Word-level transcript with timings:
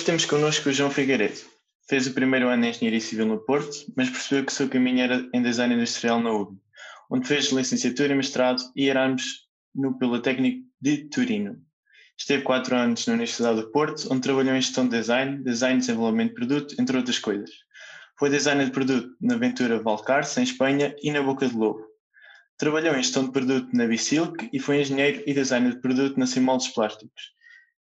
Hoje 0.00 0.06
temos 0.06 0.24
connosco 0.24 0.70
o 0.70 0.72
João 0.72 0.90
Figueiredo. 0.90 1.38
Fez 1.86 2.06
o 2.06 2.14
primeiro 2.14 2.48
ano 2.48 2.64
em 2.64 2.70
Engenharia 2.70 3.02
Civil 3.02 3.26
no 3.26 3.44
Porto, 3.44 3.84
mas 3.94 4.08
percebeu 4.08 4.46
que 4.46 4.50
o 4.50 4.54
seu 4.54 4.66
caminho 4.66 5.00
era 5.00 5.28
em 5.34 5.42
Design 5.42 5.74
Industrial 5.74 6.18
na 6.18 6.32
UB, 6.32 6.58
onde 7.10 7.28
fez 7.28 7.52
licenciatura 7.52 8.14
e 8.14 8.16
mestrado 8.16 8.62
e 8.74 8.88
Erasmus 8.88 9.40
no 9.74 9.98
Politécnico 9.98 10.66
de 10.80 11.04
Turino. 11.10 11.60
Esteve 12.16 12.44
quatro 12.44 12.74
anos 12.76 13.06
na 13.06 13.12
Universidade 13.12 13.60
do 13.60 13.70
Porto, 13.70 14.10
onde 14.10 14.22
trabalhou 14.22 14.54
em 14.54 14.62
gestão 14.62 14.88
de 14.88 14.96
design, 14.96 15.44
design 15.44 15.76
e 15.76 15.80
desenvolvimento 15.80 16.28
de 16.28 16.34
produto, 16.34 16.74
entre 16.80 16.96
outras 16.96 17.18
coisas. 17.18 17.50
Foi 18.18 18.30
designer 18.30 18.64
de 18.64 18.72
produto 18.72 19.14
na 19.20 19.36
Ventura 19.36 19.82
Valcarce, 19.82 20.40
em 20.40 20.44
Espanha, 20.44 20.96
e 21.02 21.12
na 21.12 21.22
Boca 21.22 21.46
de 21.46 21.54
Lobo. 21.54 21.84
Trabalhou 22.56 22.94
em 22.94 23.02
gestão 23.02 23.26
de 23.26 23.32
produto 23.32 23.68
na 23.74 23.86
Bisilk 23.86 24.48
e 24.50 24.58
foi 24.58 24.80
engenheiro 24.80 25.22
e 25.26 25.34
designer 25.34 25.74
de 25.74 25.80
produto 25.82 26.18
na 26.18 26.26
Simoldes 26.26 26.68
Plásticos. 26.68 27.38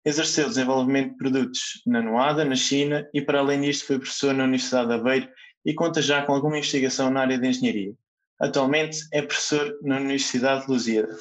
Exerceu 0.08 0.48
desenvolvimento 0.48 1.10
de 1.10 1.18
produtos 1.18 1.82
na 1.86 2.00
Noada, 2.00 2.42
na 2.42 2.56
China, 2.56 3.06
e 3.12 3.20
para 3.20 3.40
além 3.40 3.60
disto 3.60 3.86
foi 3.86 3.98
professor 3.98 4.32
na 4.32 4.44
Universidade 4.44 4.88
de 4.88 4.94
Aveiro 4.94 5.28
e 5.66 5.74
conta 5.74 6.00
já 6.00 6.22
com 6.22 6.32
alguma 6.32 6.56
investigação 6.56 7.10
na 7.10 7.20
área 7.20 7.38
de 7.38 7.46
engenharia. 7.46 7.92
Atualmente 8.40 9.00
é 9.12 9.20
professor 9.20 9.78
na 9.82 9.96
Universidade 9.98 10.64
de 10.64 10.72
Lusíada. 10.72 11.14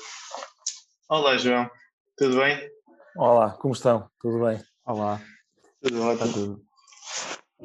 Olá, 1.09 1.35
João. 1.35 1.69
Tudo 2.15 2.37
bem? 2.37 2.71
Olá, 3.17 3.49
como 3.59 3.73
estão? 3.73 4.09
Tudo 4.21 4.45
bem? 4.45 4.63
Olá. 4.85 5.21
Tudo 5.83 6.03
ótimo. 6.03 6.31
Tudo. 6.31 6.61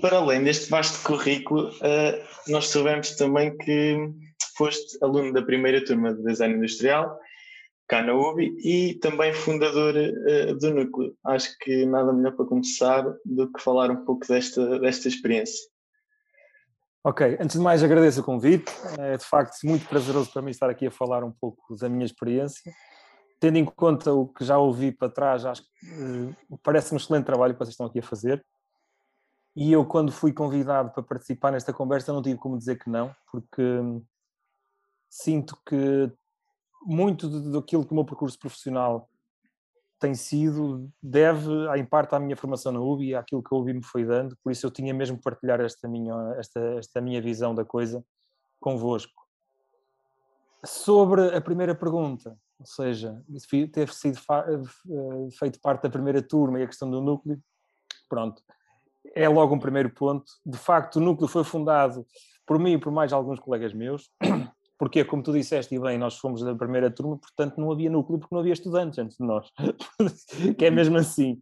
Para 0.00 0.16
além 0.16 0.42
deste 0.42 0.68
vasto 0.68 1.04
currículo, 1.04 1.68
uh, 1.68 2.50
nós 2.50 2.66
soubemos 2.66 3.12
também 3.12 3.56
que 3.58 3.96
foste 4.56 4.98
aluno 5.00 5.32
da 5.32 5.42
primeira 5.42 5.84
turma 5.84 6.12
de 6.12 6.24
Design 6.24 6.56
Industrial, 6.56 7.16
cá 7.92 8.02
na 8.02 8.14
UBI, 8.14 8.56
e 8.64 8.94
também 8.94 9.34
fundador 9.34 9.94
uh, 9.94 10.58
do 10.58 10.74
Núcleo. 10.74 11.14
Acho 11.24 11.56
que 11.58 11.84
nada 11.84 12.12
melhor 12.12 12.32
para 12.32 12.46
começar 12.46 13.04
do 13.24 13.52
que 13.52 13.62
falar 13.62 13.90
um 13.90 14.04
pouco 14.04 14.26
desta, 14.26 14.78
desta 14.78 15.08
experiência. 15.08 15.70
Ok, 17.04 17.36
antes 17.40 17.56
de 17.56 17.62
mais 17.62 17.82
agradeço 17.82 18.20
o 18.20 18.24
convite, 18.24 18.72
é 18.98 19.16
de 19.16 19.24
facto 19.24 19.58
muito 19.64 19.86
prazeroso 19.86 20.32
para 20.32 20.40
mim 20.40 20.50
estar 20.50 20.70
aqui 20.70 20.86
a 20.86 20.90
falar 20.90 21.22
um 21.22 21.32
pouco 21.32 21.76
da 21.76 21.88
minha 21.88 22.06
experiência 22.06 22.72
tendo 23.38 23.58
em 23.58 23.64
conta 23.64 24.12
o 24.12 24.28
que 24.28 24.44
já 24.44 24.56
ouvi 24.56 24.92
para 24.92 25.10
trás, 25.10 25.44
acho 25.44 25.62
que 25.62 25.94
uh, 26.00 26.58
parece 26.62 26.94
um 26.94 26.96
excelente 26.96 27.24
trabalho 27.24 27.52
que 27.52 27.58
vocês 27.58 27.72
estão 27.72 27.86
aqui 27.86 27.98
a 27.98 28.02
fazer. 28.02 28.40
E 29.56 29.72
eu, 29.72 29.84
quando 29.84 30.12
fui 30.12 30.32
convidado 30.32 30.92
para 30.92 31.02
participar 31.02 31.50
nesta 31.50 31.72
conversa, 31.72 32.12
não 32.12 32.22
tive 32.22 32.38
como 32.38 32.56
dizer 32.56 32.78
que 32.78 32.88
não, 32.88 33.12
porque 33.32 33.60
hum, 33.60 34.00
sinto 35.10 35.58
que 35.68 36.08
muito 36.84 37.28
daquilo 37.50 37.84
que 37.84 37.92
o 37.92 37.94
meu 37.94 38.04
percurso 38.04 38.38
profissional 38.38 39.08
tem 39.98 40.14
sido 40.14 40.90
deve, 41.00 41.48
em 41.76 41.84
parte, 41.84 42.12
à 42.14 42.18
minha 42.18 42.36
formação 42.36 42.72
na 42.72 42.80
UBI 42.80 43.10
e 43.10 43.14
àquilo 43.14 43.42
que 43.42 43.54
a 43.54 43.56
UBI 43.56 43.74
me 43.74 43.84
foi 43.84 44.04
dando, 44.04 44.36
por 44.42 44.50
isso 44.50 44.66
eu 44.66 44.70
tinha 44.70 44.92
mesmo 44.92 45.16
que 45.16 45.22
partilhar 45.22 45.60
esta 45.60 45.86
minha, 45.88 46.14
esta, 46.36 46.60
esta 46.76 47.00
minha 47.00 47.22
visão 47.22 47.54
da 47.54 47.64
coisa 47.64 48.04
convosco. 48.60 49.22
Sobre 50.64 51.36
a 51.36 51.40
primeira 51.40 51.74
pergunta, 51.74 52.36
ou 52.58 52.66
seja, 52.66 53.22
ter 53.72 53.88
sido 53.90 54.18
eh, 54.18 55.28
feito 55.38 55.60
parte 55.60 55.82
da 55.82 55.90
primeira 55.90 56.20
turma 56.20 56.58
e 56.58 56.64
a 56.64 56.66
questão 56.66 56.90
do 56.90 57.00
núcleo, 57.00 57.40
pronto, 58.08 58.42
é 59.14 59.28
logo 59.28 59.54
um 59.54 59.58
primeiro 59.58 59.90
ponto. 59.90 60.32
De 60.44 60.58
facto, 60.58 60.96
o 60.96 61.00
núcleo 61.00 61.28
foi 61.28 61.44
fundado 61.44 62.04
por 62.46 62.58
mim 62.58 62.72
e 62.72 62.78
por 62.78 62.92
mais 62.92 63.12
alguns 63.12 63.38
colegas 63.38 63.72
meus, 63.72 64.10
porque, 64.78 65.04
como 65.04 65.22
tu 65.22 65.32
disseste, 65.32 65.74
e 65.74 65.78
bem, 65.78 65.98
nós 65.98 66.18
fomos 66.18 66.42
da 66.42 66.54
primeira 66.54 66.90
turma, 66.90 67.16
portanto 67.16 67.60
não 67.60 67.70
havia 67.70 67.90
núcleo 67.90 68.18
porque 68.18 68.34
não 68.34 68.40
havia 68.40 68.52
estudantes 68.52 68.98
antes 68.98 69.16
de 69.16 69.24
nós, 69.24 69.48
que 70.58 70.64
é 70.64 70.70
mesmo 70.70 70.96
assim. 70.96 71.40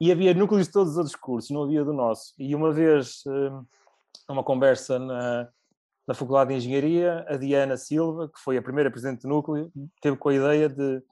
E 0.00 0.10
havia 0.10 0.32
núcleos 0.32 0.66
de 0.66 0.72
todos 0.72 0.92
os 0.92 0.98
outros 0.98 1.14
cursos, 1.14 1.50
não 1.50 1.64
havia 1.64 1.84
do 1.84 1.92
nosso. 1.92 2.32
E 2.38 2.54
uma 2.54 2.72
vez, 2.72 3.22
eh, 3.26 3.50
numa 4.28 4.42
conversa 4.42 4.98
na, 4.98 5.46
na 6.08 6.14
Faculdade 6.14 6.50
de 6.50 6.56
Engenharia, 6.56 7.24
a 7.28 7.36
Diana 7.36 7.76
Silva, 7.76 8.28
que 8.28 8.40
foi 8.40 8.56
a 8.56 8.62
primeira 8.62 8.90
presidente 8.90 9.22
do 9.22 9.28
núcleo, 9.28 9.70
teve 10.00 10.16
com 10.16 10.30
a 10.30 10.34
ideia 10.34 10.68
de 10.68 11.02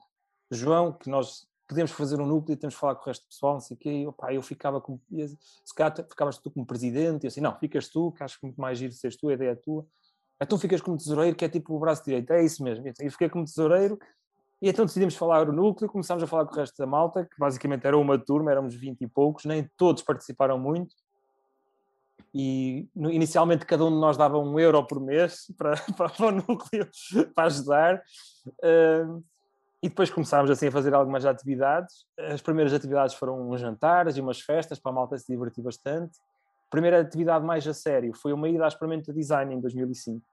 João, 0.49 0.91
que 0.91 1.07
nós 1.07 1.47
podemos 1.69 1.91
fazer 1.91 2.19
um 2.19 2.25
núcleo 2.25 2.55
e 2.55 2.57
temos 2.57 2.73
de 2.73 2.79
falar 2.79 2.95
com 2.95 3.03
o 3.03 3.05
resto 3.05 3.21
do 3.25 3.29
pessoal, 3.29 3.53
não 3.53 3.61
sei 3.61 3.77
o 3.77 3.79
quê. 3.79 4.05
Opa, 4.07 4.33
eu 4.33 4.41
ficava 4.41 4.81
como. 4.81 4.99
Se 5.63 5.75
calhar 5.75 5.95
ficavas 5.95 6.39
tu 6.39 6.49
como 6.49 6.65
presidente, 6.65 7.25
e 7.25 7.27
assim, 7.27 7.41
não, 7.41 7.55
ficas 7.59 7.87
tu, 7.87 8.11
que 8.11 8.23
acho 8.23 8.39
que 8.39 8.45
muito 8.47 8.59
mais 8.59 8.79
giro 8.79 8.91
seres 8.91 9.15
tu, 9.15 9.29
a 9.29 9.33
ideia 9.33 9.51
é 9.51 9.55
tua. 9.55 9.85
Então 10.41 10.57
ficas 10.57 10.81
como 10.81 10.97
tesoureiro, 10.97 11.35
que 11.35 11.45
é 11.45 11.49
tipo 11.49 11.75
o 11.75 11.79
braço 11.79 12.03
direito, 12.03 12.31
é 12.31 12.43
isso 12.43 12.63
mesmo. 12.63 12.87
E 12.87 13.09
fiquei 13.09 13.29
como 13.29 13.45
tesoureiro, 13.45 13.99
e 14.61 14.69
então 14.69 14.85
decidimos 14.85 15.15
falar 15.15 15.47
o 15.47 15.53
núcleo, 15.53 15.89
começámos 15.89 16.23
a 16.23 16.27
falar 16.27 16.45
com 16.45 16.53
o 16.53 16.57
resto 16.57 16.77
da 16.77 16.85
malta, 16.85 17.25
que 17.25 17.37
basicamente 17.37 17.85
era 17.85 17.97
uma 17.97 18.17
turma, 18.17 18.51
éramos 18.51 18.75
20 18.75 19.01
e 19.01 19.07
poucos, 19.07 19.45
nem 19.45 19.69
todos 19.77 20.03
participaram 20.03 20.59
muito 20.59 20.95
e 22.33 22.87
inicialmente 22.95 23.65
cada 23.65 23.83
um 23.85 23.89
de 23.89 23.97
nós 23.97 24.17
dava 24.17 24.37
um 24.37 24.59
euro 24.59 24.85
por 24.85 24.99
mês 24.99 25.45
para, 25.57 25.75
para, 25.97 26.27
o 26.27 26.31
núcleo, 26.31 26.87
para 27.35 27.45
ajudar. 27.45 28.03
Uh, 28.63 29.23
e 29.81 29.87
depois 29.87 30.09
começámos 30.09 30.51
assim 30.51 30.67
a 30.67 30.71
fazer 30.71 30.93
algumas 30.93 31.25
atividades. 31.25 32.05
As 32.17 32.41
primeiras 32.41 32.73
atividades 32.73 33.15
foram 33.15 33.49
uns 33.49 33.61
jantares 33.61 34.17
e 34.17 34.21
umas 34.21 34.41
festas 34.41 34.77
para 34.77 34.91
a 34.91 34.95
malta 34.95 35.17
se 35.17 35.31
divertir 35.31 35.63
bastante. 35.63 36.17
Primeira 36.69 37.01
atividade 37.01 37.43
mais 37.43 37.67
a 37.67 37.73
sério 37.73 38.13
foi 38.13 38.31
uma 38.31 38.47
ida 38.47 38.65
à 38.65 38.67
experimento 38.67 39.11
de 39.11 39.19
design 39.19 39.55
em 39.55 39.59
2005, 39.59 40.25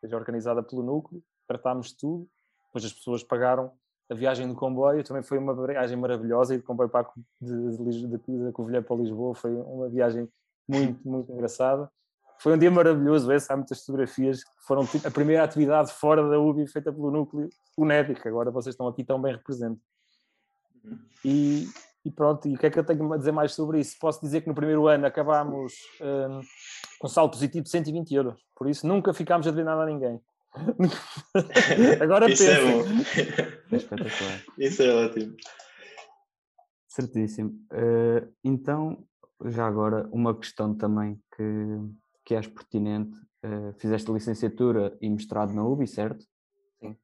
seja 0.00 0.16
organizada 0.16 0.62
pelo 0.62 0.82
núcleo, 0.82 1.22
tratámos 1.46 1.88
de 1.88 1.96
tudo. 1.96 2.28
Depois 2.66 2.84
as 2.84 2.92
pessoas 2.92 3.22
pagaram 3.22 3.72
a 4.10 4.14
viagem 4.14 4.48
do 4.48 4.54
comboio, 4.54 5.02
também 5.04 5.22
foi 5.22 5.38
uma 5.38 5.54
viagem 5.66 5.96
maravilhosa, 5.96 6.54
e 6.54 6.58
de 6.58 6.62
comboio 6.62 6.88
para, 6.88 7.08
de, 7.40 7.76
de, 7.76 8.06
de, 8.06 8.18
de 8.18 8.52
Covilhã 8.52 8.82
para 8.82 8.96
Lisboa 8.96 9.34
foi 9.34 9.54
uma 9.54 9.88
viagem 9.88 10.28
muito, 10.68 11.08
muito 11.08 11.32
engraçada. 11.32 11.90
Foi 12.38 12.52
um 12.52 12.58
dia 12.58 12.70
maravilhoso 12.70 13.32
esse, 13.32 13.50
há 13.50 13.56
muitas 13.56 13.80
fotografias 13.80 14.44
que 14.44 14.50
foram 14.66 14.84
tipo, 14.86 15.06
a 15.06 15.10
primeira 15.10 15.42
atividade 15.42 15.92
fora 15.92 16.28
da 16.28 16.38
UBI 16.38 16.66
feita 16.66 16.92
pelo 16.92 17.10
núcleo 17.10 17.48
UNEDIC, 17.76 18.26
agora 18.28 18.50
vocês 18.50 18.74
estão 18.74 18.86
aqui 18.86 19.02
tão 19.02 19.20
bem 19.20 19.32
representados. 19.32 19.82
E, 21.24 21.68
e, 22.06 22.10
pronto, 22.12 22.46
e 22.46 22.54
o 22.54 22.58
que 22.58 22.66
é 22.66 22.70
que 22.70 22.78
eu 22.78 22.84
tenho 22.84 23.12
a 23.12 23.16
dizer 23.16 23.32
mais 23.32 23.52
sobre 23.52 23.80
isso? 23.80 23.96
Posso 24.00 24.20
dizer 24.20 24.40
que 24.40 24.48
no 24.48 24.54
primeiro 24.54 24.86
ano 24.86 25.06
acabámos 25.06 25.72
um, 26.00 26.40
com 27.00 27.08
saldo 27.08 27.32
positivo 27.32 27.64
de 27.64 27.70
120 27.70 28.14
euros, 28.14 28.40
por 28.54 28.68
isso 28.70 28.86
nunca 28.86 29.12
ficámos 29.12 29.44
a 29.46 29.50
dever 29.50 29.64
nada 29.64 29.82
a 29.82 29.86
ninguém. 29.86 30.20
Agora 32.00 32.30
Isso 32.30 32.44
pensa. 32.44 32.58
é 32.58 32.64
bom. 32.64 32.84
É 33.72 33.76
espetacular. 33.76 34.44
Isso 34.56 34.82
é 34.82 35.04
ótimo. 35.04 35.36
Certíssimo. 36.88 37.50
Uh, 37.72 38.32
então, 38.42 39.04
já 39.46 39.66
agora, 39.66 40.08
uma 40.12 40.34
questão 40.34 40.74
também 40.74 41.20
que, 41.36 41.44
que 42.24 42.34
és 42.34 42.46
pertinente. 42.46 43.14
Uh, 43.44 43.74
fizeste 43.78 44.10
licenciatura 44.10 44.96
e 45.00 45.10
mestrado 45.10 45.52
na 45.52 45.62
UBI, 45.62 45.86
certo? 45.86 46.24
Sim. 46.80 46.96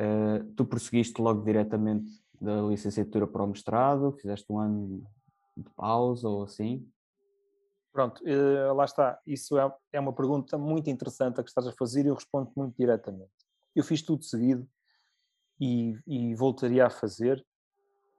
Uh, 0.00 0.44
tu 0.56 0.64
prosseguiste 0.64 1.20
logo 1.20 1.44
diretamente 1.44 2.10
da 2.40 2.62
licenciatura 2.62 3.26
para 3.26 3.42
o 3.42 3.46
mestrado? 3.46 4.12
Fizeste 4.12 4.46
um 4.50 4.58
ano 4.58 5.06
de 5.56 5.70
pausa 5.70 6.28
ou 6.28 6.44
assim? 6.44 6.88
Pronto, 7.92 8.22
uh, 8.22 8.74
lá 8.74 8.84
está. 8.84 9.18
Isso 9.26 9.58
é, 9.58 9.72
é 9.92 10.00
uma 10.00 10.12
pergunta 10.12 10.56
muito 10.56 10.88
interessante 10.88 11.40
a 11.40 11.42
que 11.42 11.50
estás 11.50 11.66
a 11.66 11.72
fazer 11.72 12.04
e 12.04 12.08
eu 12.08 12.14
respondo 12.14 12.50
muito 12.56 12.76
diretamente. 12.76 13.30
Eu 13.74 13.82
fiz 13.82 14.02
tudo 14.02 14.24
seguido 14.24 14.68
e, 15.60 15.98
e 16.06 16.34
voltaria 16.34 16.86
a 16.86 16.90
fazer 16.90 17.44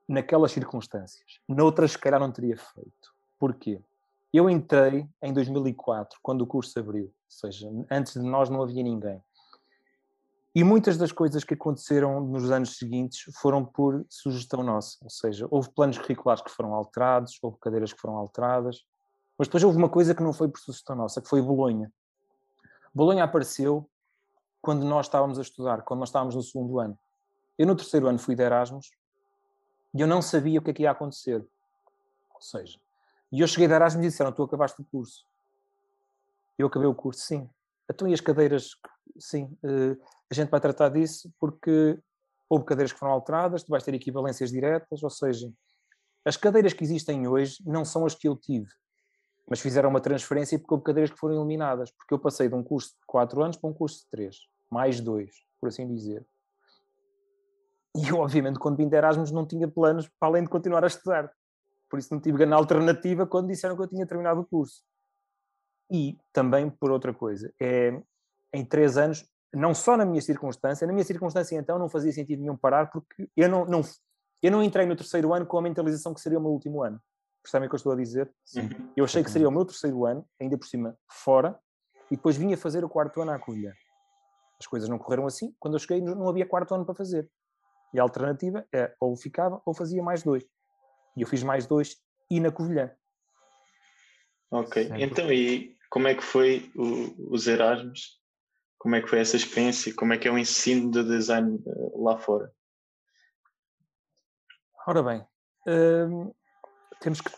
naquelas 0.08 0.52
circunstâncias. 0.52 1.40
Noutras, 1.48 1.92
se 1.92 1.98
calhar, 1.98 2.20
não 2.20 2.32
teria 2.32 2.58
feito. 2.58 3.14
Porquê? 3.38 3.82
Eu 4.34 4.50
entrei 4.50 5.08
em 5.22 5.34
2004, 5.34 6.20
quando 6.22 6.42
o 6.42 6.48
curso 6.48 6.78
abriu, 6.80 7.06
ou 7.06 7.12
seja, 7.28 7.68
antes 7.90 8.14
de 8.14 8.22
nós 8.22 8.50
não 8.50 8.62
havia 8.62 8.84
ninguém. 8.84 9.22
E 10.56 10.64
muitas 10.64 10.98
das 10.98 11.12
coisas 11.12 11.44
que 11.44 11.54
aconteceram 11.54 12.22
nos 12.22 12.50
anos 12.50 12.78
seguintes 12.78 13.32
foram 13.40 13.64
por 13.64 14.04
sugestão 14.10 14.64
nossa, 14.64 14.98
ou 15.04 15.10
seja, 15.10 15.48
houve 15.52 15.70
planos 15.70 15.98
curriculares 15.98 16.42
que 16.42 16.50
foram 16.50 16.74
alterados, 16.74 17.38
houve 17.42 17.58
cadeiras 17.60 17.94
que 17.94 18.00
foram 18.00 18.16
alteradas, 18.16 18.84
mas 19.38 19.48
depois 19.48 19.64
houve 19.64 19.78
uma 19.78 19.90
coisa 19.90 20.16
que 20.16 20.24
não 20.24 20.34
foi 20.34 20.50
por 20.50 20.60
sugestão 20.60 20.96
nossa, 20.96 21.22
que 21.22 21.30
foi 21.30 21.42
Bolonha. 21.42 21.92
Bolonha 22.94 23.24
apareceu 23.24 23.88
quando 24.62 24.84
nós 24.84 25.06
estávamos 25.06 25.38
a 25.38 25.42
estudar, 25.42 25.84
quando 25.84 26.00
nós 26.00 26.10
estávamos 26.10 26.36
no 26.36 26.42
segundo 26.42 26.80
ano. 26.80 26.98
Eu 27.58 27.68
no 27.68 27.76
terceiro 27.76 28.08
ano 28.08 28.18
fui 28.18 28.36
de 28.36 28.42
Erasmus 28.42 28.92
e 29.94 30.02
eu 30.02 30.08
não 30.08 30.22
sabia 30.22 30.60
o 30.60 30.64
que 30.64 30.72
é 30.72 30.74
que 30.74 30.84
ia 30.84 30.92
acontecer. 30.92 31.46
Ou 32.34 32.42
seja, 32.42 32.80
e 33.32 33.42
eu 33.42 33.48
cheguei 33.48 33.68
de 33.68 33.74
Erasmus 33.74 34.06
e 34.06 34.10
disseram: 34.10 34.32
Tu 34.32 34.42
acabaste 34.42 34.82
o 34.82 34.86
curso. 34.86 35.26
Eu 36.58 36.68
acabei 36.68 36.88
o 36.88 36.96
curso, 36.96 37.22
sim. 37.22 37.50
Então, 37.90 38.08
e 38.08 38.14
as 38.14 38.22
cadeiras? 38.22 38.76
Sim, 39.18 39.58
uh, 39.64 39.98
a 40.30 40.34
gente 40.34 40.50
vai 40.50 40.60
tratar 40.60 40.90
disso 40.90 41.32
porque 41.40 42.00
houve 42.50 42.66
cadeiras 42.66 42.92
que 42.92 43.00
foram 43.00 43.14
alteradas, 43.14 43.64
tu 43.64 43.70
vais 43.70 43.84
ter 43.84 43.94
equivalências 43.94 44.52
diretas, 44.52 45.04
ou 45.04 45.10
seja, 45.10 45.52
as 46.26 46.36
cadeiras 46.36 46.74
que 46.74 46.84
existem 46.84 47.28
hoje 47.28 47.58
não 47.66 47.86
são 47.86 48.06
as 48.06 48.16
que 48.16 48.28
eu 48.28 48.36
tive, 48.36 48.70
mas 49.48 49.60
fizeram 49.60 49.90
uma 49.90 50.02
transferência 50.02 50.58
porque 50.58 50.74
houve 50.74 50.84
cadeiras 50.84 51.12
que 51.12 51.18
foram 51.18 51.36
eliminadas, 51.36 51.92
porque 51.92 52.14
eu 52.14 52.20
passei 52.20 52.50
de 52.50 52.56
um 52.56 52.64
curso 52.64 52.90
de 52.90 53.06
4 53.08 53.42
anos 53.42 53.58
para 53.58 53.70
um 53.70 53.74
curso 53.74 54.04
de 54.04 54.10
3, 54.10 54.38
mais 54.70 55.00
2, 55.00 55.32
por 55.60 55.70
assim 55.70 55.88
dizer. 55.88 56.26
E 57.96 58.10
eu, 58.10 58.18
obviamente, 58.18 58.60
quando 58.60 58.78
vim 58.78 58.88
de 58.88 58.96
Erasmus, 58.96 59.32
não 59.32 59.46
tinha 59.46 59.68
planos 59.68 60.08
para 60.20 60.30
além 60.30 60.44
de 60.44 60.50
continuar 60.50 60.84
a 60.84 60.88
estudar. 60.88 61.32
por 61.90 61.98
isso 61.98 62.14
não 62.14 62.22
tive 62.22 62.38
grande 62.38 62.54
alternativa 62.54 63.26
quando 63.26 63.48
disseram 63.48 63.76
que 63.76 63.82
eu 63.82 63.88
tinha 63.88 64.06
terminado 64.06 64.42
o 64.42 64.46
curso. 64.46 64.84
E 65.92 66.20
também 66.32 66.70
por 66.70 66.92
outra 66.92 67.12
coisa, 67.14 67.52
é, 67.60 68.00
em 68.54 68.66
três 68.66 68.98
anos, 68.98 69.26
não 69.54 69.74
só 69.74 69.98
na 69.98 70.06
minha 70.06 70.22
circunstância, 70.22 70.86
na 70.86 70.94
minha 70.94 71.06
circunstância 71.06 71.56
então 71.56 71.80
não 71.80 71.90
fazia 71.90 72.12
sentido 72.12 72.42
nenhum 72.42 72.58
parar, 72.58 72.90
porque 72.92 73.30
eu 73.36 73.50
não, 73.50 73.66
não, 73.66 73.82
eu 74.42 74.52
não 74.52 74.64
entrei 74.64 74.86
no 74.86 74.96
terceiro 74.96 75.34
ano 75.34 75.46
com 75.46 75.58
a 75.58 75.62
mentalização 75.62 76.14
que 76.14 76.22
seria 76.22 76.38
o 76.38 76.42
meu 76.42 76.52
último 76.52 76.84
ano. 76.84 77.02
Percebem 77.42 77.68
o 77.68 77.70
que 77.70 77.76
eu 77.76 77.78
estou 77.78 77.94
a 77.94 77.96
dizer? 77.96 78.32
Sim. 78.46 78.70
Eu 78.96 79.06
achei 79.06 79.24
que 79.24 79.32
seria 79.32 79.48
o 79.48 79.52
meu 79.52 79.66
terceiro 79.66 80.06
ano, 80.06 80.26
ainda 80.40 80.58
por 80.58 80.68
cima, 80.68 80.98
fora, 81.10 81.58
e 82.12 82.16
depois 82.16 82.36
vinha 82.36 82.58
fazer 82.58 82.84
o 82.84 82.90
quarto 82.90 83.22
ano 83.22 83.32
à 83.32 83.40
colher. 83.40 83.76
As 84.60 84.68
coisas 84.68 84.90
não 84.90 84.98
correram 84.98 85.26
assim. 85.26 85.56
Quando 85.58 85.76
eu 85.76 85.80
cheguei, 85.80 86.02
não 86.02 86.28
havia 86.28 86.46
quarto 86.46 86.76
ano 86.76 86.86
para 86.86 86.96
fazer. 86.96 87.30
E 87.94 88.00
a 88.00 88.04
alternativa 88.04 88.66
é 88.74 88.94
ou 89.00 89.16
ficava 89.16 89.62
ou 89.66 89.74
fazia 89.74 90.04
mais 90.04 90.22
dois. 90.22 90.44
E 91.16 91.22
eu 91.22 91.28
fiz 91.28 91.44
mais 91.44 91.66
dois 91.66 91.98
e 92.30 92.40
na 92.40 92.52
Covilhã. 92.52 92.92
Ok. 94.52 94.90
Então, 94.98 95.32
e 95.32 95.78
como 95.90 96.08
é 96.08 96.16
que 96.16 96.24
foi 96.24 96.72
o, 96.76 97.34
os 97.34 97.48
Erasmus? 97.48 98.19
Como 98.80 98.96
é 98.96 99.02
que 99.02 99.10
foi 99.10 99.20
essa 99.20 99.36
experiência? 99.36 99.94
Como 99.94 100.14
é 100.14 100.18
que 100.18 100.28
é 100.28 100.32
o 100.32 100.38
ensino 100.38 100.90
de 100.90 101.04
design 101.04 101.62
eh, 101.68 101.92
lá 101.96 102.18
fora? 102.18 102.52
Ora 104.88 105.04
bem, 105.04 105.28
hum, 105.68 106.34
temos 107.02 107.20
que 107.20 107.30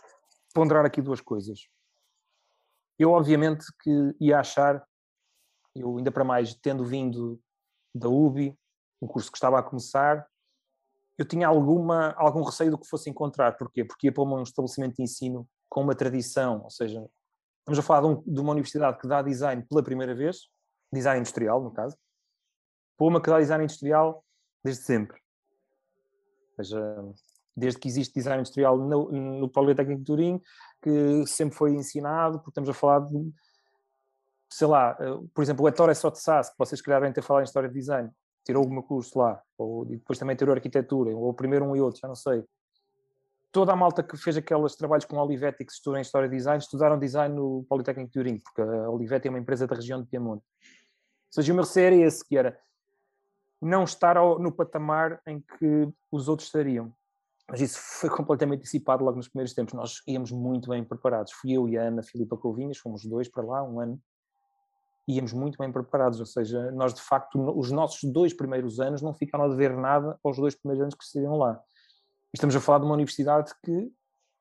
ponderar 0.54 0.86
aqui 0.86 1.02
duas 1.02 1.20
coisas. 1.20 1.68
Eu, 2.98 3.12
obviamente, 3.12 3.66
que 3.82 4.16
ia 4.22 4.40
achar, 4.40 4.86
eu 5.76 5.98
ainda 5.98 6.12
para 6.12 6.24
mais, 6.24 6.54
tendo 6.54 6.86
vindo 6.86 7.42
da 7.94 8.08
UBI, 8.08 8.56
um 9.02 9.08
curso 9.08 9.32
que 9.32 9.38
estava 9.38 9.60
a 9.60 9.64
começar, 9.64 10.26
eu 11.18 11.26
tinha 11.26 11.48
alguma, 11.48 12.14
algum 12.14 12.44
receio 12.44 12.72
do 12.72 12.78
que 12.78 12.88
fosse 12.88 13.10
encontrar. 13.10 13.58
Porquê? 13.58 13.84
Porque 13.84 14.08
ia 14.08 14.14
para 14.14 14.24
um 14.24 14.44
estabelecimento 14.44 14.98
de 14.98 15.04
ensino 15.04 15.50
com 15.68 15.82
uma 15.82 15.96
tradição, 15.96 16.62
ou 16.64 16.70
seja, 16.70 17.04
estamos 17.60 17.80
a 17.80 17.82
falar 17.82 18.02
de, 18.02 18.08
um, 18.08 18.34
de 18.34 18.40
uma 18.40 18.52
universidade 18.52 19.00
que 19.00 19.08
dá 19.08 19.22
design 19.22 19.66
pela 19.68 19.84
primeira 19.84 20.14
vez, 20.14 20.48
design 20.92 21.20
industrial, 21.20 21.62
no 21.62 21.72
caso, 21.72 21.98
para 22.98 23.08
uma 23.08 23.22
que 23.22 23.30
dá 23.30 23.40
design 23.40 23.64
industrial 23.64 24.24
desde 24.64 24.84
sempre. 24.84 25.18
Ou 26.58 26.64
seja, 26.64 27.14
desde 27.56 27.80
que 27.80 27.88
existe 27.88 28.14
design 28.14 28.42
industrial 28.42 28.78
no, 28.78 29.12
no 29.12 29.50
Politécnico 29.50 30.00
de 30.00 30.06
Turim, 30.06 30.42
que 30.82 31.26
sempre 31.26 31.56
foi 31.56 31.74
ensinado, 31.74 32.40
porque 32.40 32.52
estamos 32.52 32.70
a 32.70 32.74
falar 32.74 33.00
de, 33.00 33.34
sei 34.50 34.68
lá, 34.68 34.98
eh, 35.00 35.20
por 35.34 35.42
exemplo, 35.42 35.66
o 35.66 35.68
Ettore 35.68 35.96
Sotsas, 35.96 36.50
que 36.50 36.56
vocês 36.58 36.82
calhar 36.82 37.02
devem 37.02 37.14
ter 37.14 37.22
falado 37.22 37.44
em 37.44 37.46
História 37.46 37.70
de 37.70 37.76
Design, 37.76 38.10
tirou 38.44 38.64
algum 38.64 38.82
curso 38.82 39.18
lá, 39.20 39.42
ou 39.58 39.86
depois 39.86 40.18
também 40.18 40.36
tirou 40.36 40.54
Arquitetura, 40.54 41.16
ou 41.16 41.34
primeiro 41.34 41.66
um 41.66 41.76
e 41.76 41.82
outro, 41.82 42.00
já 42.02 42.08
não 42.08 42.16
sei. 42.16 42.44
Toda 43.52 43.74
a 43.74 43.76
malta 43.76 44.02
que 44.02 44.16
fez 44.16 44.38
aqueles 44.38 44.76
trabalhos 44.76 45.06
com 45.06 45.20
a 45.20 45.24
Olivetti, 45.24 45.66
que 45.66 45.72
se 45.72 45.78
estuda 45.78 45.98
em 46.00 46.02
História 46.02 46.30
de 46.30 46.36
Design, 46.36 46.58
estudaram 46.58 46.98
Design 46.98 47.36
no 47.36 47.66
Politécnico 47.68 48.08
de 48.08 48.14
Turim, 48.14 48.40
porque 48.40 48.62
a 48.62 48.90
Olivetti 48.90 49.28
é 49.28 49.30
uma 49.30 49.40
empresa 49.40 49.68
da 49.68 49.76
região 49.76 50.02
de 50.02 50.08
Piemonte. 50.08 50.44
Ou 51.32 51.36
seja, 51.36 51.52
o 51.52 51.56
meu 51.56 51.64
receio 51.64 51.88
era 51.88 51.96
esse, 51.96 52.28
que 52.28 52.38
era 52.38 52.60
não 53.62 53.84
estar 53.84 54.18
ao, 54.18 54.40
no 54.40 54.52
patamar 54.52 55.22
em 55.26 55.40
que 55.40 55.90
os 56.12 56.28
outros 56.28 56.48
estariam 56.48 56.94
mas 57.52 57.60
isso 57.60 57.78
foi 57.82 58.10
completamente 58.10 58.62
dissipado 58.62 59.04
logo 59.04 59.18
nos 59.18 59.28
primeiros 59.28 59.54
tempos. 59.54 59.74
Nós 59.74 60.02
íamos 60.08 60.32
muito 60.32 60.70
bem 60.70 60.86
preparados. 60.86 61.34
Fui 61.34 61.52
eu 61.52 61.68
e 61.68 61.78
a 61.78 61.84
Ana 61.84 62.02
Filipa 62.02 62.38
Couvinhas, 62.38 62.78
fomos 62.78 63.06
dois 63.06 63.28
para 63.28 63.44
lá, 63.44 63.62
um 63.62 63.82
ano, 63.82 64.02
íamos 65.06 65.34
muito 65.34 65.58
bem 65.58 65.70
preparados. 65.70 66.22
Ou 66.22 66.26
seja, 66.26 66.72
nós 66.72 66.94
de 66.94 67.02
facto, 67.02 67.38
os 67.60 67.70
nossos 67.70 68.10
dois 68.10 68.34
primeiros 68.34 68.80
anos 68.80 69.02
não 69.02 69.14
ficaram 69.14 69.44
a 69.44 69.48
dever 69.50 69.76
nada 69.76 70.18
aos 70.24 70.38
dois 70.38 70.56
primeiros 70.56 70.82
anos 70.82 70.96
que 70.96 71.04
estariam 71.04 71.36
lá. 71.36 71.62
Estamos 72.34 72.56
a 72.56 72.62
falar 72.62 72.80
de 72.80 72.86
uma 72.86 72.94
universidade 72.94 73.54
que 73.66 73.92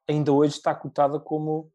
ainda 0.09 0.33
hoje 0.33 0.55
está 0.55 0.73
cotada 0.73 1.19
como. 1.19 1.69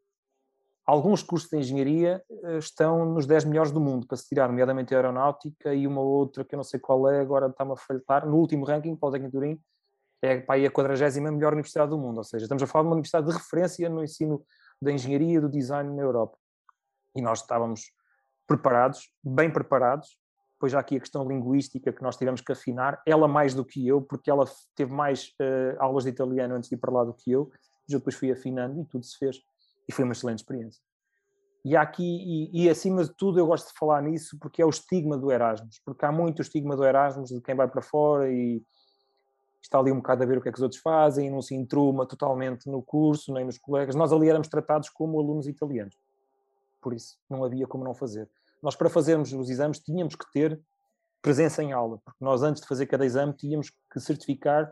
Alguns 0.86 1.24
cursos 1.24 1.50
de 1.50 1.58
engenharia 1.58 2.24
eh, 2.30 2.58
estão 2.58 3.06
nos 3.06 3.26
10 3.26 3.46
melhores 3.46 3.72
do 3.72 3.82
mundo 3.82 4.06
para 4.06 4.18
se 4.18 4.28
tirar, 4.28 4.48
nomeadamente 4.48 4.94
a 4.94 4.98
aeronáutica 4.98 5.74
e 5.74 5.88
uma 5.88 6.02
outra 6.02 6.46
que 6.46 6.54
eu 6.54 6.58
não 6.58 6.64
sei 6.64 6.80
qual 6.80 7.10
é, 7.10 7.20
agora 7.20 7.48
está-me 7.48 7.74
a 7.74 7.76
faltar. 7.76 8.26
No 8.26 8.38
último 8.38 8.66
ranking, 8.66 8.96
para 8.96 9.20
o 9.20 9.32
Turim, 9.32 9.60
é 10.22 10.40
para 10.42 10.56
aí 10.56 10.66
a 10.66 10.72
40 10.72 11.22
melhor 11.32 11.54
universidade 11.54 11.90
do 11.90 11.98
mundo, 11.98 12.18
ou 12.18 12.24
seja, 12.24 12.46
estamos 12.46 12.62
a 12.62 12.68
falar 12.68 12.84
de 12.84 12.90
uma 12.90 12.96
universidade 12.96 13.28
de 13.28 13.34
referência 13.34 13.90
no 13.90 14.04
ensino 14.04 14.44
da 14.82 14.92
engenharia 14.92 15.38
e 15.38 15.40
do 15.40 15.50
design 15.50 15.96
na 15.96 16.04
Europa. 16.04 16.38
E 17.16 17.22
nós 17.22 17.42
estávamos 17.42 17.92
preparados, 18.46 19.10
bem 19.24 19.52
preparados, 19.52 20.20
pois 20.60 20.72
já 20.72 20.80
aqui 20.80 20.98
a 20.98 21.00
questão 21.00 21.28
linguística 21.28 21.92
que 21.92 22.02
nós 22.02 22.16
tivemos 22.16 22.42
que 22.42 22.52
afinar, 22.52 23.02
ela 23.06 23.28
mais 23.28 23.54
do 23.54 23.66
que 23.66 23.88
eu, 23.88 24.02
porque 24.02 24.30
ela 24.30 24.46
teve 24.76 24.92
mais 24.92 25.30
uh, 25.42 25.76
aulas 25.80 26.04
de 26.04 26.12
italiano 26.12 26.56
antes 26.56 26.70
de 26.70 26.76
ir 26.76 26.80
para 26.80 26.92
lá 26.92 27.04
do 27.04 27.14
que 27.14 27.32
eu, 27.32 27.50
mas 27.52 27.94
eu 27.94 28.00
depois 28.00 28.16
fui 28.16 28.32
afinando 28.32 28.82
e 28.82 28.86
tudo 28.86 29.06
se 29.06 29.18
fez. 29.18 29.38
E 29.88 29.94
foi 29.94 30.04
uma 30.04 30.14
excelente 30.14 30.40
experiência. 30.40 30.82
E 31.64 31.76
aqui, 31.76 32.04
e, 32.04 32.66
e, 32.66 32.70
acima 32.70 33.04
de 33.04 33.12
tudo, 33.16 33.40
eu 33.40 33.48
gosto 33.48 33.70
de 33.70 33.80
falar 33.80 34.02
nisso 34.04 34.38
porque 34.40 34.62
é 34.62 34.66
o 34.66 34.70
estigma 34.70 35.18
do 35.18 35.32
Erasmus, 35.32 35.82
porque 35.84 36.06
há 36.06 36.12
muito 36.12 36.42
estigma 36.42 36.76
do 36.76 36.86
Erasmus 36.86 37.30
de 37.30 37.42
quem 37.42 37.56
vai 37.56 37.68
para 37.68 37.82
fora 37.82 38.32
e 38.32 38.62
está 39.60 39.80
ali 39.80 39.92
um 39.92 39.98
bocado 39.98 40.22
a 40.22 40.26
ver 40.28 40.38
o 40.38 40.42
que 40.42 40.50
é 40.50 40.52
que 40.52 40.60
os 40.60 40.62
outros 40.62 40.80
fazem, 40.80 41.32
não 41.32 41.42
se 41.42 41.56
intruma 41.56 42.06
totalmente 42.06 42.70
no 42.70 42.84
curso, 42.84 43.34
nem 43.34 43.44
nos 43.44 43.58
colegas. 43.58 43.96
Nós 43.96 44.14
ali 44.14 44.30
éramos 44.30 44.48
tratados 44.48 44.90
como 44.90 45.20
alunos 45.20 45.48
italianos. 45.48 45.98
Por 46.80 46.94
isso, 46.94 47.18
não 47.28 47.44
havia 47.44 47.66
como 47.66 47.84
não 47.84 47.96
fazer. 47.96 48.30
Nós, 48.62 48.76
para 48.76 48.90
fazermos 48.90 49.34
os 49.34 49.50
exames, 49.50 49.80
tínhamos 49.80 50.16
que 50.16 50.32
ter 50.32 50.62
presença 51.20 51.64
em 51.64 51.74
aula, 51.74 52.00
porque 52.06 52.24
nós, 52.24 52.44
antes 52.44 52.62
de 52.62 52.68
fazer 52.68 52.86
cada 52.86 53.04
exame, 53.04 53.34
tínhamos 53.34 53.72
que 53.92 54.00
certificar 54.00 54.72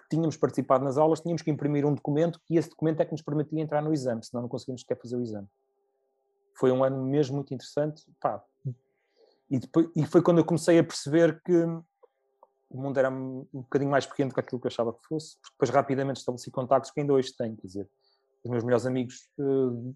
que 0.00 0.08
tínhamos 0.08 0.36
participado 0.36 0.84
nas 0.84 0.96
aulas, 0.96 1.20
tínhamos 1.20 1.42
que 1.42 1.50
imprimir 1.50 1.84
um 1.84 1.94
documento 1.94 2.40
e 2.48 2.56
esse 2.56 2.70
documento 2.70 3.00
é 3.00 3.04
que 3.04 3.12
nos 3.12 3.22
permitia 3.22 3.60
entrar 3.60 3.82
no 3.82 3.92
exame, 3.92 4.24
senão 4.24 4.42
não 4.42 4.48
conseguimos 4.48 4.82
sequer 4.82 4.98
fazer 5.00 5.16
o 5.16 5.22
exame. 5.22 5.46
Foi 6.56 6.72
um 6.72 6.82
ano 6.82 7.04
mesmo 7.04 7.36
muito 7.36 7.54
interessante. 7.54 8.04
Pá. 8.20 8.42
E, 9.50 9.58
depois, 9.58 9.88
e 9.96 10.04
foi 10.06 10.22
quando 10.22 10.38
eu 10.38 10.44
comecei 10.44 10.78
a 10.78 10.84
perceber 10.84 11.40
que 11.42 11.54
o 12.70 12.82
mundo 12.82 12.98
era 12.98 13.10
um 13.10 13.46
bocadinho 13.52 13.90
mais 13.90 14.06
pequeno 14.06 14.30
do 14.30 14.34
que 14.34 14.40
aquilo 14.40 14.60
que 14.60 14.66
eu 14.66 14.70
achava 14.70 14.92
que 14.92 15.02
fosse, 15.06 15.36
porque 15.40 15.54
depois 15.54 15.70
rapidamente 15.70 16.18
estabeleci 16.18 16.50
contactos 16.50 16.90
que 16.90 17.00
ainda 17.00 17.14
hoje 17.14 17.34
tenho, 17.36 17.56
quer 17.56 17.66
dizer, 17.66 17.88
os 18.44 18.50
meus 18.50 18.62
melhores 18.62 18.86
amigos 18.86 19.28
uh, 19.38 19.94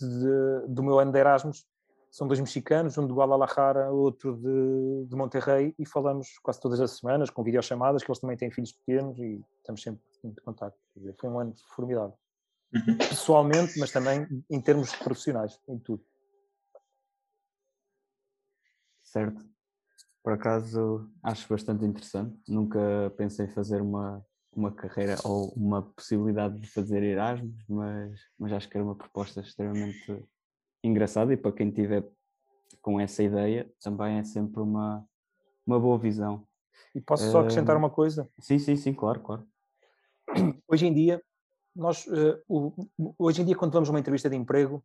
de, 0.00 0.66
do 0.68 0.82
meu 0.82 0.98
ano 0.98 1.12
de 1.12 1.18
Erasmus 1.18 1.64
são 2.10 2.26
dois 2.26 2.40
mexicanos, 2.40 2.96
um 2.96 3.06
de 3.06 3.12
Guadalajara, 3.12 3.90
outro 3.90 4.36
de, 4.36 5.06
de 5.06 5.16
Monterrey, 5.16 5.74
e 5.78 5.86
falamos 5.86 6.38
quase 6.42 6.60
todas 6.60 6.80
as 6.80 6.92
semanas, 6.92 7.30
com 7.30 7.42
videochamadas, 7.42 8.02
que 8.02 8.10
eles 8.10 8.20
também 8.20 8.36
têm 8.36 8.50
filhos 8.50 8.72
pequenos 8.72 9.18
e 9.18 9.44
estamos 9.58 9.82
sempre 9.82 10.02
em 10.24 10.34
contato. 10.44 10.76
Foi 11.18 11.28
um 11.28 11.38
ano 11.38 11.54
formidável. 11.74 12.16
Uhum. 12.74 12.98
Pessoalmente, 12.98 13.78
mas 13.78 13.90
também 13.90 14.26
em 14.50 14.60
termos 14.60 14.94
profissionais, 14.96 15.58
em 15.68 15.78
tudo. 15.78 16.04
Certo. 19.02 19.42
Por 20.22 20.32
acaso 20.34 21.10
acho 21.22 21.48
bastante 21.48 21.84
interessante. 21.84 22.38
Nunca 22.46 22.78
pensei 23.16 23.46
em 23.46 23.50
fazer 23.50 23.80
uma, 23.80 24.24
uma 24.52 24.70
carreira 24.70 25.16
ou 25.24 25.48
uma 25.54 25.82
possibilidade 25.82 26.58
de 26.58 26.68
fazer 26.68 27.02
Erasmus, 27.02 27.64
mas, 27.68 28.20
mas 28.38 28.52
acho 28.52 28.68
que 28.68 28.76
era 28.76 28.84
uma 28.84 28.94
proposta 28.94 29.40
extremamente 29.40 30.22
engraçada 30.82 31.32
e 31.32 31.36
para 31.36 31.52
quem 31.52 31.70
tiver 31.70 32.08
com 32.80 33.00
essa 33.00 33.22
ideia 33.22 33.70
também 33.82 34.18
é 34.18 34.24
sempre 34.24 34.60
uma, 34.60 35.06
uma 35.66 35.78
boa 35.78 35.98
visão. 35.98 36.46
E 36.94 37.00
posso 37.00 37.30
só 37.30 37.40
acrescentar 37.40 37.76
uma 37.76 37.90
coisa? 37.90 38.28
Sim, 38.38 38.58
sim, 38.58 38.76
sim, 38.76 38.94
claro, 38.94 39.20
claro. 39.20 39.46
Hoje 40.68 40.86
em 40.86 40.94
dia, 40.94 41.22
nós, 41.74 42.06
uh, 42.06 43.14
hoje 43.16 43.40
em 43.40 43.44
dia 43.44 43.54
quando 43.54 43.72
vamos 43.72 43.88
a 43.88 43.92
uma 43.92 44.00
entrevista 44.00 44.28
de 44.28 44.34
emprego, 44.34 44.84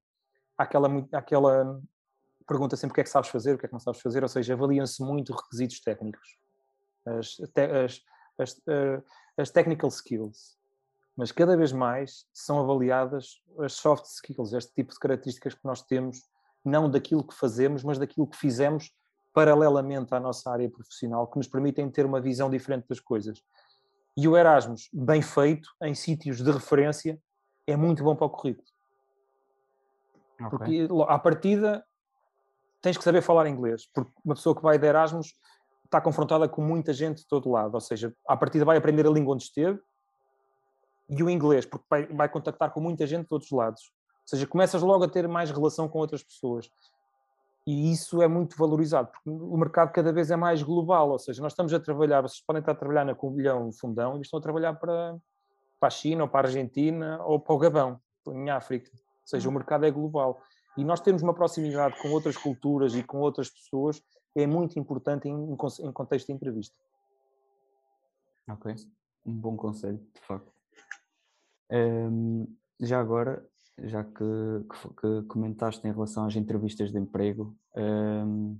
há 0.55 0.63
aquela, 0.63 0.87
aquela 1.11 1.81
pergunta 2.47 2.75
sempre 2.75 2.91
o 2.91 2.95
que 2.95 3.01
é 3.01 3.03
que 3.03 3.09
sabes 3.09 3.29
fazer, 3.29 3.55
o 3.55 3.57
que 3.57 3.65
é 3.65 3.67
que 3.67 3.73
não 3.73 3.79
sabes 3.79 3.99
fazer, 3.99 4.21
ou 4.21 4.29
seja, 4.29 4.53
avaliam-se 4.53 5.01
muito 5.03 5.33
requisitos 5.33 5.79
técnicos, 5.79 6.37
as, 7.05 7.37
as, 7.57 8.01
as, 8.37 8.61
eh, 8.67 9.01
as, 9.37 9.49
technical 9.49 9.89
skills, 9.89 10.57
mas 11.15 11.31
cada 11.31 11.55
vez 11.55 11.71
mais 11.71 12.25
são 12.33 12.59
avaliadas 12.59 13.41
as 13.59 13.73
soft 13.73 14.05
skills, 14.05 14.53
este 14.53 14.73
tipo 14.73 14.93
de 14.93 14.99
características 14.99 15.53
que 15.53 15.63
nós 15.63 15.81
temos, 15.81 16.23
não 16.65 16.89
daquilo 16.89 17.23
que 17.25 17.35
fazemos, 17.35 17.83
mas 17.83 17.97
daquilo 17.99 18.27
que 18.27 18.37
fizemos 18.37 18.91
paralelamente 19.33 20.13
à 20.13 20.19
nossa 20.19 20.51
área 20.51 20.69
profissional, 20.69 21.27
que 21.27 21.37
nos 21.37 21.47
permitem 21.47 21.89
ter 21.89 22.05
uma 22.05 22.21
visão 22.21 22.49
diferente 22.49 22.87
das 22.87 22.99
coisas. 22.99 23.41
E 24.15 24.27
o 24.27 24.37
Erasmus, 24.37 24.89
bem 24.93 25.21
feito, 25.21 25.69
em 25.81 25.95
sítios 25.95 26.37
de 26.37 26.51
referência, 26.51 27.19
é 27.65 27.75
muito 27.75 28.03
bom 28.03 28.15
para 28.15 28.27
o 28.27 28.29
currículo. 28.29 28.67
Okay. 30.39 30.49
Porque 30.49 30.87
à 31.07 31.17
partida 31.17 31.83
tens 32.81 32.97
que 32.97 33.03
saber 33.03 33.21
falar 33.21 33.47
inglês, 33.47 33.87
porque 33.93 34.11
uma 34.23 34.35
pessoa 34.35 34.55
que 34.55 34.61
vai 34.61 34.77
de 34.77 34.85
Erasmus 34.85 35.33
está 35.85 36.01
confrontada 36.01 36.49
com 36.49 36.61
muita 36.61 36.91
gente 36.93 37.19
de 37.19 37.27
todo 37.27 37.49
lado, 37.49 37.73
ou 37.73 37.81
seja, 37.81 38.13
à 38.27 38.35
partida 38.35 38.65
vai 38.65 38.77
aprender 38.77 39.05
a 39.07 39.09
língua 39.09 39.33
onde 39.33 39.43
esteve 39.43 39.79
e 41.09 41.21
o 41.23 41.29
inglês, 41.29 41.65
porque 41.65 41.85
vai, 42.11 42.29
contactar 42.29 42.71
com 42.71 42.79
muita 42.79 43.05
gente 43.05 43.23
de 43.23 43.27
todos 43.27 43.47
os 43.47 43.51
lados. 43.51 43.91
Ou 44.21 44.27
seja, 44.27 44.47
começas 44.47 44.81
logo 44.81 45.03
a 45.03 45.09
ter 45.09 45.27
mais 45.27 45.51
relação 45.51 45.87
com 45.87 45.99
outras 45.99 46.23
pessoas. 46.23 46.69
E 47.65 47.91
isso 47.91 48.21
é 48.21 48.27
muito 48.27 48.57
valorizado, 48.57 49.09
porque 49.09 49.29
o 49.29 49.55
mercado 49.55 49.91
cada 49.91 50.11
vez 50.11 50.29
é 50.29 50.35
mais 50.35 50.61
global, 50.61 51.11
ou 51.11 51.19
seja, 51.19 51.41
nós 51.41 51.53
estamos 51.53 51.73
a 51.73 51.79
trabalhar, 51.79 52.21
vocês 52.21 52.43
podem 52.45 52.59
estar 52.59 52.73
a 52.73 52.75
trabalhar 52.75 53.05
na 53.05 53.15
Covilhão 53.15 53.71
Fundão 53.71 54.17
e 54.17 54.21
estão 54.21 54.37
a 54.37 54.41
trabalhar 54.41 54.73
para, 54.73 55.17
para 55.79 55.87
a 55.87 55.89
China 55.89 56.23
ou 56.23 56.29
para 56.29 56.47
a 56.47 56.49
Argentina 56.49 57.23
ou 57.23 57.39
para 57.39 57.53
o 57.53 57.57
Gabão, 57.57 58.01
em 58.27 58.49
África. 58.49 58.91
Ou 58.93 59.27
seja, 59.27 59.47
o 59.47 59.51
mercado 59.51 59.85
é 59.85 59.91
global. 59.91 60.41
E 60.75 60.83
nós 60.83 60.99
termos 60.99 61.21
uma 61.21 61.33
proximidade 61.33 62.01
com 62.01 62.09
outras 62.09 62.35
culturas 62.35 62.95
e 62.95 63.03
com 63.03 63.19
outras 63.19 63.49
pessoas 63.49 64.01
é 64.35 64.45
muito 64.45 64.77
importante 64.77 65.29
em, 65.29 65.53
em 65.53 65.91
contexto 65.93 66.27
de 66.27 66.33
entrevista. 66.33 66.75
Ok, 68.49 68.75
um 69.25 69.33
bom 69.33 69.55
conselho, 69.55 69.99
de 70.13 70.21
facto. 70.21 70.52
Um, 71.73 72.45
já 72.79 72.99
agora, 72.99 73.43
já 73.79 74.03
que, 74.03 74.13
que, 74.13 74.89
que, 74.93 75.27
comentaste 75.27 75.87
em 75.87 75.91
relação 75.91 76.27
às 76.27 76.35
entrevistas 76.35 76.91
de 76.91 76.99
emprego, 76.99 77.57
um, 77.75 78.59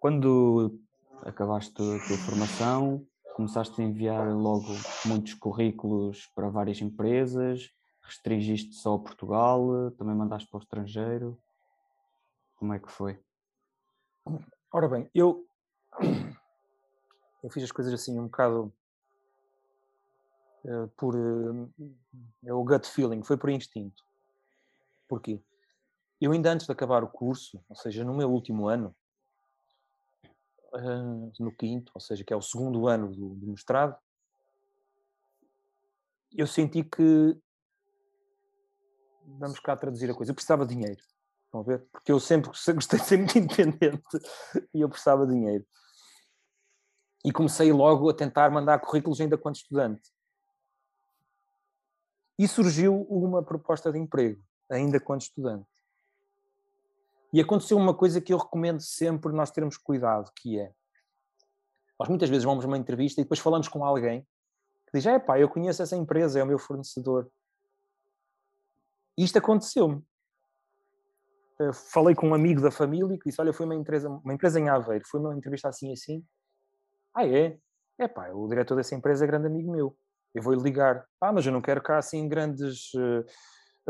quando 0.00 0.76
acabaste 1.22 1.70
a 1.80 2.08
tua 2.08 2.18
formação, 2.26 3.06
começaste 3.36 3.80
a 3.80 3.84
enviar 3.84 4.34
logo 4.34 4.74
muitos 5.06 5.34
currículos 5.34 6.26
para 6.34 6.48
várias 6.48 6.80
empresas, 6.80 7.70
restringiste 8.02 8.74
só 8.74 8.96
a 8.96 8.98
Portugal, 8.98 9.92
também 9.92 10.16
mandaste 10.16 10.50
para 10.50 10.58
o 10.58 10.62
estrangeiro. 10.62 11.38
Como 12.56 12.74
é 12.74 12.80
que 12.80 12.90
foi? 12.90 13.20
Ora 14.72 14.88
bem, 14.88 15.08
eu, 15.14 15.44
eu 17.42 17.50
fiz 17.50 17.62
as 17.62 17.72
coisas 17.72 17.94
assim 17.94 18.18
um 18.18 18.24
bocado 18.24 18.72
por 20.96 21.16
uh, 21.16 21.72
é 22.44 22.52
o 22.52 22.64
gut 22.64 22.86
feeling, 22.86 23.22
foi 23.22 23.36
por 23.36 23.50
instinto. 23.50 24.04
Porquê? 25.08 25.42
Eu 26.20 26.32
ainda 26.32 26.52
antes 26.52 26.66
de 26.66 26.72
acabar 26.72 27.02
o 27.02 27.08
curso, 27.08 27.62
ou 27.68 27.76
seja, 27.76 28.04
no 28.04 28.14
meu 28.14 28.30
último 28.30 28.68
ano, 28.68 28.94
uh, 30.74 31.32
no 31.38 31.52
quinto, 31.52 31.90
ou 31.94 32.00
seja, 32.00 32.24
que 32.24 32.32
é 32.32 32.36
o 32.36 32.42
segundo 32.42 32.86
ano 32.86 33.08
do, 33.14 33.34
do 33.34 33.46
mestrado, 33.46 33.96
eu 36.32 36.46
senti 36.46 36.84
que 36.84 37.36
vamos 39.26 39.58
cá 39.60 39.76
traduzir 39.76 40.10
a 40.10 40.14
coisa, 40.14 40.30
eu 40.30 40.34
precisava 40.34 40.66
de 40.66 40.74
dinheiro. 40.74 41.02
Estão 41.44 41.60
a 41.60 41.64
ver? 41.64 41.84
Porque 41.90 42.12
eu 42.12 42.20
sempre 42.20 42.50
gostei 42.74 43.00
de 43.00 43.04
ser 43.04 43.16
muito 43.16 43.38
independente 43.38 44.02
e 44.72 44.80
eu 44.80 44.88
precisava 44.88 45.26
de 45.26 45.32
dinheiro. 45.32 45.66
E 47.24 47.32
comecei 47.32 47.72
logo 47.72 48.08
a 48.08 48.14
tentar 48.14 48.50
mandar 48.50 48.78
currículos 48.78 49.20
ainda 49.20 49.36
quando 49.36 49.56
estudante. 49.56 50.10
E 52.40 52.48
surgiu 52.48 53.02
uma 53.02 53.42
proposta 53.42 53.92
de 53.92 53.98
emprego, 53.98 54.42
ainda 54.70 54.98
quando 54.98 55.20
estudante. 55.20 55.68
E 57.34 57.38
aconteceu 57.38 57.76
uma 57.76 57.92
coisa 57.94 58.18
que 58.18 58.32
eu 58.32 58.38
recomendo 58.38 58.80
sempre 58.80 59.30
nós 59.30 59.50
termos 59.50 59.76
cuidado, 59.76 60.32
que 60.34 60.58
é, 60.58 60.72
nós 61.98 62.08
muitas 62.08 62.30
vezes 62.30 62.44
vamos 62.44 62.64
a 62.64 62.66
uma 62.66 62.78
entrevista 62.78 63.20
e 63.20 63.24
depois 63.24 63.38
falamos 63.40 63.68
com 63.68 63.84
alguém 63.84 64.22
que 64.86 64.96
diz, 64.96 65.04
é 65.04 65.18
pá, 65.18 65.38
eu 65.38 65.50
conheço 65.50 65.82
essa 65.82 65.94
empresa, 65.94 66.40
é 66.40 66.42
o 66.42 66.46
meu 66.46 66.58
fornecedor. 66.58 67.30
E 69.18 69.22
isto 69.22 69.36
aconteceu-me. 69.36 70.02
Eh, 71.60 71.72
falei 71.74 72.14
com 72.14 72.30
um 72.30 72.34
amigo 72.34 72.62
da 72.62 72.70
família 72.70 73.18
que 73.18 73.28
disse: 73.28 73.38
Olha, 73.38 73.52
foi 73.52 73.66
uma 73.66 73.74
empresa, 73.74 74.08
uma 74.08 74.32
empresa 74.32 74.58
em 74.58 74.70
Aveiro, 74.70 75.04
foi 75.06 75.20
uma 75.20 75.36
entrevista 75.36 75.68
assim 75.68 75.92
assim. 75.92 76.24
Ah, 77.14 77.26
é? 77.26 77.58
É 77.98 78.08
pá, 78.08 78.30
o 78.30 78.48
diretor 78.48 78.76
dessa 78.76 78.94
empresa 78.94 79.24
é 79.24 79.28
grande 79.28 79.46
amigo 79.46 79.70
meu. 79.70 79.94
Eu 80.34 80.42
vou-lhe 80.42 80.62
ligar. 80.62 81.04
Ah, 81.20 81.32
mas 81.32 81.44
eu 81.44 81.52
não 81.52 81.60
quero 81.60 81.82
cá 81.82 81.98
assim 81.98 82.28
grandes. 82.28 82.92
Uh, 82.94 83.20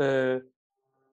uh, 0.01 0.51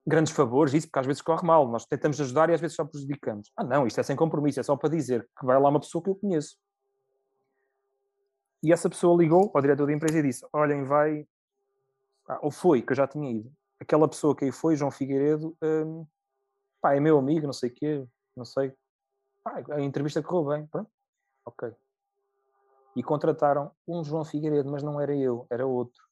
grandes 0.07 0.33
favores, 0.33 0.73
isso, 0.73 0.87
porque 0.87 0.99
às 0.99 1.05
vezes 1.05 1.21
corre 1.21 1.45
mal. 1.45 1.67
Nós 1.69 1.85
tentamos 1.85 2.19
ajudar 2.19 2.49
e 2.49 2.53
às 2.53 2.61
vezes 2.61 2.75
só 2.75 2.83
prejudicamos. 2.83 3.51
Ah, 3.55 3.63
não, 3.63 3.85
isto 3.85 3.99
é 3.99 4.03
sem 4.03 4.15
compromisso, 4.15 4.59
é 4.59 4.63
só 4.63 4.75
para 4.75 4.89
dizer 4.89 5.27
que 5.37 5.45
vai 5.45 5.59
lá 5.59 5.69
uma 5.69 5.79
pessoa 5.79 6.03
que 6.03 6.09
eu 6.09 6.15
conheço. 6.15 6.57
E 8.61 8.73
essa 8.73 8.89
pessoa 8.89 9.17
ligou 9.17 9.51
ao 9.53 9.61
diretor 9.61 9.85
da 9.85 9.93
empresa 9.93 10.19
e 10.19 10.23
disse: 10.23 10.45
Olhem, 10.51 10.83
vai. 10.83 11.25
Ah, 12.27 12.39
ou 12.41 12.51
foi, 12.51 12.81
que 12.81 12.91
eu 12.91 12.95
já 12.95 13.07
tinha 13.07 13.31
ido. 13.31 13.51
Aquela 13.79 14.07
pessoa 14.07 14.35
que 14.35 14.45
aí 14.45 14.51
foi, 14.51 14.75
João 14.75 14.91
Figueiredo, 14.91 15.55
hum, 15.63 16.05
pá, 16.81 16.95
é 16.95 16.99
meu 16.99 17.17
amigo, 17.17 17.45
não 17.45 17.53
sei 17.53 17.69
o 17.69 17.73
quê, 17.73 18.05
não 18.35 18.43
sei. 18.43 18.73
Pá, 19.41 19.63
a 19.71 19.81
entrevista 19.81 20.21
correu 20.21 20.49
bem, 20.49 20.67
pronto, 20.67 20.91
ok. 21.45 21.73
E 22.99 23.01
contrataram 23.01 23.71
um 23.87 24.03
João 24.03 24.25
Figueiredo, 24.25 24.69
mas 24.69 24.83
não 24.83 24.99
era 24.99 25.15
eu, 25.15 25.47
era 25.49 25.65
outro. 25.65 26.03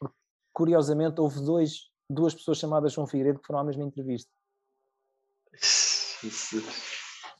Porque, 0.00 0.16
curiosamente, 0.50 1.20
houve 1.20 1.44
dois, 1.44 1.90
duas 2.08 2.34
pessoas 2.34 2.56
chamadas 2.56 2.94
João 2.94 3.06
Figueiredo 3.06 3.38
que 3.38 3.46
foram 3.46 3.60
à 3.60 3.64
mesma 3.64 3.84
entrevista. 3.84 4.32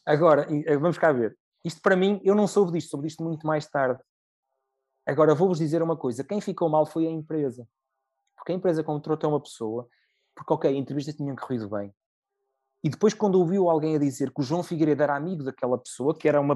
Agora, 0.04 0.46
eh, 0.50 0.76
vamos 0.76 0.98
cá 0.98 1.10
ver. 1.10 1.34
Isto 1.64 1.80
para 1.80 1.96
mim, 1.96 2.20
eu 2.22 2.34
não 2.34 2.46
soube 2.46 2.72
disto, 2.72 2.90
soube 2.90 3.08
disto 3.08 3.24
muito 3.24 3.46
mais 3.46 3.66
tarde. 3.66 3.98
Agora, 5.06 5.34
vou-vos 5.34 5.56
dizer 5.56 5.82
uma 5.82 5.96
coisa: 5.96 6.22
quem 6.22 6.38
ficou 6.38 6.68
mal 6.68 6.84
foi 6.84 7.06
a 7.06 7.10
empresa. 7.10 7.66
Porque 8.36 8.52
a 8.52 8.54
empresa 8.54 8.84
contratou 8.84 9.30
uma 9.30 9.40
pessoa, 9.40 9.88
porque, 10.36 10.52
ok, 10.52 10.70
a 10.70 10.74
entrevista 10.74 11.14
tinha 11.14 11.34
corrido 11.34 11.66
bem, 11.70 11.94
e 12.84 12.90
depois, 12.90 13.14
quando 13.14 13.36
ouviu 13.36 13.70
alguém 13.70 13.96
a 13.96 13.98
dizer 13.98 14.30
que 14.30 14.42
o 14.42 14.44
João 14.44 14.62
Figueiredo 14.62 15.02
era 15.02 15.16
amigo 15.16 15.42
daquela 15.42 15.78
pessoa, 15.78 16.14
que 16.14 16.28
era 16.28 16.38
uma 16.38 16.54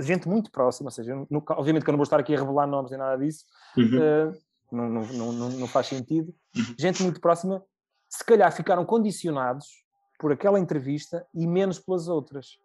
gente 0.00 0.28
muito 0.28 0.50
próxima, 0.50 0.88
ou 0.88 0.90
seja, 0.90 1.14
no, 1.30 1.42
obviamente 1.48 1.82
que 1.82 1.88
eu 1.88 1.92
não 1.92 1.98
vou 1.98 2.04
estar 2.04 2.20
aqui 2.20 2.34
a 2.34 2.38
revelar 2.38 2.66
nomes 2.66 2.90
nem 2.90 3.00
nada 3.00 3.16
disso, 3.16 3.46
uhum. 3.78 3.84
uh, 3.86 4.38
não, 4.70 4.86
não, 4.90 5.32
não, 5.32 5.48
não, 5.48 5.66
faz 5.66 5.86
sentido. 5.86 6.34
Uhum. 6.54 6.74
Gente 6.78 7.02
muito 7.02 7.22
próxima, 7.22 7.64
se 8.06 8.22
calhar 8.22 8.52
ficaram 8.52 8.84
condicionados 8.84 9.82
por 10.18 10.30
aquela 10.30 10.60
entrevista 10.60 11.26
e 11.34 11.46
menos 11.46 11.78
pelas 11.78 12.06
outras. 12.06 12.58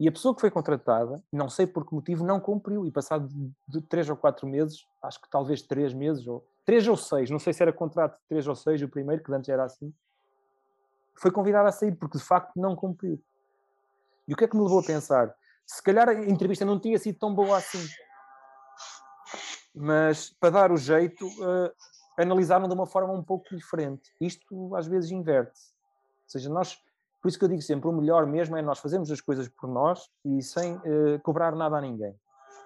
E 0.00 0.08
a 0.08 0.12
pessoa 0.12 0.34
que 0.34 0.40
foi 0.40 0.50
contratada, 0.50 1.22
não 1.30 1.50
sei 1.50 1.66
por 1.66 1.86
que 1.86 1.94
motivo, 1.94 2.24
não 2.24 2.40
cumpriu. 2.40 2.86
E 2.86 2.90
passado 2.90 3.28
de 3.68 3.82
três 3.82 4.08
ou 4.08 4.16
quatro 4.16 4.46
meses, 4.46 4.86
acho 5.02 5.20
que 5.20 5.28
talvez 5.28 5.60
três 5.60 5.92
meses, 5.92 6.26
ou 6.26 6.42
três 6.64 6.88
ou 6.88 6.96
seis, 6.96 7.28
não 7.28 7.38
sei 7.38 7.52
se 7.52 7.62
era 7.62 7.74
contrato 7.74 8.14
de 8.14 8.26
três 8.26 8.48
ou 8.48 8.54
seis, 8.54 8.80
o 8.80 8.88
primeiro, 8.88 9.22
que 9.22 9.32
antes 9.32 9.50
era 9.50 9.64
assim, 9.64 9.92
foi 11.16 11.30
convidado 11.30 11.68
a 11.68 11.72
sair 11.72 11.94
porque 11.94 12.18
de 12.18 12.24
facto 12.24 12.52
não 12.56 12.74
cumpriu. 12.74 13.20
E 14.26 14.32
o 14.32 14.36
que 14.36 14.44
é 14.44 14.48
que 14.48 14.56
me 14.56 14.62
levou 14.62 14.80
a 14.80 14.82
pensar? 14.82 15.34
Se 15.66 15.82
calhar 15.82 16.08
a 16.08 16.14
entrevista 16.14 16.64
não 16.64 16.78
tinha 16.78 16.98
sido 16.98 17.18
tão 17.18 17.34
boa 17.34 17.56
assim. 17.56 17.84
Mas 19.74 20.30
para 20.30 20.50
dar 20.50 20.72
o 20.72 20.76
jeito, 20.76 21.26
uh, 21.26 21.72
analisaram 22.18 22.68
de 22.68 22.74
uma 22.74 22.86
forma 22.86 23.12
um 23.12 23.22
pouco 23.22 23.54
diferente. 23.54 24.12
Isto 24.20 24.74
às 24.76 24.86
vezes 24.86 25.10
inverte-se. 25.10 25.72
Ou 25.72 26.30
seja, 26.30 26.48
nós, 26.50 26.78
por 27.20 27.28
isso 27.28 27.38
que 27.38 27.44
eu 27.44 27.48
digo 27.48 27.62
sempre, 27.62 27.88
o 27.88 27.92
melhor 27.92 28.26
mesmo 28.26 28.56
é 28.56 28.62
nós 28.62 28.78
fazermos 28.78 29.10
as 29.10 29.20
coisas 29.20 29.48
por 29.48 29.68
nós 29.68 30.10
e 30.24 30.42
sem 30.42 30.76
uh, 30.76 31.18
cobrar 31.22 31.54
nada 31.54 31.76
a 31.76 31.80
ninguém. 31.80 32.14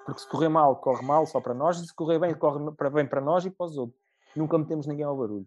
Porque 0.04 0.20
se 0.20 0.28
correr 0.28 0.48
mal, 0.48 0.76
corre 0.76 1.04
mal 1.04 1.26
só 1.26 1.40
para 1.40 1.52
nós, 1.52 1.78
e 1.80 1.86
se 1.86 1.94
correr 1.94 2.18
bem, 2.18 2.34
corre 2.34 2.72
para, 2.72 2.88
bem 2.88 3.06
para 3.06 3.20
nós 3.20 3.44
e 3.44 3.50
para 3.50 3.66
os 3.66 3.76
outros. 3.76 4.00
Nunca 4.34 4.56
metemos 4.56 4.86
ninguém 4.86 5.04
ao 5.04 5.16
barulho. 5.16 5.46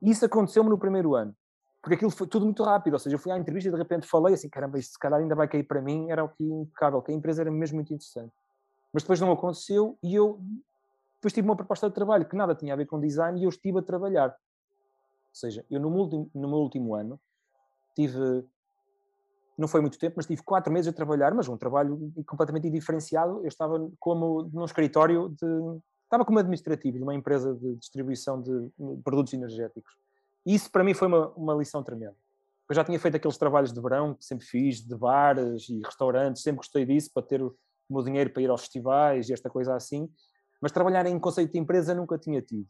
Isso 0.00 0.24
aconteceu-me 0.24 0.70
no 0.70 0.78
primeiro 0.78 1.14
ano 1.14 1.34
porque 1.86 1.94
aquilo 1.94 2.10
foi 2.10 2.26
tudo 2.26 2.44
muito 2.44 2.64
rápido, 2.64 2.94
ou 2.94 2.98
seja, 2.98 3.14
eu 3.14 3.18
fui 3.20 3.30
à 3.30 3.38
entrevista 3.38 3.68
e 3.68 3.72
de 3.72 3.78
repente 3.78 4.08
falei 4.08 4.34
assim, 4.34 4.48
caramba, 4.48 4.76
isto 4.76 4.94
se 4.94 4.98
calhar 4.98 5.20
ainda 5.20 5.36
vai 5.36 5.46
cair 5.46 5.62
para 5.62 5.80
mim, 5.80 6.10
era 6.10 6.24
o 6.24 6.28
que 6.28 6.42
impecável, 6.42 7.00
que 7.00 7.12
a 7.12 7.14
empresa 7.14 7.42
era 7.42 7.50
mesmo 7.52 7.76
muito 7.76 7.94
interessante. 7.94 8.32
Mas 8.92 9.04
depois 9.04 9.20
não 9.20 9.30
aconteceu 9.30 9.96
e 10.02 10.12
eu 10.12 10.40
depois 11.14 11.32
tive 11.32 11.46
uma 11.46 11.54
proposta 11.54 11.88
de 11.88 11.94
trabalho 11.94 12.28
que 12.28 12.34
nada 12.34 12.56
tinha 12.56 12.72
a 12.72 12.76
ver 12.76 12.86
com 12.86 12.98
design 12.98 13.40
e 13.40 13.44
eu 13.44 13.50
estive 13.50 13.78
a 13.78 13.82
trabalhar. 13.82 14.30
Ou 14.30 14.34
seja, 15.32 15.64
eu 15.70 15.78
no 15.78 15.88
meu 15.88 16.00
último, 16.00 16.30
no 16.34 16.48
meu 16.48 16.58
último 16.58 16.92
ano 16.96 17.20
tive, 17.94 18.44
não 19.56 19.68
foi 19.68 19.80
muito 19.80 19.96
tempo, 19.96 20.14
mas 20.16 20.26
tive 20.26 20.42
quatro 20.42 20.72
meses 20.72 20.88
a 20.88 20.92
trabalhar, 20.92 21.32
mas 21.34 21.46
um 21.46 21.56
trabalho 21.56 22.12
completamente 22.26 22.68
diferenciado. 22.68 23.42
Eu 23.42 23.48
estava 23.48 23.88
como 24.00 24.50
num 24.52 24.64
escritório 24.64 25.28
de, 25.28 25.80
estava 26.02 26.24
como 26.24 26.40
administrativo 26.40 26.96
de 26.96 27.04
uma 27.04 27.14
empresa 27.14 27.54
de 27.54 27.76
distribuição 27.76 28.42
de 28.42 28.72
produtos 29.04 29.32
energéticos 29.32 29.94
isso 30.54 30.70
para 30.70 30.84
mim 30.84 30.94
foi 30.94 31.08
uma, 31.08 31.28
uma 31.30 31.54
lição 31.54 31.82
tremenda. 31.82 32.16
Eu 32.68 32.74
já 32.74 32.84
tinha 32.84 32.98
feito 32.98 33.16
aqueles 33.16 33.36
trabalhos 33.36 33.72
de 33.72 33.80
verão 33.80 34.14
que 34.14 34.24
sempre 34.24 34.44
fiz, 34.44 34.80
de 34.80 34.96
bares 34.96 35.68
e 35.68 35.80
restaurantes, 35.84 36.42
sempre 36.42 36.58
gostei 36.58 36.84
disso 36.84 37.10
para 37.12 37.22
ter 37.22 37.42
o 37.42 37.56
meu 37.88 38.02
dinheiro 38.02 38.30
para 38.30 38.42
ir 38.42 38.50
aos 38.50 38.62
festivais 38.62 39.28
e 39.28 39.32
esta 39.32 39.48
coisa 39.48 39.74
assim, 39.74 40.08
mas 40.60 40.72
trabalhar 40.72 41.06
em 41.06 41.18
conceito 41.18 41.52
de 41.52 41.58
empresa 41.58 41.94
nunca 41.94 42.18
tinha 42.18 42.42
tido. 42.42 42.66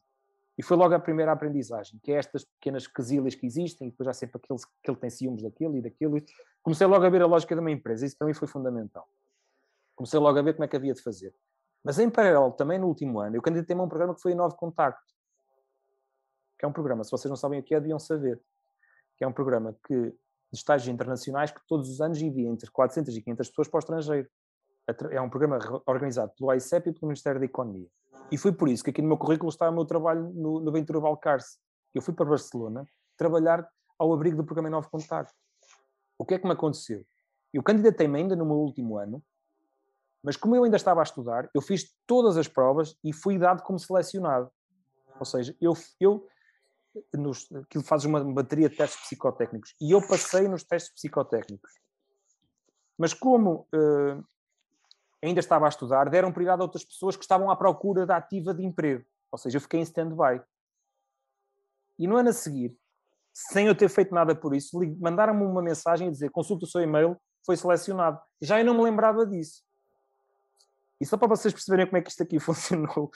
E 0.58 0.62
foi 0.62 0.76
logo 0.76 0.94
a 0.94 0.98
primeira 0.98 1.32
aprendizagem, 1.32 2.00
que 2.02 2.12
é 2.12 2.16
estas 2.16 2.44
pequenas 2.44 2.86
quesilhas 2.86 3.34
que 3.34 3.46
existem, 3.46 3.88
e 3.88 3.90
depois 3.90 4.06
já 4.06 4.12
sempre 4.14 4.40
aquele 4.42 4.58
que 4.58 4.90
ele 4.90 4.98
tem 4.98 5.10
ciúmes 5.10 5.42
daquilo 5.42 5.76
e 5.76 5.82
daquilo. 5.82 6.18
Comecei 6.62 6.86
logo 6.86 7.04
a 7.04 7.10
ver 7.10 7.20
a 7.20 7.26
lógica 7.26 7.54
de 7.54 7.60
uma 7.60 7.70
empresa, 7.70 8.06
isso 8.06 8.16
para 8.16 8.26
mim 8.26 8.34
foi 8.34 8.48
fundamental. 8.48 9.06
Comecei 9.94 10.18
logo 10.18 10.38
a 10.38 10.42
ver 10.42 10.54
como 10.54 10.64
é 10.64 10.68
que 10.68 10.76
havia 10.76 10.94
de 10.94 11.02
fazer. 11.02 11.34
Mas 11.84 11.98
em 11.98 12.08
paralelo, 12.08 12.52
também 12.52 12.78
no 12.78 12.86
último 12.86 13.20
ano, 13.20 13.36
eu 13.36 13.42
candidatei-me 13.42 13.80
a 13.82 13.84
um 13.84 13.88
programa 13.88 14.14
que 14.14 14.20
foi 14.20 14.32
o 14.32 14.36
Novo 14.36 14.56
Contacto, 14.56 15.15
que 16.58 16.64
é 16.64 16.68
um 16.68 16.72
programa, 16.72 17.04
se 17.04 17.10
vocês 17.10 17.28
não 17.28 17.36
sabem 17.36 17.60
o 17.60 17.62
que 17.62 17.74
é, 17.74 17.80
deviam 17.80 17.98
saber, 17.98 18.40
que 19.16 19.24
é 19.24 19.28
um 19.28 19.32
programa 19.32 19.76
que, 19.86 19.94
de 19.94 20.14
estágios 20.52 20.88
internacionais 20.88 21.50
que 21.50 21.60
todos 21.66 21.90
os 21.90 22.00
anos 22.00 22.20
envia 22.20 22.48
entre 22.48 22.70
400 22.70 23.16
e 23.16 23.22
500 23.22 23.48
pessoas 23.48 23.68
para 23.68 23.78
o 23.78 23.80
estrangeiro. 23.80 24.28
É 25.10 25.20
um 25.20 25.28
programa 25.28 25.58
organizado 25.86 26.32
pelo 26.36 26.50
AICEP 26.50 26.90
e 26.90 26.92
pelo 26.92 27.08
Ministério 27.08 27.40
da 27.40 27.46
Economia. 27.46 27.88
E 28.30 28.38
foi 28.38 28.52
por 28.52 28.68
isso 28.68 28.84
que 28.84 28.90
aqui 28.90 29.02
no 29.02 29.08
meu 29.08 29.16
currículo 29.16 29.48
está 29.48 29.68
o 29.68 29.72
meu 29.72 29.84
trabalho 29.84 30.30
no, 30.32 30.60
no 30.60 30.72
Ventura 30.72 31.00
Valcarce. 31.00 31.58
Eu 31.94 32.00
fui 32.00 32.14
para 32.14 32.24
Barcelona 32.24 32.84
trabalhar 33.16 33.68
ao 33.98 34.12
abrigo 34.12 34.36
do 34.36 34.44
programa 34.44 34.70
Novo 34.70 34.88
Contacto. 34.90 35.34
O 36.18 36.24
que 36.24 36.34
é 36.34 36.38
que 36.38 36.46
me 36.46 36.52
aconteceu? 36.52 37.04
Eu 37.52 37.62
candidatei-me 37.62 38.18
ainda 38.18 38.36
no 38.36 38.44
meu 38.44 38.56
último 38.56 38.98
ano, 38.98 39.22
Mas 40.22 40.36
como 40.36 40.56
eu 40.56 40.64
ainda 40.64 40.76
estava 40.76 41.00
a 41.00 41.04
estudar, 41.04 41.48
eu 41.54 41.62
fiz 41.62 41.94
todas 42.06 42.36
as 42.36 42.48
provas 42.48 42.96
e 43.04 43.12
fui 43.12 43.38
dado 43.38 43.62
como 43.62 43.78
selecionado. 43.78 44.50
Ou 45.18 45.24
seja, 45.24 45.56
eu, 45.60 45.72
eu 46.00 46.26
nos, 47.14 47.50
aquilo 47.52 47.84
fazes 47.84 48.06
uma 48.06 48.22
bateria 48.32 48.68
de 48.68 48.76
testes 48.76 49.00
psicotécnicos 49.00 49.74
e 49.80 49.92
eu 49.92 50.06
passei 50.06 50.48
nos 50.48 50.64
testes 50.64 50.92
psicotécnicos. 50.92 51.72
Mas 52.98 53.12
como 53.12 53.68
uh, 53.74 54.24
ainda 55.22 55.40
estava 55.40 55.66
a 55.66 55.68
estudar, 55.68 56.08
deram 56.08 56.32
prioridade 56.32 56.60
a 56.60 56.64
outras 56.64 56.84
pessoas 56.84 57.16
que 57.16 57.22
estavam 57.22 57.50
à 57.50 57.56
procura 57.56 58.06
da 58.06 58.16
ativa 58.16 58.54
de 58.54 58.64
emprego. 58.64 59.04
Ou 59.30 59.38
seja, 59.38 59.56
eu 59.56 59.60
fiquei 59.60 59.80
em 59.80 59.82
stand-by. 59.82 60.40
E 61.98 62.06
no 62.06 62.16
ano 62.16 62.30
a 62.30 62.32
seguir, 62.32 62.76
sem 63.32 63.66
eu 63.66 63.74
ter 63.74 63.88
feito 63.88 64.14
nada 64.14 64.34
por 64.34 64.54
isso, 64.54 64.78
mandaram-me 64.98 65.44
uma 65.44 65.62
mensagem 65.62 66.08
a 66.08 66.10
dizer 66.10 66.30
consulta 66.30 66.64
o 66.64 66.68
seu 66.68 66.80
e-mail, 66.80 67.20
foi 67.44 67.56
selecionado. 67.56 68.20
Já 68.40 68.58
eu 68.58 68.64
não 68.64 68.74
me 68.74 68.82
lembrava 68.82 69.26
disso. 69.26 69.62
E 71.00 71.04
só 71.04 71.16
para 71.16 71.28
vocês 71.28 71.52
perceberem 71.52 71.86
como 71.86 71.98
é 71.98 72.02
que 72.02 72.10
isto 72.10 72.22
aqui 72.22 72.38
funcionou, 72.40 73.10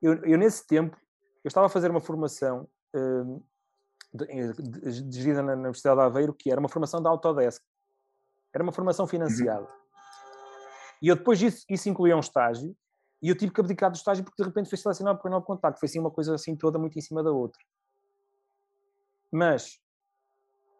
eu, 0.00 0.24
eu 0.24 0.38
nesse 0.38 0.66
tempo, 0.66 0.96
eu 1.42 1.48
estava 1.48 1.66
a 1.66 1.70
fazer 1.70 1.90
uma 1.90 2.00
formação 2.00 2.68
dirigida 4.12 5.42
na 5.42 5.54
Universidade 5.54 5.96
de 5.96 6.02
Aveiro, 6.02 6.34
que 6.34 6.50
era 6.50 6.60
uma 6.60 6.68
formação 6.68 7.02
da 7.02 7.10
Autodesk. 7.10 7.62
Era 8.54 8.62
uma 8.62 8.72
formação 8.72 9.06
financiada. 9.06 9.66
E 11.02 11.08
eu 11.08 11.16
depois 11.16 11.38
disso, 11.38 11.64
isso 11.68 11.88
incluía 11.88 12.16
um 12.16 12.20
estágio, 12.20 12.74
e 13.20 13.28
eu 13.28 13.36
tive 13.36 13.52
que 13.52 13.60
abdicar 13.60 13.90
do 13.90 13.96
estágio 13.96 14.22
porque 14.22 14.42
de 14.42 14.48
repente 14.48 14.68
foi 14.68 14.78
selecionado 14.78 15.18
para 15.18 15.28
o 15.28 15.30
novo 15.30 15.46
contacto. 15.46 15.80
Foi 15.80 15.86
assim 15.86 15.98
uma 15.98 16.10
coisa 16.10 16.34
assim 16.34 16.54
toda 16.54 16.78
muito 16.78 16.98
em 16.98 17.02
cima 17.02 17.22
da 17.22 17.32
outra. 17.32 17.58
Mas, 19.32 19.80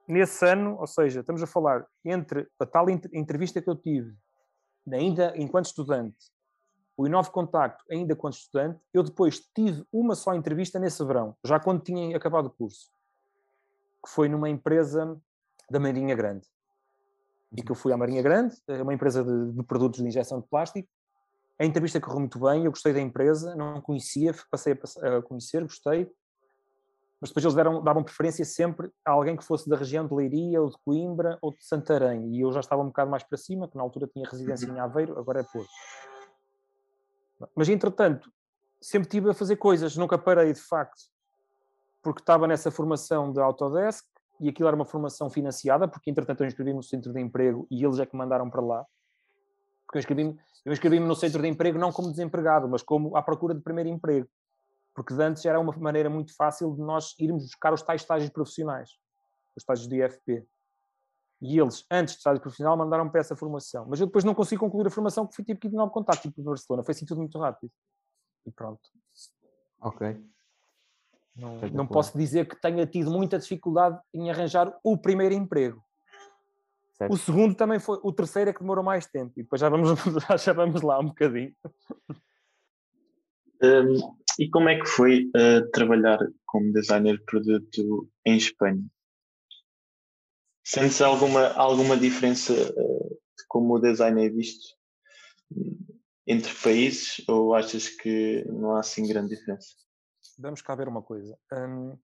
nesse 0.06 0.46
ano, 0.46 0.78
ou 0.78 0.86
seja, 0.86 1.20
estamos 1.20 1.42
a 1.42 1.46
falar 1.46 1.86
entre 2.04 2.48
a 2.60 2.66
tal 2.66 2.88
entrevista 2.90 3.60
que 3.60 3.68
eu 3.68 3.74
tive, 3.74 4.14
ainda 4.92 5.32
enquanto 5.36 5.66
estudante, 5.66 6.33
o 6.96 7.06
Inove 7.06 7.30
Contacto 7.30 7.84
ainda 7.90 8.14
quando 8.14 8.34
estudante, 8.34 8.80
eu 8.92 9.02
depois 9.02 9.40
tive 9.54 9.84
uma 9.92 10.14
só 10.14 10.34
entrevista 10.34 10.78
nesse 10.78 11.04
verão, 11.04 11.36
já 11.44 11.58
quando 11.58 11.82
tinha 11.82 12.16
acabado 12.16 12.46
o 12.46 12.50
curso, 12.50 12.90
que 14.04 14.10
foi 14.10 14.28
numa 14.28 14.48
empresa 14.48 15.18
da 15.70 15.80
Marinha 15.80 16.14
Grande. 16.14 16.46
E 17.56 17.62
que 17.62 17.70
eu 17.70 17.76
fui 17.76 17.92
à 17.92 17.96
Marinha 17.96 18.22
Grande, 18.22 18.56
é 18.68 18.82
uma 18.82 18.94
empresa 18.94 19.24
de, 19.24 19.52
de 19.52 19.62
produtos 19.62 20.00
de 20.00 20.08
injeção 20.08 20.40
de 20.40 20.46
plástico. 20.46 20.88
A 21.58 21.64
entrevista 21.64 22.00
correu 22.00 22.20
muito 22.20 22.38
bem, 22.38 22.64
eu 22.64 22.70
gostei 22.70 22.92
da 22.92 23.00
empresa, 23.00 23.54
não 23.54 23.80
conhecia, 23.80 24.34
passei 24.50 24.72
a, 24.72 25.22
conhecer, 25.22 25.62
gostei. 25.62 26.10
Mas 27.20 27.30
depois 27.30 27.44
eles 27.44 27.54
deram, 27.54 27.82
davam 27.82 28.02
preferência 28.02 28.44
sempre 28.44 28.90
a 29.04 29.12
alguém 29.12 29.36
que 29.36 29.44
fosse 29.44 29.68
da 29.68 29.76
região 29.76 30.06
de 30.06 30.12
Leiria, 30.12 30.60
ou 30.60 30.68
de 30.68 30.76
Coimbra, 30.84 31.38
ou 31.40 31.52
de 31.52 31.64
Santarém. 31.64 32.34
E 32.34 32.40
eu 32.40 32.52
já 32.52 32.60
estava 32.60 32.82
um 32.82 32.86
bocado 32.86 33.10
mais 33.10 33.22
para 33.22 33.38
cima, 33.38 33.68
que 33.68 33.76
na 33.76 33.82
altura 33.82 34.08
tinha 34.08 34.28
residência 34.28 34.66
em 34.66 34.80
Aveiro, 34.80 35.18
agora 35.18 35.40
é 35.40 35.44
Porto. 35.44 35.70
Mas, 37.54 37.68
entretanto, 37.68 38.30
sempre 38.80 39.08
tive 39.08 39.30
a 39.30 39.34
fazer 39.34 39.56
coisas, 39.56 39.96
nunca 39.96 40.18
parei 40.18 40.52
de 40.52 40.60
facto, 40.60 41.04
porque 42.02 42.20
estava 42.20 42.46
nessa 42.46 42.70
formação 42.70 43.32
de 43.32 43.40
Autodesk 43.40 44.04
e 44.40 44.48
aquilo 44.48 44.68
era 44.68 44.76
uma 44.76 44.84
formação 44.84 45.30
financiada, 45.30 45.88
porque 45.88 46.10
entretanto 46.10 46.42
eu 46.42 46.46
inscrevi-me 46.46 46.76
no 46.76 46.82
centro 46.82 47.12
de 47.12 47.20
emprego 47.20 47.66
e 47.70 47.84
eles 47.84 47.98
é 47.98 48.06
que 48.06 48.14
me 48.14 48.18
mandaram 48.18 48.50
para 48.50 48.60
lá. 48.60 48.84
Porque 49.86 49.98
eu 49.98 50.00
inscrevi-me 50.00 50.38
inscrevi 50.66 50.98
no 50.98 51.14
centro 51.14 51.42
de 51.42 51.48
emprego 51.48 51.78
não 51.78 51.92
como 51.92 52.10
desempregado, 52.10 52.68
mas 52.68 52.82
como 52.82 53.16
à 53.16 53.22
procura 53.22 53.54
de 53.54 53.60
primeiro 53.60 53.88
emprego. 53.90 54.28
Porque 54.94 55.12
antes 55.14 55.44
era 55.44 55.58
uma 55.58 55.74
maneira 55.76 56.08
muito 56.08 56.34
fácil 56.36 56.74
de 56.74 56.80
nós 56.80 57.14
irmos 57.18 57.44
buscar 57.44 57.72
os 57.72 57.82
tais 57.82 58.02
estágios 58.02 58.30
profissionais, 58.30 58.90
os 59.56 59.62
estágios 59.62 59.88
de 59.88 60.02
IFP. 60.02 60.46
E 61.44 61.58
eles, 61.58 61.84
antes 61.90 62.14
de 62.14 62.18
estágio 62.18 62.40
profissional, 62.40 62.74
mandaram 62.74 63.08
para 63.10 63.20
essa 63.20 63.36
formação. 63.36 63.86
Mas 63.86 64.00
eu 64.00 64.06
depois 64.06 64.24
não 64.24 64.34
consegui 64.34 64.58
concluir 64.58 64.86
a 64.86 64.90
formação 64.90 65.26
porque 65.26 65.36
fui 65.36 65.44
tipo 65.44 65.60
que 65.60 65.68
de 65.68 65.76
novo 65.76 65.92
contato, 65.92 66.22
tipo 66.22 66.36
de 66.36 66.42
Barcelona. 66.42 66.82
Foi 66.82 66.92
assim 66.92 67.04
tudo 67.04 67.18
muito 67.18 67.38
rápido. 67.38 67.70
E 68.46 68.50
pronto. 68.50 68.80
Ok. 69.80 70.16
Não, 71.36 71.60
não 71.70 71.86
posso 71.86 72.16
dizer 72.16 72.48
que 72.48 72.56
tenha 72.56 72.86
tido 72.86 73.10
muita 73.10 73.38
dificuldade 73.38 74.00
em 74.14 74.30
arranjar 74.30 74.74
o 74.82 74.96
primeiro 74.96 75.34
emprego. 75.34 75.84
Certo. 76.94 77.12
O 77.12 77.18
segundo 77.18 77.54
também 77.54 77.78
foi, 77.78 77.98
o 78.02 78.12
terceiro 78.12 78.48
é 78.48 78.52
que 78.52 78.60
demorou 78.60 78.84
mais 78.84 79.06
tempo. 79.06 79.32
E 79.36 79.42
depois 79.42 79.60
já 79.60 79.68
vamos, 79.68 79.90
já 80.42 80.52
vamos 80.54 80.80
lá 80.80 80.98
um 80.98 81.08
bocadinho. 81.08 81.52
Um, 83.62 84.16
e 84.38 84.48
como 84.48 84.68
é 84.68 84.78
que 84.78 84.86
foi 84.86 85.26
uh, 85.36 85.70
trabalhar 85.72 86.18
como 86.46 86.72
designer 86.72 87.18
de 87.18 87.24
produto 87.24 88.08
em 88.24 88.36
Espanha? 88.36 88.84
Sentes 90.64 91.02
alguma, 91.02 91.48
alguma 91.52 91.96
diferença 91.96 92.52
uh, 92.54 93.08
de 93.10 93.46
como 93.48 93.74
o 93.74 93.78
design 93.78 94.24
é 94.24 94.30
visto 94.30 94.74
entre 96.26 96.54
países 96.54 97.22
ou 97.28 97.54
achas 97.54 97.88
que 97.88 98.44
não 98.48 98.74
há 98.74 98.80
assim 98.80 99.06
grande 99.06 99.36
diferença? 99.36 99.68
Vamos 100.38 100.62
cá 100.62 100.74
ver 100.74 100.88
uma 100.88 101.02
coisa. 101.02 101.38
Hum, 101.52 101.98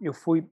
eu 0.00 0.14
fui. 0.14 0.48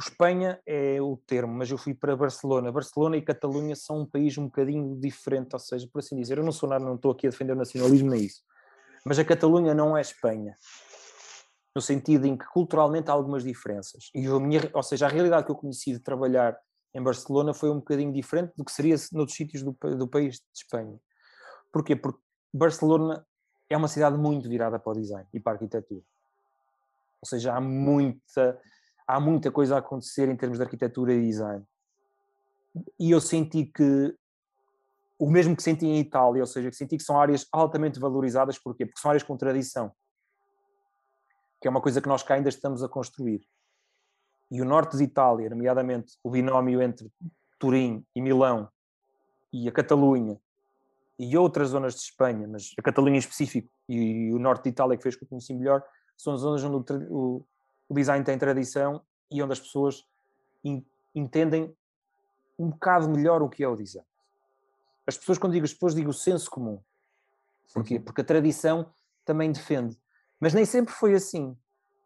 Espanha 0.00 0.60
é 0.66 1.00
o 1.02 1.18
termo, 1.18 1.52
mas 1.52 1.70
eu 1.70 1.76
fui 1.76 1.94
para 1.94 2.16
Barcelona. 2.16 2.72
Barcelona 2.72 3.16
e 3.18 3.22
Catalunha 3.22 3.76
são 3.76 4.00
um 4.00 4.06
país 4.06 4.36
um 4.38 4.46
bocadinho 4.46 4.98
diferente, 4.98 5.52
ou 5.52 5.58
seja, 5.58 5.86
por 5.92 5.98
assim 5.98 6.16
dizer, 6.16 6.38
eu 6.38 6.44
não 6.44 6.52
sou 6.52 6.68
nada, 6.68 6.84
não 6.84 6.96
estou 6.96 7.12
aqui 7.12 7.26
a 7.26 7.30
defender 7.30 7.52
o 7.52 7.56
nacionalismo 7.56 8.10
nem 8.10 8.24
isso. 8.24 8.42
Mas 9.04 9.18
a 9.18 9.24
Catalunha 9.24 9.74
não 9.74 9.96
é 9.96 10.00
Espanha 10.00 10.56
no 11.76 11.82
sentido 11.82 12.26
em 12.26 12.38
que 12.38 12.46
culturalmente 12.46 13.10
há 13.10 13.12
algumas 13.12 13.44
diferenças. 13.44 14.08
E 14.14 14.26
a 14.26 14.40
minha, 14.40 14.62
ou 14.72 14.82
seja, 14.82 15.04
a 15.04 15.10
realidade 15.10 15.44
que 15.44 15.52
eu 15.52 15.54
conheci 15.54 15.92
de 15.92 15.98
trabalhar 15.98 16.58
em 16.94 17.02
Barcelona 17.02 17.52
foi 17.52 17.68
um 17.68 17.74
bocadinho 17.74 18.10
diferente 18.10 18.54
do 18.56 18.64
que 18.64 18.72
seria 18.72 18.96
noutros 19.12 19.36
sítios 19.36 19.62
do, 19.62 19.76
do 19.94 20.08
país 20.08 20.36
de 20.36 20.42
Espanha. 20.54 20.98
Porquê? 21.70 21.94
Porque 21.94 22.18
Barcelona 22.50 23.26
é 23.68 23.76
uma 23.76 23.88
cidade 23.88 24.16
muito 24.16 24.48
virada 24.48 24.78
para 24.78 24.90
o 24.90 24.94
design 24.94 25.28
e 25.34 25.38
para 25.38 25.52
a 25.52 25.54
arquitetura. 25.56 26.00
Ou 27.20 27.28
seja, 27.28 27.54
há 27.54 27.60
muita, 27.60 28.58
há 29.06 29.20
muita 29.20 29.50
coisa 29.50 29.74
a 29.74 29.80
acontecer 29.80 30.30
em 30.30 30.36
termos 30.36 30.56
de 30.56 30.64
arquitetura 30.64 31.12
e 31.12 31.26
design. 31.26 31.62
E 32.98 33.10
eu 33.10 33.20
senti 33.20 33.66
que 33.66 34.16
o 35.18 35.28
mesmo 35.30 35.54
que 35.54 35.62
senti 35.62 35.84
em 35.84 36.00
Itália, 36.00 36.40
ou 36.40 36.46
seja, 36.46 36.70
que 36.70 36.76
senti 36.76 36.96
que 36.96 37.04
são 37.04 37.20
áreas 37.20 37.46
altamente 37.52 38.00
valorizadas, 38.00 38.58
porquê? 38.58 38.86
Porque 38.86 38.98
são 38.98 39.10
áreas 39.10 39.22
com 39.22 39.36
tradição 39.36 39.92
que 41.66 41.68
é 41.68 41.70
uma 41.70 41.80
coisa 41.80 42.00
que 42.00 42.06
nós 42.06 42.22
cá 42.22 42.34
ainda 42.34 42.48
estamos 42.48 42.84
a 42.84 42.88
construir. 42.88 43.44
E 44.52 44.62
o 44.62 44.64
norte 44.64 44.96
de 44.96 45.02
Itália, 45.02 45.50
nomeadamente 45.50 46.16
o 46.22 46.30
binómio 46.30 46.80
entre 46.80 47.12
Turim 47.58 48.06
e 48.14 48.22
Milão 48.22 48.68
e 49.52 49.68
a 49.68 49.72
Catalunha 49.72 50.40
e 51.18 51.36
outras 51.36 51.70
zonas 51.70 51.96
de 51.96 52.02
Espanha, 52.02 52.46
mas 52.46 52.72
a 52.78 52.82
Catalunha 52.82 53.16
em 53.16 53.18
específico 53.18 53.68
e 53.88 54.32
o 54.32 54.38
norte 54.38 54.62
de 54.62 54.68
Itália 54.68 54.96
que 54.96 55.02
fez 55.02 55.16
que 55.16 55.24
eu 55.24 55.28
conheci 55.28 55.52
melhor, 55.54 55.82
são 56.16 56.36
zonas 56.36 56.62
onde 56.62 56.92
o, 57.10 57.44
o 57.88 57.94
design 57.94 58.24
tem 58.24 58.38
tradição 58.38 59.02
e 59.28 59.42
onde 59.42 59.54
as 59.54 59.58
pessoas 59.58 60.04
entendem 61.12 61.76
um 62.56 62.70
bocado 62.70 63.08
melhor 63.08 63.42
o 63.42 63.48
que 63.48 63.64
é 63.64 63.68
o 63.68 63.74
design. 63.74 64.06
As 65.04 65.18
pessoas, 65.18 65.36
quando 65.36 65.54
digo 65.54 65.64
as 65.64 65.72
pessoas, 65.72 65.96
digo 65.96 66.10
o 66.10 66.14
senso 66.14 66.48
comum. 66.48 66.80
Porquê? 67.74 67.98
Porque 67.98 68.20
a 68.20 68.24
tradição 68.24 68.88
também 69.24 69.50
defende. 69.50 69.98
Mas 70.40 70.52
nem 70.54 70.64
sempre 70.64 70.92
foi 70.92 71.14
assim. 71.14 71.56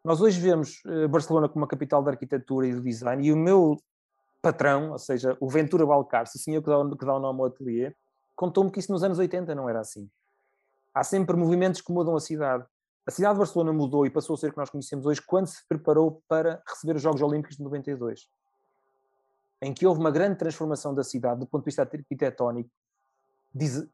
Nós 0.04 0.20
hoje 0.20 0.40
vemos 0.40 0.82
eh, 0.86 1.08
Barcelona 1.08 1.48
como 1.48 1.62
uma 1.62 1.68
capital 1.68 2.02
da 2.02 2.10
arquitetura 2.10 2.66
e 2.66 2.74
do 2.74 2.80
design, 2.80 3.26
e 3.26 3.32
o 3.32 3.36
meu 3.36 3.76
patrão, 4.40 4.92
ou 4.92 4.98
seja, 4.98 5.36
o 5.40 5.48
Ventura 5.48 5.84
Balcarce, 5.84 6.38
o 6.38 6.40
senhor 6.40 6.62
que 6.62 6.68
dá, 6.68 6.96
que 6.96 7.04
dá 7.04 7.14
o 7.14 7.20
nome 7.20 7.40
ao 7.40 7.46
ateliê, 7.46 7.94
contou-me 8.34 8.70
que 8.70 8.80
isso 8.80 8.90
nos 8.90 9.04
anos 9.04 9.18
80 9.18 9.54
não 9.54 9.68
era 9.68 9.80
assim. 9.80 10.08
Há 10.94 11.04
sempre 11.04 11.36
movimentos 11.36 11.82
que 11.82 11.92
mudam 11.92 12.16
a 12.16 12.20
cidade. 12.20 12.64
A 13.06 13.10
cidade 13.10 13.34
de 13.34 13.38
Barcelona 13.38 13.72
mudou 13.72 14.06
e 14.06 14.10
passou 14.10 14.34
a 14.34 14.36
ser 14.38 14.48
o 14.48 14.52
que 14.52 14.58
nós 14.58 14.70
conhecemos 14.70 15.04
hoje 15.04 15.20
quando 15.20 15.46
se 15.46 15.66
preparou 15.68 16.22
para 16.26 16.62
receber 16.66 16.96
os 16.96 17.02
Jogos 17.02 17.20
Olímpicos 17.20 17.56
de 17.56 17.62
92, 17.62 18.28
em 19.62 19.74
que 19.74 19.86
houve 19.86 20.00
uma 20.00 20.10
grande 20.10 20.38
transformação 20.38 20.94
da 20.94 21.04
cidade 21.04 21.40
do 21.40 21.46
ponto 21.46 21.62
de 21.62 21.66
vista 21.66 21.82
arquitetónico, 21.82 22.70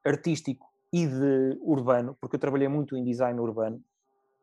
artístico 0.04 0.72
e 0.92 1.06
de 1.06 1.58
urbano, 1.60 2.16
porque 2.20 2.36
eu 2.36 2.40
trabalhei 2.40 2.68
muito 2.68 2.96
em 2.96 3.02
design 3.02 3.40
urbano, 3.40 3.82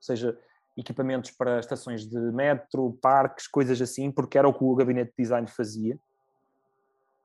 seja 0.06 0.38
equipamentos 0.76 1.32
para 1.32 1.60
estações 1.60 2.06
de 2.06 2.20
metro, 2.32 2.98
parques, 3.02 3.48
coisas 3.48 3.80
assim, 3.82 4.12
porque 4.12 4.38
era 4.38 4.48
o 4.48 4.54
que 4.54 4.63
o 4.63 4.76
gabinete 4.76 5.12
de 5.12 5.24
design 5.24 5.48
fazia. 5.48 5.98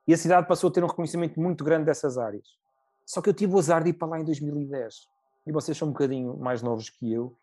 E 0.07 0.15
a 0.15 0.17
cidade 0.17 0.47
passou 0.47 0.69
a 0.69 0.73
ter 0.73 0.83
um 0.83 0.87
reconhecimento 0.87 1.41
muito 1.41 1.65
grande 1.65 1.87
dessas 1.87 2.19
áreas. 2.19 2.47
Só 3.05 3.23
que 3.23 3.29
eu 3.29 3.35
tive 3.35 3.55
o 3.55 3.59
azar 3.59 3.83
de 3.83 3.91
ir 3.91 3.95
para 3.95 4.09
lá 4.09 4.21
em 4.21 4.25
2010. 4.25 5.09
E 5.47 5.53
vocês 5.53 5.77
são 5.77 5.89
um 5.89 5.93
bocadinho 5.93 6.37
mais 6.37 6.63
novos 6.63 6.91
que 6.91 7.13
eu. 7.13 7.35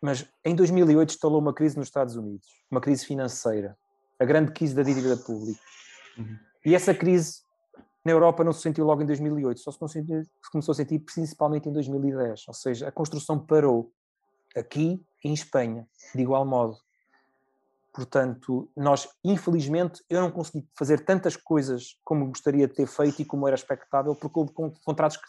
Mas 0.00 0.26
em 0.44 0.54
2008 0.54 1.10
instalou 1.10 1.38
uma 1.38 1.52
crise 1.52 1.76
nos 1.76 1.88
Estados 1.88 2.16
Unidos, 2.16 2.46
uma 2.70 2.80
crise 2.80 3.04
financeira, 3.04 3.76
a 4.18 4.24
grande 4.24 4.52
crise 4.52 4.74
da 4.74 4.82
dívida 4.82 5.16
pública. 5.18 5.60
Uhum. 6.16 6.38
E 6.64 6.74
essa 6.74 6.94
crise 6.94 7.42
na 8.02 8.12
Europa 8.12 8.42
não 8.42 8.52
se 8.52 8.62
sentiu 8.62 8.86
logo 8.86 9.02
em 9.02 9.06
2008, 9.06 9.60
só 9.60 9.70
se 9.70 9.78
começou 10.50 10.72
a 10.72 10.74
sentir 10.74 10.98
principalmente 11.00 11.68
em 11.68 11.72
2010. 11.72 12.48
Ou 12.48 12.54
seja, 12.54 12.88
a 12.88 12.92
construção 12.92 13.38
parou 13.38 13.92
aqui 14.56 15.04
em 15.24 15.32
Espanha, 15.32 15.86
de 16.14 16.22
igual 16.22 16.44
modo. 16.44 16.76
Portanto, 17.92 18.70
nós, 18.76 19.08
infelizmente, 19.24 20.02
eu 20.08 20.20
não 20.20 20.30
consegui 20.30 20.66
fazer 20.78 21.04
tantas 21.04 21.36
coisas 21.36 21.98
como 22.04 22.28
gostaria 22.28 22.68
de 22.68 22.74
ter 22.74 22.86
feito 22.86 23.20
e 23.20 23.24
como 23.24 23.46
era 23.46 23.56
expectável, 23.56 24.14
porque 24.14 24.38
houve 24.38 24.52
contratos 24.84 25.16
que 25.16 25.26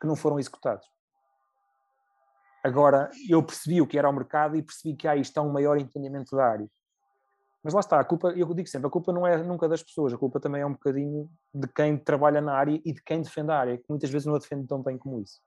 que 0.00 0.06
não 0.06 0.16
foram 0.16 0.38
executados. 0.38 0.86
Agora, 2.64 3.10
eu 3.28 3.42
percebi 3.42 3.80
o 3.80 3.86
que 3.86 3.98
era 3.98 4.08
o 4.08 4.12
mercado 4.12 4.56
e 4.56 4.62
percebi 4.62 4.96
que 4.96 5.06
aí 5.06 5.20
está 5.20 5.42
um 5.42 5.52
maior 5.52 5.78
entendimento 5.78 6.34
da 6.34 6.46
área. 6.46 6.68
Mas 7.62 7.74
lá 7.74 7.80
está, 7.80 8.00
a 8.00 8.04
culpa, 8.04 8.28
eu 8.30 8.52
digo 8.54 8.68
sempre, 8.68 8.86
a 8.86 8.90
culpa 8.90 9.12
não 9.12 9.26
é 9.26 9.36
nunca 9.42 9.68
das 9.68 9.82
pessoas, 9.82 10.14
a 10.14 10.18
culpa 10.18 10.40
também 10.40 10.62
é 10.62 10.66
um 10.66 10.72
bocadinho 10.72 11.30
de 11.54 11.68
quem 11.68 11.98
trabalha 11.98 12.40
na 12.40 12.54
área 12.54 12.80
e 12.82 12.92
de 12.92 13.02
quem 13.02 13.20
defende 13.20 13.50
a 13.50 13.58
área, 13.58 13.76
que 13.76 13.84
muitas 13.86 14.08
vezes 14.08 14.26
não 14.26 14.34
a 14.34 14.38
defende 14.38 14.66
tão 14.66 14.82
bem 14.82 14.96
como 14.96 15.20
isso. 15.20 15.40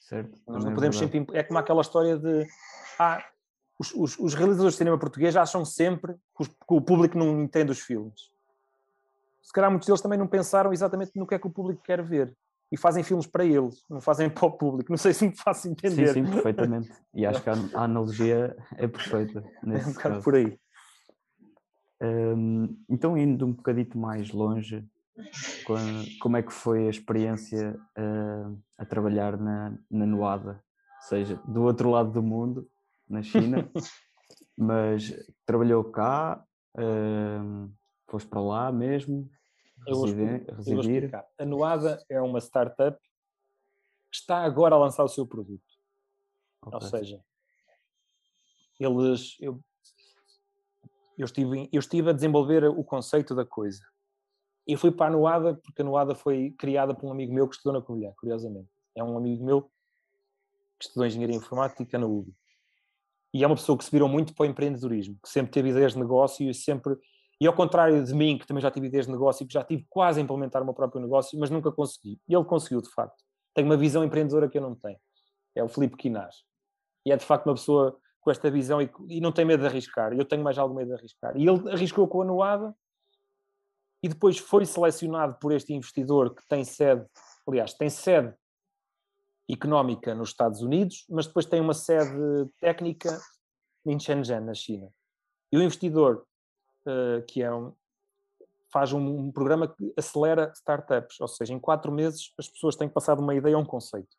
Certo. 0.00 0.38
Nós 0.46 0.64
não 0.64 0.72
é 0.72 0.74
podemos 0.74 0.96
verdade. 0.98 1.18
sempre. 1.18 1.38
É 1.38 1.42
como 1.42 1.58
aquela 1.58 1.80
história 1.80 2.16
de. 2.18 2.46
Ah, 2.98 3.22
os, 3.78 3.92
os, 3.94 4.18
os 4.18 4.34
realizadores 4.34 4.74
de 4.74 4.78
cinema 4.78 4.98
português 4.98 5.36
acham 5.36 5.64
sempre 5.64 6.14
que, 6.14 6.42
os- 6.42 6.48
que 6.48 6.54
o 6.68 6.80
público 6.80 7.16
não 7.18 7.42
entende 7.42 7.70
os 7.70 7.80
filmes. 7.80 8.30
Se 9.42 9.52
calhar 9.52 9.70
muitos 9.70 9.86
deles 9.86 10.00
também 10.00 10.18
não 10.18 10.26
pensaram 10.26 10.72
exatamente 10.72 11.12
no 11.16 11.26
que 11.26 11.34
é 11.34 11.38
que 11.38 11.46
o 11.46 11.50
público 11.50 11.82
quer 11.82 12.02
ver. 12.02 12.36
E 12.70 12.76
fazem 12.76 13.02
filmes 13.02 13.26
para 13.26 13.46
eles, 13.46 13.82
não 13.88 14.00
fazem 14.00 14.28
para 14.30 14.44
o 14.46 14.50
público. 14.52 14.90
Não 14.90 14.98
sei 14.98 15.14
se 15.14 15.26
me 15.26 15.34
faço 15.36 15.62
Sim, 15.62 15.70
entender. 15.70 16.12
sim, 16.12 16.24
perfeitamente. 16.24 16.92
E 17.14 17.24
acho 17.24 17.42
que 17.42 17.48
a, 17.48 17.54
a 17.74 17.84
analogia 17.84 18.56
é 18.76 18.86
perfeita 18.86 19.42
É 19.64 19.66
um 19.76 19.92
bocado 19.92 19.94
caso. 20.14 20.22
por 20.24 20.34
aí. 20.34 20.58
Hum, 22.00 22.76
então, 22.88 23.16
indo 23.16 23.46
um 23.46 23.52
bocadito 23.52 23.98
mais 23.98 24.30
longe, 24.30 24.84
como 26.18 26.36
é 26.36 26.42
que 26.42 26.52
foi 26.52 26.86
a 26.86 26.90
experiência 26.90 27.78
ah, 27.96 28.52
a 28.78 28.84
trabalhar 28.84 29.36
na, 29.36 29.76
na 29.90 30.06
Nuada? 30.06 30.62
Ou 30.96 31.08
seja, 31.08 31.36
do 31.44 31.62
outro 31.62 31.90
lado 31.90 32.10
do 32.10 32.22
mundo, 32.22 32.68
na 33.08 33.22
China, 33.22 33.70
mas 34.56 35.14
trabalhou 35.46 35.84
cá, 35.84 36.44
hum, 36.76 37.72
foste 38.08 38.28
para 38.28 38.40
lá 38.40 38.72
mesmo, 38.72 39.30
residir. 40.56 41.14
A 41.38 41.44
Noada 41.44 42.02
é 42.08 42.20
uma 42.20 42.40
startup 42.40 42.98
que 44.10 44.16
está 44.16 44.42
agora 44.42 44.74
a 44.74 44.78
lançar 44.78 45.04
o 45.04 45.08
seu 45.08 45.26
produto. 45.26 45.62
Ou 46.62 46.74
Ok. 46.74 46.88
seja, 46.88 47.24
eles. 48.78 49.36
Eu, 49.40 49.60
eu, 51.16 51.24
estive, 51.24 51.68
eu 51.72 51.80
estive 51.80 52.10
a 52.10 52.12
desenvolver 52.12 52.64
o 52.64 52.84
conceito 52.84 53.34
da 53.34 53.44
coisa. 53.44 53.82
E 54.68 54.76
fui 54.76 54.92
para 54.92 55.06
a 55.06 55.10
Noada 55.10 55.54
porque 55.54 55.80
a 55.80 55.84
Noada 55.84 56.14
foi 56.14 56.54
criada 56.58 56.94
por 56.94 57.08
um 57.08 57.10
amigo 57.10 57.32
meu 57.32 57.48
que 57.48 57.56
estudou 57.56 57.72
na 57.72 57.84
Covilhã, 57.84 58.12
curiosamente. 58.18 58.68
É 58.94 59.02
um 59.02 59.16
amigo 59.16 59.42
meu 59.42 59.62
que 60.78 60.84
estudou 60.84 61.06
Engenharia 61.06 61.34
Informática 61.34 61.98
na 61.98 62.06
UB. 62.06 62.30
E 63.32 63.42
é 63.42 63.46
uma 63.46 63.56
pessoa 63.56 63.78
que 63.78 63.84
se 63.84 63.90
virou 63.90 64.08
muito 64.08 64.34
para 64.34 64.44
o 64.44 64.46
empreendedorismo, 64.46 65.18
que 65.22 65.28
sempre 65.28 65.52
teve 65.52 65.70
ideias 65.70 65.94
de 65.94 65.98
negócio 65.98 66.48
e 66.48 66.52
sempre. 66.52 66.96
E 67.40 67.46
ao 67.46 67.54
contrário 67.54 68.04
de 68.04 68.14
mim, 68.14 68.36
que 68.36 68.46
também 68.46 68.60
já 68.60 68.70
tive 68.70 68.88
ideias 68.88 69.06
de 69.06 69.12
negócio 69.12 69.42
e 69.42 69.46
que 69.46 69.54
já 69.54 69.64
tive 69.64 69.86
quase 69.88 70.20
a 70.20 70.22
implementar 70.22 70.60
o 70.60 70.66
meu 70.66 70.74
próprio 70.74 71.00
negócio, 71.00 71.38
mas 71.38 71.48
nunca 71.48 71.72
consegui. 71.72 72.20
E 72.28 72.34
ele 72.34 72.44
conseguiu, 72.44 72.82
de 72.82 72.90
facto. 72.90 73.24
Tem 73.54 73.64
uma 73.64 73.76
visão 73.76 74.04
empreendedora 74.04 74.48
que 74.50 74.58
eu 74.58 74.62
não 74.62 74.74
tenho. 74.74 74.98
É 75.54 75.64
o 75.64 75.68
Filipe 75.68 75.96
Quinás. 75.96 76.44
E 77.06 77.12
é 77.12 77.16
de 77.16 77.24
facto 77.24 77.46
uma 77.46 77.54
pessoa 77.54 77.98
com 78.20 78.30
esta 78.30 78.50
visão 78.50 78.82
e, 78.82 78.90
e 79.08 79.20
não 79.20 79.32
tem 79.32 79.46
medo 79.46 79.60
de 79.60 79.66
arriscar. 79.66 80.12
Eu 80.12 80.26
tenho 80.26 80.42
mais 80.42 80.58
algum 80.58 80.74
medo 80.74 80.88
de 80.88 80.94
arriscar. 80.94 81.36
E 81.36 81.46
ele 81.46 81.70
arriscou 81.70 82.06
com 82.06 82.20
a 82.20 82.24
Noada 82.24 82.74
e 84.02 84.08
depois 84.08 84.38
foi 84.38 84.64
selecionado 84.64 85.36
por 85.40 85.52
este 85.52 85.72
investidor 85.72 86.34
que 86.34 86.46
tem 86.46 86.64
sede, 86.64 87.04
aliás, 87.46 87.74
tem 87.74 87.90
sede 87.90 88.34
económica 89.48 90.14
nos 90.14 90.28
Estados 90.28 90.62
Unidos, 90.62 91.04
mas 91.08 91.26
depois 91.26 91.46
tem 91.46 91.60
uma 91.60 91.74
sede 91.74 92.12
técnica 92.60 93.18
em 93.84 93.98
Shenzhen, 93.98 94.40
na 94.40 94.54
China. 94.54 94.92
E 95.50 95.56
o 95.56 95.62
investidor, 95.62 96.26
eh, 96.86 97.24
que 97.26 97.42
é 97.42 97.52
um, 97.52 97.72
faz 98.70 98.92
um, 98.92 99.00
um 99.00 99.32
programa 99.32 99.66
que 99.66 99.92
acelera 99.96 100.52
startups, 100.54 101.18
ou 101.20 101.28
seja, 101.28 101.54
em 101.54 101.58
quatro 101.58 101.90
meses 101.90 102.32
as 102.38 102.48
pessoas 102.48 102.76
têm 102.76 102.88
que 102.88 102.94
passar 102.94 103.16
de 103.16 103.22
uma 103.22 103.34
ideia 103.34 103.56
a 103.56 103.58
um 103.58 103.64
conceito. 103.64 104.16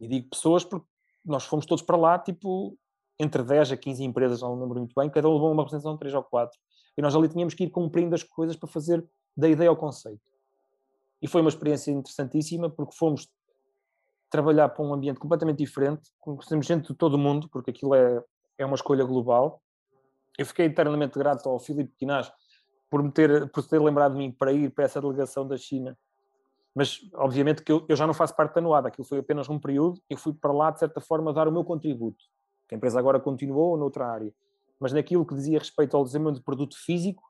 E 0.00 0.06
digo 0.06 0.28
pessoas 0.30 0.64
porque 0.64 0.86
nós 1.24 1.44
fomos 1.44 1.66
todos 1.66 1.84
para 1.84 1.96
lá, 1.96 2.18
tipo, 2.18 2.78
entre 3.18 3.42
10 3.42 3.72
a 3.72 3.76
15 3.76 4.02
empresas, 4.04 4.42
não 4.42 4.58
lembro 4.58 4.78
muito 4.78 4.94
bem, 4.96 5.10
cada 5.10 5.28
um 5.28 5.34
levou 5.34 5.52
uma 5.52 5.62
apresentação 5.62 5.94
de 5.94 6.00
3 6.00 6.14
ou 6.14 6.22
4. 6.22 6.58
E 6.96 7.02
nós 7.02 7.14
ali 7.14 7.28
tínhamos 7.28 7.54
que 7.54 7.64
ir 7.64 7.70
cumprindo 7.70 8.14
as 8.14 8.22
coisas 8.22 8.56
para 8.56 8.68
fazer 8.68 9.04
da 9.36 9.48
ideia 9.48 9.70
ao 9.70 9.76
conceito. 9.76 10.20
E 11.20 11.28
foi 11.28 11.40
uma 11.40 11.48
experiência 11.48 11.90
interessantíssima 11.90 12.68
porque 12.68 12.96
fomos 12.96 13.30
trabalhar 14.28 14.68
para 14.70 14.84
um 14.84 14.92
ambiente 14.92 15.20
completamente 15.20 15.58
diferente, 15.58 16.10
conhecemos 16.18 16.66
gente 16.66 16.88
de 16.88 16.94
todo 16.94 17.14
o 17.14 17.18
mundo, 17.18 17.48
porque 17.50 17.70
aquilo 17.70 17.94
é, 17.94 18.24
é 18.58 18.64
uma 18.64 18.74
escolha 18.74 19.04
global. 19.04 19.62
Eu 20.38 20.46
fiquei 20.46 20.66
eternamente 20.66 21.18
grato 21.18 21.48
ao 21.48 21.58
Filipe 21.58 21.92
Quinás 21.98 22.32
por, 22.88 23.02
me 23.02 23.10
ter, 23.10 23.50
por 23.50 23.66
ter 23.66 23.80
lembrado 23.80 24.12
de 24.12 24.18
mim 24.18 24.32
para 24.32 24.52
ir 24.52 24.70
para 24.70 24.84
essa 24.84 25.00
delegação 25.00 25.46
da 25.46 25.56
China. 25.56 25.96
Mas, 26.74 27.00
obviamente, 27.14 27.62
que 27.62 27.70
eu, 27.70 27.84
eu 27.88 27.94
já 27.94 28.06
não 28.06 28.14
faço 28.14 28.34
parte 28.34 28.54
da 28.54 28.60
Noada, 28.60 28.88
aquilo 28.88 29.06
foi 29.06 29.18
apenas 29.18 29.48
um 29.48 29.58
período, 29.58 30.00
eu 30.08 30.16
fui 30.16 30.32
para 30.32 30.52
lá, 30.52 30.70
de 30.70 30.78
certa 30.78 31.00
forma, 31.00 31.32
dar 31.32 31.46
o 31.46 31.52
meu 31.52 31.64
contributo. 31.64 32.24
A 32.72 32.74
empresa 32.74 32.98
agora 32.98 33.20
continuou 33.20 33.76
noutra 33.76 34.06
área. 34.06 34.32
Mas 34.82 34.92
naquilo 34.92 35.24
que 35.24 35.36
dizia 35.36 35.60
respeito 35.60 35.96
ao 35.96 36.02
desenvolvimento 36.02 36.40
de 36.40 36.44
produto 36.44 36.76
físico, 36.76 37.22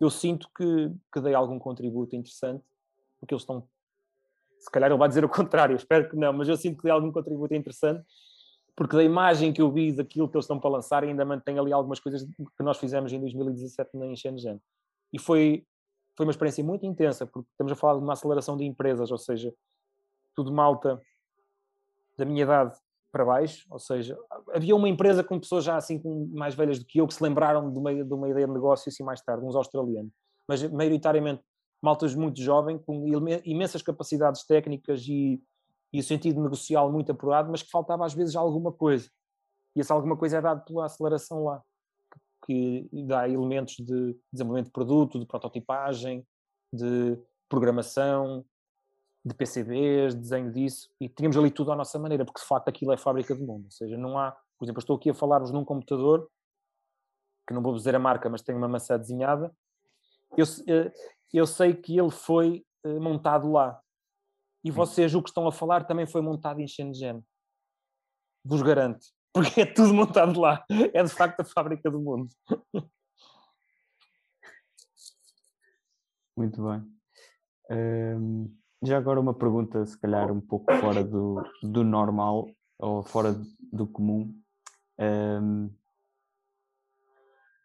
eu 0.00 0.10
sinto 0.10 0.48
que, 0.56 0.92
que 1.12 1.20
dei 1.20 1.32
algum 1.32 1.56
contributo 1.56 2.16
interessante, 2.16 2.64
porque 3.20 3.32
eles 3.32 3.42
estão 3.42 3.68
se 4.58 4.70
calhar 4.70 4.90
ele 4.90 4.98
vai 4.98 5.08
dizer 5.08 5.24
o 5.24 5.28
contrário, 5.28 5.74
espero 5.76 6.08
que 6.10 6.16
não, 6.16 6.32
mas 6.32 6.48
eu 6.48 6.56
sinto 6.56 6.78
que 6.78 6.82
dei 6.82 6.92
algum 6.92 7.12
contributo 7.12 7.54
interessante, 7.54 8.04
porque 8.74 8.96
da 8.96 9.04
imagem 9.04 9.52
que 9.52 9.62
eu 9.62 9.70
vi 9.70 9.92
daquilo 9.92 10.28
que 10.28 10.36
eles 10.36 10.44
estão 10.44 10.58
para 10.58 10.70
lançar, 10.70 11.04
ainda 11.04 11.24
mantém 11.24 11.56
ali 11.56 11.72
algumas 11.72 12.00
coisas 12.00 12.24
que 12.24 12.62
nós 12.64 12.78
fizemos 12.78 13.12
em 13.12 13.20
2017 13.20 13.90
em 13.96 14.16
Shenzhen. 14.16 14.60
E 15.12 15.20
foi, 15.20 15.64
foi 16.16 16.26
uma 16.26 16.32
experiência 16.32 16.64
muito 16.64 16.84
intensa, 16.84 17.26
porque 17.26 17.48
estamos 17.50 17.72
a 17.72 17.76
falar 17.76 17.98
de 17.98 18.02
uma 18.02 18.14
aceleração 18.14 18.56
de 18.56 18.64
empresas, 18.64 19.12
ou 19.12 19.18
seja, 19.18 19.54
tudo 20.34 20.50
malta 20.50 21.00
da 22.18 22.24
minha 22.24 22.42
idade 22.42 22.76
para 23.12 23.24
baixo, 23.26 23.66
ou 23.70 23.78
seja, 23.78 24.18
havia 24.54 24.74
uma 24.74 24.88
empresa 24.88 25.22
com 25.22 25.38
pessoas 25.38 25.64
já 25.64 25.76
assim 25.76 25.98
com 25.98 26.30
mais 26.32 26.54
velhas 26.54 26.78
do 26.78 26.86
que 26.86 26.98
eu 26.98 27.06
que 27.06 27.12
se 27.12 27.22
lembraram 27.22 27.70
de 27.70 27.78
uma, 27.78 27.94
de 27.94 28.14
uma 28.14 28.28
ideia 28.28 28.46
de 28.46 28.52
negócio 28.52 28.88
assim 28.88 29.04
mais 29.04 29.20
tarde, 29.20 29.44
uns 29.44 29.54
australianos, 29.54 30.10
mas 30.48 30.62
maioritariamente 30.70 31.42
maltas 31.82 32.14
muito 32.14 32.40
jovem, 32.40 32.78
com 32.78 33.04
imensas 33.44 33.82
capacidades 33.82 34.46
técnicas 34.46 35.04
e, 35.06 35.42
e 35.92 36.00
o 36.00 36.02
sentido 36.02 36.40
negocial 36.40 36.90
muito 36.90 37.10
apurado, 37.10 37.50
mas 37.50 37.62
que 37.62 37.70
faltava 37.70 38.06
às 38.06 38.14
vezes 38.14 38.36
alguma 38.36 38.72
coisa. 38.72 39.10
E 39.74 39.80
essa 39.80 39.92
alguma 39.92 40.16
coisa 40.16 40.38
é 40.38 40.40
dada 40.40 40.60
pela 40.60 40.86
aceleração 40.86 41.44
lá, 41.44 41.60
que 42.46 42.88
dá 43.06 43.28
elementos 43.28 43.74
de 43.76 44.16
desenvolvimento 44.32 44.66
de 44.66 44.72
produto, 44.72 45.18
de 45.18 45.26
prototipagem, 45.26 46.24
de 46.72 47.18
programação, 47.48 48.44
de 49.24 49.34
PCBs, 49.34 50.14
de 50.14 50.20
desenho 50.20 50.52
disso, 50.52 50.90
e 51.00 51.08
tínhamos 51.08 51.36
ali 51.36 51.50
tudo 51.50 51.70
à 51.70 51.76
nossa 51.76 51.98
maneira, 51.98 52.24
porque 52.24 52.40
de 52.40 52.46
facto 52.46 52.68
aquilo 52.68 52.92
é 52.92 52.96
fábrica 52.96 53.34
do 53.34 53.44
mundo. 53.44 53.64
Ou 53.66 53.70
seja, 53.70 53.96
não 53.96 54.18
há, 54.18 54.32
por 54.58 54.64
exemplo, 54.64 54.80
estou 54.80 54.96
aqui 54.96 55.10
a 55.10 55.14
falar-vos 55.14 55.52
num 55.52 55.64
computador, 55.64 56.28
que 57.46 57.54
não 57.54 57.62
vou 57.62 57.74
dizer 57.74 57.94
a 57.94 57.98
marca, 57.98 58.28
mas 58.28 58.42
tem 58.42 58.54
uma 58.54 58.68
maçã 58.68 58.98
desenhada. 58.98 59.54
Eu, 60.36 60.44
eu 61.32 61.46
sei 61.46 61.74
que 61.74 61.98
ele 61.98 62.10
foi 62.10 62.64
uh, 62.84 63.00
montado 63.00 63.50
lá. 63.50 63.80
E 64.64 64.70
vocês, 64.70 65.14
o 65.14 65.22
que 65.22 65.28
estão 65.28 65.46
a 65.46 65.52
falar, 65.52 65.84
também 65.84 66.06
foi 66.06 66.20
montado 66.20 66.60
em 66.60 66.68
Shenzhen. 66.68 67.24
Vos 68.44 68.62
garanto. 68.62 69.06
Porque 69.32 69.62
é 69.62 69.66
tudo 69.66 69.94
montado 69.94 70.38
lá. 70.38 70.64
É 70.92 71.02
de 71.02 71.08
facto 71.10 71.40
a 71.40 71.44
fábrica 71.44 71.90
do 71.90 72.00
mundo. 72.00 72.28
Muito 76.36 76.62
bem. 76.62 76.82
Um, 77.70 78.61
já 78.82 78.98
agora 78.98 79.20
uma 79.20 79.34
pergunta, 79.34 79.84
se 79.86 79.98
calhar 79.98 80.30
um 80.30 80.40
pouco 80.40 80.72
fora 80.74 81.04
do, 81.04 81.42
do 81.62 81.84
normal 81.84 82.48
ou 82.78 83.02
fora 83.02 83.34
do 83.72 83.86
comum. 83.86 84.34
Um, 84.98 85.70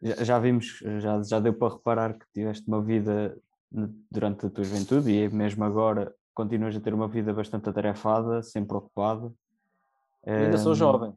já, 0.02 0.24
já 0.24 0.40
vimos, 0.40 0.80
já, 1.00 1.22
já 1.24 1.40
deu 1.40 1.54
para 1.54 1.74
reparar 1.74 2.14
que 2.14 2.26
tiveste 2.34 2.68
uma 2.68 2.82
vida 2.82 3.38
durante 4.12 4.46
a 4.46 4.50
tua 4.50 4.64
juventude 4.64 5.12
e 5.12 5.30
mesmo 5.30 5.64
agora 5.64 6.14
continuas 6.34 6.76
a 6.76 6.80
ter 6.80 6.94
uma 6.94 7.08
vida 7.08 7.34
bastante 7.34 7.68
atarefada, 7.68 8.44
sempre 8.44 8.78
ocupada. 8.78 9.34
Ainda 10.26 10.56
um, 10.56 10.60
sou 10.60 10.76
jovem. 10.76 11.14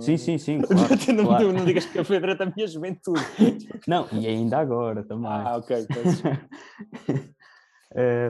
Sim, 0.00 0.16
sim, 0.18 0.36
sim. 0.36 0.60
Claro, 0.60 0.94
não, 1.14 1.24
claro. 1.24 1.52
não, 1.52 1.64
digas 1.64 1.86
que 1.86 2.04
foi 2.04 2.20
durante 2.20 2.42
a 2.42 2.46
minha 2.46 2.66
juventude. 2.66 3.24
Não, 3.86 4.06
e 4.12 4.26
ainda 4.26 4.58
agora 4.58 5.02
também. 5.02 5.30
Ah, 5.30 5.56
ok. 5.56 5.86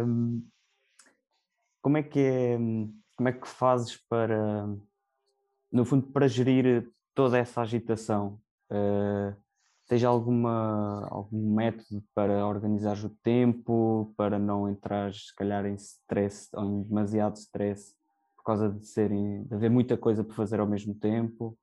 um, 0.04 0.42
como 1.80 1.96
é 1.96 2.02
que 2.02 2.20
é, 2.20 2.56
como 3.16 3.28
é 3.28 3.32
que 3.32 3.48
fazes 3.48 3.96
para, 4.08 4.66
no 5.72 5.84
fundo, 5.84 6.06
para 6.08 6.28
gerir 6.28 6.90
toda 7.14 7.38
essa 7.38 7.60
agitação? 7.62 8.40
Uh, 8.70 9.34
Tens 9.88 10.04
alguma, 10.04 11.08
algum 11.08 11.54
método 11.54 12.04
para 12.14 12.46
organizar 12.46 12.94
o 12.98 13.08
tempo, 13.08 14.12
para 14.18 14.38
não 14.38 14.68
entrar, 14.68 15.14
se 15.14 15.34
calhar, 15.34 15.64
em 15.64 15.76
stress 15.76 16.50
ou 16.54 16.62
em 16.62 16.82
demasiado 16.82 17.36
stress 17.36 17.96
por 18.36 18.44
causa 18.44 18.68
de, 18.68 18.86
serem, 18.86 19.44
de 19.44 19.54
haver 19.54 19.70
muita 19.70 19.96
coisa 19.96 20.22
para 20.22 20.36
fazer 20.36 20.60
ao 20.60 20.66
mesmo 20.66 20.94
tempo? 20.94 21.58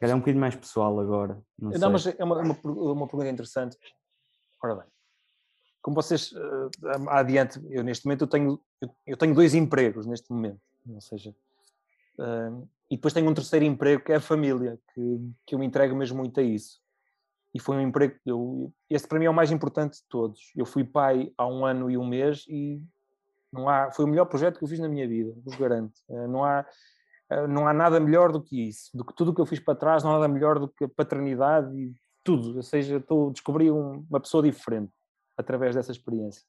É 0.00 0.12
um 0.12 0.18
bocadinho 0.18 0.40
mais 0.40 0.56
pessoal 0.56 0.98
agora. 0.98 1.40
Não, 1.56 1.70
não 1.70 1.92
mas 1.92 2.06
é 2.08 2.24
uma, 2.24 2.40
uma, 2.40 2.58
uma 2.64 3.06
pergunta 3.06 3.30
interessante. 3.30 3.78
Ora 4.62 4.74
bem, 4.74 4.86
como 5.86 5.94
vocês 5.94 6.32
uh, 6.32 7.08
adiante, 7.10 7.60
eu 7.70 7.84
neste 7.84 8.04
momento 8.06 8.22
eu 8.22 8.26
tenho, 8.26 8.60
eu, 8.80 8.90
eu, 9.06 9.16
tenho 9.16 9.32
dois 9.32 9.54
empregos 9.54 10.04
neste 10.04 10.32
momento, 10.32 10.60
ou 10.84 11.00
seja, 11.00 11.30
uh, 12.18 12.68
e 12.90 12.96
depois 12.96 13.14
tenho 13.14 13.30
um 13.30 13.32
terceiro 13.32 13.64
emprego 13.64 14.02
que 14.02 14.10
é 14.10 14.16
a 14.16 14.20
família, 14.20 14.80
que, 14.92 15.30
que 15.46 15.54
eu 15.54 15.60
me 15.60 15.64
entrego 15.64 15.94
mesmo 15.94 16.18
muito 16.18 16.40
a 16.40 16.42
isso. 16.42 16.80
E 17.54 17.60
foi 17.60 17.76
um 17.76 17.80
emprego, 17.80 18.16
eu, 18.26 18.72
esse 18.90 19.06
para 19.06 19.16
mim 19.20 19.26
é 19.26 19.30
o 19.30 19.34
mais 19.34 19.52
importante 19.52 19.98
de 19.98 20.08
todos. 20.08 20.50
Eu 20.56 20.66
fui 20.66 20.82
pai 20.82 21.32
há 21.38 21.46
um 21.46 21.64
ano 21.64 21.88
e 21.88 21.96
um 21.96 22.04
mês 22.04 22.44
e 22.48 22.82
não 23.52 23.68
há, 23.68 23.92
foi 23.92 24.06
o 24.06 24.08
melhor 24.08 24.24
projeto 24.24 24.58
que 24.58 24.64
eu 24.64 24.68
fiz 24.68 24.80
na 24.80 24.88
minha 24.88 25.06
vida, 25.06 25.32
vos 25.44 25.54
garanto. 25.54 25.94
Uh, 26.08 26.26
não 26.26 26.44
há, 26.44 26.66
não 27.48 27.68
há 27.68 27.72
nada 27.72 28.00
melhor 28.00 28.32
do 28.32 28.42
que 28.42 28.66
isso, 28.66 28.90
do 28.92 29.04
que 29.04 29.14
tudo 29.14 29.30
o 29.30 29.34
que 29.34 29.40
eu 29.40 29.46
fiz 29.46 29.60
para 29.60 29.78
trás, 29.78 30.02
não 30.02 30.10
há 30.10 30.14
nada 30.14 30.26
melhor 30.26 30.58
do 30.58 30.66
que 30.66 30.82
a 30.82 30.88
paternidade 30.88 31.72
e 31.78 31.94
tudo. 32.24 32.56
Ou 32.56 32.62
seja, 32.64 32.96
estou, 32.96 33.30
descobri 33.30 33.70
uma 33.70 34.18
pessoa 34.18 34.42
diferente 34.42 34.90
através 35.36 35.74
dessa 35.74 35.92
experiência. 35.92 36.44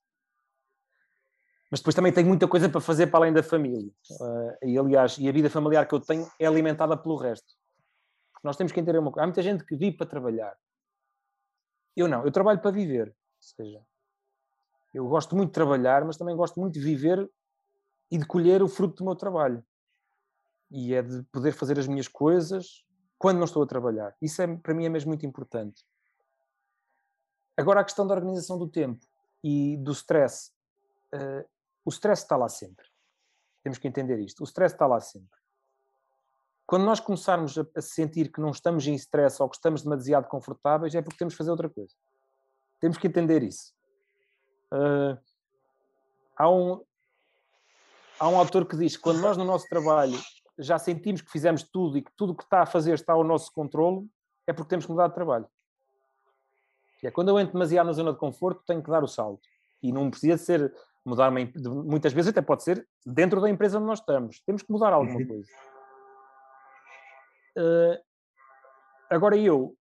Mas 1.70 1.82
depois 1.82 1.96
também 1.96 2.14
tenho 2.14 2.28
muita 2.28 2.48
coisa 2.48 2.70
para 2.70 2.80
fazer 2.80 3.08
para 3.08 3.20
além 3.20 3.34
da 3.34 3.44
família. 3.44 3.92
Uh, 4.12 4.68
e 4.68 4.78
aliás, 4.78 5.18
e 5.18 5.28
a 5.28 5.32
vida 5.32 5.50
familiar 5.50 5.86
que 5.86 5.94
eu 5.94 6.00
tenho 6.00 6.30
é 6.40 6.46
alimentada 6.46 6.96
pelo 6.96 7.18
resto. 7.18 7.54
Nós 8.44 8.56
temos 8.56 8.72
que 8.72 8.80
entender 8.80 8.98
uma 9.00 9.12
coisa. 9.12 9.24
Há 9.24 9.28
muita 9.28 9.42
gente 9.42 9.66
que 9.66 9.76
vive 9.76 9.98
para 9.98 10.08
trabalhar. 10.08 10.56
Eu 11.96 12.08
não, 12.08 12.24
eu 12.24 12.32
trabalho 12.32 12.62
para 12.62 12.72
viver. 12.72 13.10
Ou 13.10 13.16
seja, 13.42 13.82
eu 14.94 15.08
gosto 15.08 15.36
muito 15.36 15.50
de 15.50 15.56
trabalhar, 15.56 16.06
mas 16.06 16.16
também 16.16 16.36
gosto 16.36 16.60
muito 16.60 16.74
de 16.74 16.80
viver 16.80 17.30
e 18.10 18.18
de 18.18 18.26
colher 18.26 18.64
o 18.64 18.68
fruto 18.68 18.98
do 18.98 19.06
meu 19.06 19.16
trabalho. 19.16 19.64
E 20.72 20.94
é 20.94 21.02
de 21.02 21.24
poder 21.24 21.52
fazer 21.52 21.78
as 21.78 21.88
minhas 21.88 22.08
coisas 22.08 22.86
quando 23.18 23.38
não 23.38 23.46
estou 23.46 23.64
a 23.64 23.68
trabalhar. 23.68 24.16
Isso 24.22 24.42
é, 24.42 24.56
para 24.58 24.74
mim 24.74 24.86
é 24.86 24.90
mesmo 24.90 25.10
muito 25.10 25.26
importante. 25.26 25.84
Agora, 27.58 27.82
a 27.82 27.84
questão 27.84 28.06
da 28.06 28.14
organização 28.14 28.58
do 28.58 28.68
tempo 28.68 29.04
e 29.44 29.76
do 29.78 29.92
stress. 29.92 30.52
Uh, 31.14 31.44
o 31.84 31.90
stress 31.90 32.22
está 32.22 32.38
lá 32.38 32.48
sempre. 32.48 32.86
Temos 33.64 33.80
que 33.80 33.88
entender 33.88 34.20
isto. 34.20 34.42
O 34.42 34.44
stress 34.44 34.76
está 34.76 34.86
lá 34.86 35.00
sempre. 35.00 35.38
Quando 36.68 36.84
nós 36.84 37.00
começarmos 37.00 37.58
a, 37.58 37.82
sentir 37.82 38.32
que 38.32 38.42
não 38.42 38.52
estamos 38.52 38.86
em 38.86 38.94
stress 38.94 39.42
ou 39.42 39.50
que 39.50 39.56
estamos 39.56 39.82
demasiado 39.82 40.28
confortáveis, 40.28 40.94
é 40.94 41.02
porque 41.02 41.18
temos 41.18 41.34
que 41.34 41.38
fazer 41.38 41.50
outra 41.50 41.70
coisa. 41.70 41.96
Temos 42.80 42.98
que 42.98 43.08
entender 43.08 43.42
isso. 43.42 43.74
Uh, 44.72 45.18
há, 46.36 46.50
um, 46.50 46.84
há 48.20 48.28
um 48.28 48.38
autor 48.38 48.68
que 48.68 48.78
diz 48.78 48.98
que 48.98 49.02
quando 49.02 49.22
nós 49.22 49.38
no 49.38 49.46
nosso 49.46 49.66
trabalho 49.68 50.20
já 50.60 50.78
sentimos 50.78 51.22
que 51.22 51.32
fizemos 51.32 51.64
tudo 51.64 51.98
e 51.98 52.02
que 52.02 52.12
tudo 52.18 52.34
o 52.34 52.36
que 52.36 52.44
está 52.44 52.62
a 52.62 52.66
fazer 52.66 52.94
está 52.96 53.14
ao 53.14 53.24
nosso 53.24 53.52
controle, 53.52 54.08
é 54.46 54.54
porque 54.54 54.70
temos 54.70 54.86
que 54.86 54.92
mudar 54.92 55.08
de 55.08 55.16
trabalho. 55.16 55.48
Que 56.98 57.08
é 57.08 57.12
quando 57.12 57.30
eu 57.30 57.40
entro 57.40 57.54
demasiado 57.54 57.88
na 57.88 57.94
zona 57.94 58.14
de 58.14 58.20
conforto, 58.20 58.64
tenho 58.66 58.84
que 58.84 58.90
dar 58.90 59.04
o 59.04 59.08
salto. 59.08 59.42
E 59.82 59.92
não 59.92 60.10
precisa 60.10 60.38
ser 60.38 60.74
mudar 61.06 61.30
uma, 61.30 61.40
muitas 61.86 62.12
vezes 62.12 62.30
até 62.30 62.42
pode 62.42 62.64
ser 62.64 62.86
dentro 63.06 63.40
da 63.40 63.50
empresa 63.50 63.78
onde 63.78 63.88
nós 63.88 64.00
estamos. 64.00 64.42
Temos 64.46 64.62
que 64.62 64.72
mudar 64.72 64.92
alguma 64.92 65.20
uhum. 65.20 65.28
coisa. 65.28 65.48
Uh, 67.58 67.98
agora 69.10 69.38
eu 69.38 69.76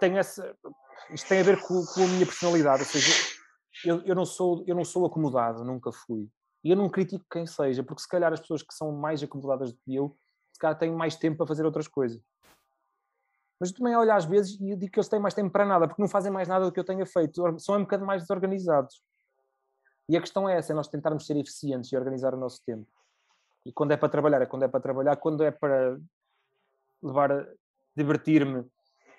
tenho 0.00 0.18
essa. 0.18 0.56
Isto 1.10 1.28
tem 1.28 1.40
a 1.40 1.44
ver 1.44 1.60
com, 1.62 1.84
com 1.86 2.02
a 2.02 2.06
minha 2.08 2.26
personalidade, 2.26 2.82
ou 2.82 2.88
seja, 2.88 3.12
eu, 3.84 4.02
eu, 4.02 4.14
não 4.14 4.26
sou, 4.26 4.64
eu 4.66 4.74
não 4.74 4.84
sou 4.84 5.06
acomodado, 5.06 5.64
nunca 5.64 5.92
fui. 5.92 6.28
E 6.64 6.70
eu 6.70 6.76
não 6.76 6.88
critico 6.88 7.24
quem 7.30 7.46
seja, 7.46 7.82
porque 7.82 8.02
se 8.02 8.08
calhar 8.08 8.32
as 8.32 8.40
pessoas 8.40 8.62
que 8.62 8.74
são 8.74 8.92
mais 8.92 9.22
acomodadas 9.22 9.72
do 9.72 9.78
que 9.78 9.94
eu, 9.94 10.16
se 10.52 10.58
calhar 10.58 10.76
têm 10.76 10.90
mais 10.90 11.16
tempo 11.16 11.38
para 11.38 11.46
fazer 11.46 11.64
outras 11.64 11.86
coisas. 11.86 12.20
Mas 13.60 13.70
eu 13.70 13.76
também 13.76 13.96
olho 13.96 14.12
às 14.12 14.24
vezes 14.24 14.58
e 14.60 14.76
digo 14.76 14.92
que 14.92 14.98
eles 14.98 15.08
têm 15.08 15.18
mais 15.18 15.34
tempo 15.34 15.50
para 15.50 15.66
nada, 15.66 15.88
porque 15.88 16.00
não 16.00 16.08
fazem 16.08 16.30
mais 16.30 16.46
nada 16.46 16.64
do 16.64 16.72
que 16.72 16.78
eu 16.78 16.84
tenha 16.84 17.04
feito. 17.04 17.58
São 17.58 17.76
um 17.76 17.80
bocado 17.80 18.06
mais 18.06 18.22
desorganizados. 18.22 19.02
E 20.08 20.16
a 20.16 20.20
questão 20.20 20.48
é 20.48 20.56
essa, 20.56 20.72
é 20.72 20.76
nós 20.76 20.88
tentarmos 20.88 21.26
ser 21.26 21.36
eficientes 21.36 21.92
e 21.92 21.96
organizar 21.96 22.34
o 22.34 22.38
nosso 22.38 22.62
tempo. 22.64 22.86
E 23.66 23.72
quando 23.72 23.92
é 23.92 23.96
para 23.96 24.08
trabalhar, 24.08 24.40
é 24.40 24.46
quando 24.46 24.62
é 24.62 24.68
para 24.68 24.80
trabalhar. 24.80 25.16
Quando 25.16 25.44
é 25.44 25.50
para 25.50 25.98
levar 27.02 27.46
divertir-me 27.96 28.64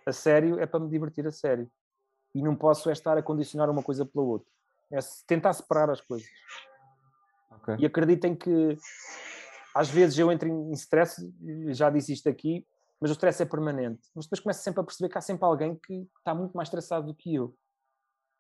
a 0.06 0.12
sério, 0.12 0.60
é 0.60 0.65
para 0.65 0.80
me 0.80 0.89
divertir 0.89 1.28
a 1.28 1.32
sério. 1.32 1.69
E 2.34 2.41
não 2.41 2.56
posso 2.56 2.89
é 2.89 2.93
estar 2.93 3.17
a 3.17 3.21
condicionar 3.21 3.69
uma 3.69 3.84
coisa 3.84 4.06
pela 4.06 4.25
outra. 4.25 4.49
É 4.91 4.99
tentar 5.28 5.54
separar 5.54 5.89
as 5.89 6.02
coisas. 6.02 6.28
Okay. 7.62 7.75
E 7.80 7.86
acreditem 7.86 8.36
que 8.36 8.78
às 9.75 9.89
vezes 9.89 10.17
eu 10.17 10.32
entro 10.32 10.47
em 10.47 10.71
stress, 10.71 11.21
já 11.67 11.89
disse 11.89 12.13
isto 12.13 12.28
aqui, 12.28 12.65
mas 12.99 13.12
o 13.12 13.13
stress 13.13 13.41
é 13.41 13.45
permanente. 13.45 14.01
Mas 14.13 14.25
depois 14.25 14.41
começo 14.41 14.62
sempre 14.62 14.81
a 14.81 14.83
perceber 14.83 15.09
que 15.09 15.17
há 15.17 15.21
sempre 15.21 15.45
alguém 15.45 15.75
que 15.75 16.07
está 16.17 16.35
muito 16.35 16.53
mais 16.53 16.67
estressado 16.67 17.07
do 17.07 17.15
que 17.15 17.33
eu. 17.33 17.55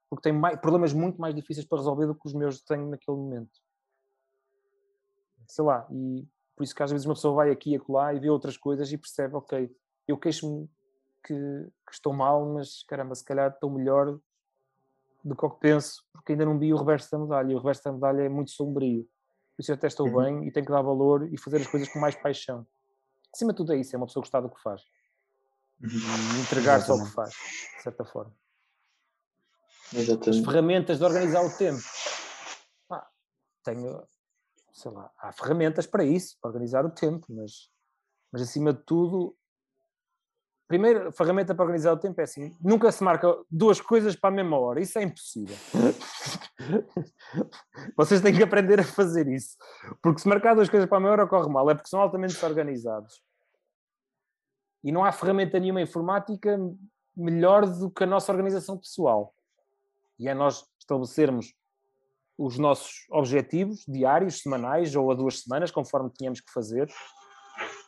Porque 0.09 0.23
tem 0.23 0.33
mais, 0.33 0.59
problemas 0.59 0.91
muito 0.91 1.19
mais 1.19 1.33
difíceis 1.33 1.65
para 1.65 1.77
resolver 1.77 2.07
do 2.07 2.15
que 2.15 2.27
os 2.27 2.33
meus 2.33 2.61
tenho 2.61 2.89
naquele 2.89 3.17
momento. 3.17 3.51
Sei 5.47 5.63
lá, 5.63 5.87
e 5.91 6.27
por 6.55 6.63
isso 6.63 6.75
que 6.75 6.83
às 6.83 6.91
vezes 6.91 7.05
uma 7.05 7.13
pessoa 7.13 7.35
vai 7.35 7.51
aqui 7.51 7.71
e 7.71 7.75
acolá 7.75 8.13
e 8.13 8.19
vê 8.19 8.29
outras 8.29 8.57
coisas 8.57 8.91
e 8.91 8.97
percebe, 8.97 9.35
ok, 9.35 9.73
eu 10.07 10.17
queixo-me 10.17 10.69
que, 11.25 11.33
que, 11.33 11.93
estou 11.93 12.13
mal, 12.13 12.53
mas 12.53 12.83
caramba, 12.83 13.15
se 13.15 13.23
calhar 13.23 13.51
estou 13.51 13.71
melhor 13.71 14.19
do 15.23 15.35
que 15.35 15.45
o 15.45 15.49
que 15.49 15.59
penso, 15.59 16.03
porque 16.11 16.33
ainda 16.33 16.45
não 16.45 16.59
vi 16.59 16.73
o 16.73 16.77
reverso 16.77 17.11
da 17.11 17.19
medalha. 17.19 17.51
E 17.51 17.55
o 17.55 17.59
reverso 17.59 17.83
da 17.85 17.93
medalha 17.93 18.21
é 18.23 18.29
muito 18.29 18.51
sombrio. 18.51 19.03
Por 19.55 19.61
isso 19.61 19.71
eu 19.71 19.75
até 19.75 19.87
estou 19.87 20.07
uhum. 20.07 20.23
bem 20.23 20.47
e 20.47 20.51
tenho 20.51 20.65
que 20.65 20.71
dar 20.71 20.81
valor 20.81 21.31
e 21.31 21.37
fazer 21.37 21.57
as 21.57 21.67
coisas 21.67 21.87
com 21.89 21.99
mais 21.99 22.15
paixão 22.15 22.65
acima 23.33 23.51
de 23.51 23.57
tudo 23.57 23.73
é 23.73 23.77
isso, 23.77 23.95
é 23.95 23.97
uma 23.97 24.05
pessoa 24.05 24.21
gostar 24.21 24.41
do 24.41 24.49
que 24.49 24.61
faz. 24.61 24.83
Uhum. 25.81 25.89
E 25.89 26.41
entregar-se 26.41 26.91
ao 26.91 27.03
que 27.03 27.11
faz, 27.11 27.31
de 27.31 27.83
certa 27.83 28.03
forma. 28.03 28.33
Exatamente. 29.93 30.29
As 30.29 30.45
ferramentas 30.45 30.97
de 30.99 31.03
organizar 31.03 31.45
o 31.45 31.57
tempo. 31.57 31.81
Ah, 32.89 33.07
tenho, 33.63 34.07
sei 34.71 34.91
lá, 34.91 35.11
há 35.17 35.31
ferramentas 35.31 35.87
para 35.87 36.03
isso, 36.03 36.37
para 36.41 36.49
organizar 36.49 36.85
o 36.85 36.91
tempo, 36.91 37.25
mas, 37.29 37.69
mas 38.31 38.41
acima 38.41 38.73
de 38.73 38.83
tudo, 38.83 39.35
primeiro, 40.69 41.09
a 41.09 41.11
ferramenta 41.11 41.55
para 41.55 41.65
organizar 41.65 41.91
o 41.91 41.97
tempo 41.97 42.21
é 42.21 42.23
assim: 42.23 42.55
nunca 42.61 42.91
se 42.91 43.03
marca 43.03 43.27
duas 43.49 43.81
coisas 43.81 44.15
para 44.15 44.29
a 44.29 44.33
mesma 44.33 44.57
hora, 44.57 44.79
isso 44.79 44.97
é 44.99 45.03
impossível. 45.03 45.55
Vocês 47.97 48.21
têm 48.21 48.33
que 48.33 48.43
aprender 48.43 48.79
a 48.79 48.83
fazer 48.83 49.27
isso, 49.27 49.57
porque 50.01 50.21
se 50.21 50.27
marcar 50.27 50.53
duas 50.53 50.69
coisas 50.69 50.87
para 50.87 50.99
a 50.99 51.01
mesma 51.01 51.13
hora 51.13 51.27
corre 51.27 51.51
mal, 51.51 51.69
é 51.69 51.73
porque 51.73 51.89
são 51.89 51.99
altamente 51.99 52.35
desorganizados. 52.35 53.21
E 54.83 54.91
não 54.91 55.03
há 55.03 55.11
ferramenta 55.11 55.59
nenhuma 55.59 55.81
informática 55.81 56.57
melhor 57.17 57.65
do 57.65 57.89
que 57.89 58.03
a 58.03 58.07
nossa 58.07 58.31
organização 58.31 58.77
pessoal. 58.77 59.33
E 60.17 60.29
é 60.29 60.33
nós 60.33 60.63
estabelecermos 60.79 61.53
os 62.37 62.57
nossos 62.57 63.05
objetivos 63.09 63.83
diários, 63.87 64.41
semanais 64.41 64.95
ou 64.95 65.11
a 65.11 65.15
duas 65.15 65.41
semanas, 65.41 65.71
conforme 65.71 66.09
tínhamos 66.11 66.39
que 66.39 66.51
fazer. 66.51 66.89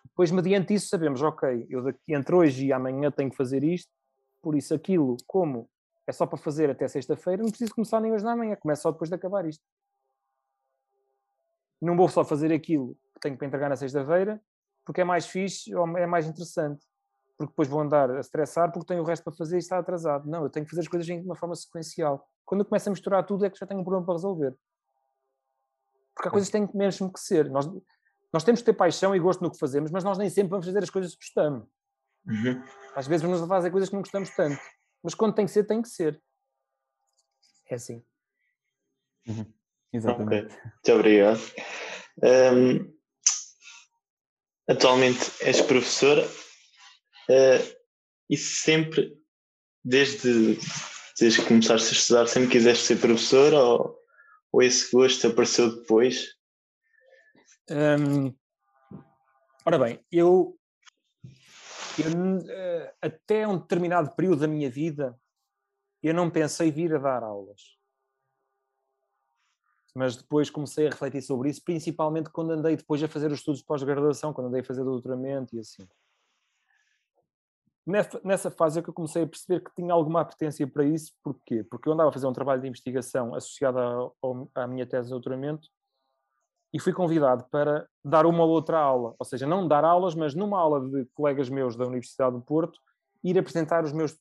Depois, 0.06 0.32
mediante 0.32 0.74
isso, 0.74 0.88
sabemos, 0.88 1.22
ok, 1.22 1.68
eu 1.70 1.84
daqui, 1.84 2.00
entre 2.14 2.36
hoje 2.36 2.68
e 2.68 2.74
amanhã 2.74 3.12
tenho 3.12 3.30
que 3.30 3.36
fazer 3.36 3.64
isto, 3.64 3.90
por 4.42 4.56
isso 4.56 4.74
aquilo, 4.74 5.18
como 5.28 5.70
é 6.08 6.12
só 6.12 6.26
para 6.26 6.38
fazer 6.38 6.70
até 6.70 6.88
sexta-feira, 6.88 7.44
não 7.44 7.50
preciso 7.50 7.74
começar 7.74 8.00
nem 8.00 8.12
hoje 8.12 8.24
nem 8.24 8.34
amanhã, 8.34 8.56
começo 8.56 8.82
só 8.82 8.92
depois 8.92 9.10
de 9.10 9.16
acabar 9.16 9.46
isto. 9.46 9.64
Não 11.82 11.96
vou 11.96 12.10
só 12.10 12.24
fazer 12.24 12.52
aquilo 12.52 12.96
que 13.14 13.20
tenho 13.22 13.38
para 13.38 13.48
entregar 13.48 13.70
na 13.70 13.76
sexta-feira, 13.76 14.42
porque 14.86 15.02
é 15.02 15.04
mais 15.04 15.28
fixe 15.28 15.74
ou 15.74 15.88
é 15.98 16.06
mais 16.06 16.28
interessante. 16.28 16.86
Porque 17.38 17.54
depois 17.54 17.68
vou 17.68 17.82
andar 17.82 18.12
a 18.12 18.20
estressar 18.20 18.72
porque 18.72 18.86
tenho 18.86 19.02
o 19.02 19.06
resto 19.06 19.24
para 19.24 19.34
fazer 19.34 19.56
e 19.56 19.60
está 19.60 19.80
atrasado. 19.80 20.30
Não, 20.30 20.44
eu 20.44 20.50
tenho 20.50 20.66
que 20.66 20.70
fazer 20.70 20.82
as 20.82 20.88
coisas 20.88 21.06
de 21.08 21.14
uma 21.14 21.36
forma 21.36 21.56
sequencial. 21.56 22.28
Quando 22.46 22.62
eu 22.62 22.66
começo 22.66 22.90
a 22.90 22.92
misturar 22.92 23.26
tudo 23.26 23.46
é 23.46 23.50
que 23.50 23.58
já 23.58 23.66
tenho 23.66 23.80
um 23.80 23.84
problema 23.84 24.06
para 24.06 24.14
resolver. 24.14 24.56
Porque 26.14 26.28
há 26.28 26.32
coisas 26.32 26.50
que 26.50 26.58
têm 26.58 26.70
mesmo 26.74 27.12
que 27.12 27.20
ser. 27.20 27.50
Nós, 27.50 27.68
nós 28.34 28.44
temos 28.44 28.62
que 28.62 28.66
ter 28.66 28.74
paixão 28.74 29.16
e 29.16 29.20
gosto 29.20 29.42
no 29.42 29.52
que 29.52 29.58
fazemos, 29.58 29.92
mas 29.92 30.04
nós 30.04 30.18
nem 30.18 30.30
sempre 30.30 30.52
vamos 30.52 30.66
fazer 30.66 30.82
as 30.82 30.90
coisas 30.90 31.14
que 31.14 31.26
gostamos. 31.26 31.68
Uhum. 32.26 32.64
Às 32.96 33.08
vezes 33.08 33.22
vamos 33.22 33.48
fazer 33.48 33.72
coisas 33.72 33.90
que 33.90 33.96
não 33.96 34.02
gostamos 34.02 34.30
tanto. 34.32 34.60
Mas 35.04 35.14
quando 35.14 35.36
tem 35.36 35.46
que 35.46 35.52
ser, 35.52 35.64
tem 35.66 35.82
que 35.82 35.90
ser. 35.90 36.22
É 37.70 37.76
assim. 37.76 38.04
Uhum. 39.28 39.46
Exatamente. 39.94 40.46
Okay. 40.54 40.64
Muito 40.64 40.92
obrigado. 40.94 41.42
Um, 42.24 42.94
atualmente 44.70 45.32
és 45.42 45.62
professora 45.62 46.26
uh, 46.26 47.78
e 48.30 48.38
sempre, 48.38 49.18
desde, 49.84 50.58
desde 51.20 51.42
que 51.42 51.48
começaste 51.48 51.90
a 51.90 51.92
estudar, 51.92 52.28
sempre 52.28 52.52
quiseste 52.52 52.86
ser 52.86 52.98
professora 52.98 53.60
ou, 53.60 53.98
ou 54.52 54.62
esse 54.62 54.92
gosto 54.92 55.28
apareceu 55.28 55.76
depois? 55.76 56.41
Ora 59.66 59.78
bem, 59.78 60.04
eu, 60.12 60.58
eu 61.98 62.38
uh, 62.38 62.94
até 63.02 63.48
um 63.48 63.58
determinado 63.58 64.12
período 64.16 64.42
da 64.42 64.48
minha 64.48 64.70
vida 64.70 65.18
eu 66.02 66.14
não 66.14 66.32
pensei 66.32 66.72
vir 66.72 66.96
a 66.96 66.98
dar 66.98 67.24
aulas 67.24 67.80
mas 69.94 70.16
depois 70.16 70.50
comecei 70.50 70.88
a 70.88 70.90
refletir 70.90 71.22
sobre 71.22 71.50
isso, 71.50 71.62
principalmente 71.64 72.30
quando 72.30 72.52
andei 72.52 72.76
depois 72.76 73.04
a 73.04 73.08
fazer 73.08 73.28
os 73.28 73.40
estudos 73.40 73.60
de 73.60 73.66
pós-graduação, 73.66 74.34
quando 74.34 74.48
andei 74.48 74.62
a 74.62 74.64
fazer 74.64 74.84
doutoramento 74.84 75.56
e 75.56 75.60
assim. 75.60 75.88
nessa, 78.24 78.50
fase 78.50 78.80
é 78.80 78.82
que 78.82 78.90
eu 78.90 78.94
comecei 78.94 79.24
a 79.24 79.28
perceber 79.28 79.62
que 79.62 79.74
tinha 79.76 79.94
alguma 79.94 80.22
apetência 80.22 80.66
para 80.66 80.86
isso. 80.86 81.14
Porquê? 81.22 81.64
Porque 81.64 81.90
eu 81.90 81.94
andava 81.94 82.10
a 82.10 82.14
fazer 82.14 82.28
um 82.28 82.34
trabalho 82.34 82.62
de 82.62 82.68
investigação 82.68 83.36
associado 83.36 84.16
à 84.56 84.68
minha 84.68 84.86
tese 84.86 85.08
de 85.08 85.12
doutoramento 85.12 85.68
e 86.74 86.80
fui 86.80 86.94
convidado 86.94 87.46
para 87.52 87.88
dar 88.04 88.26
uma 88.26 88.44
ou 88.44 88.50
outra 88.50 88.80
aula, 88.80 89.14
ou 89.20 89.26
seja, 89.26 89.46
não 89.46 89.68
dar 89.68 89.84
aulas, 89.84 90.16
mas 90.16 90.34
numa 90.34 90.58
aula 90.60 90.88
de 90.88 91.06
colegas 91.14 91.50
meus 91.50 91.76
da 91.76 91.86
Universidade 91.86 92.36
do 92.36 92.42
Porto, 92.42 92.80
ir 93.24 93.38
apresentar 93.38 93.84
os 93.84 93.92
meus 93.92 94.18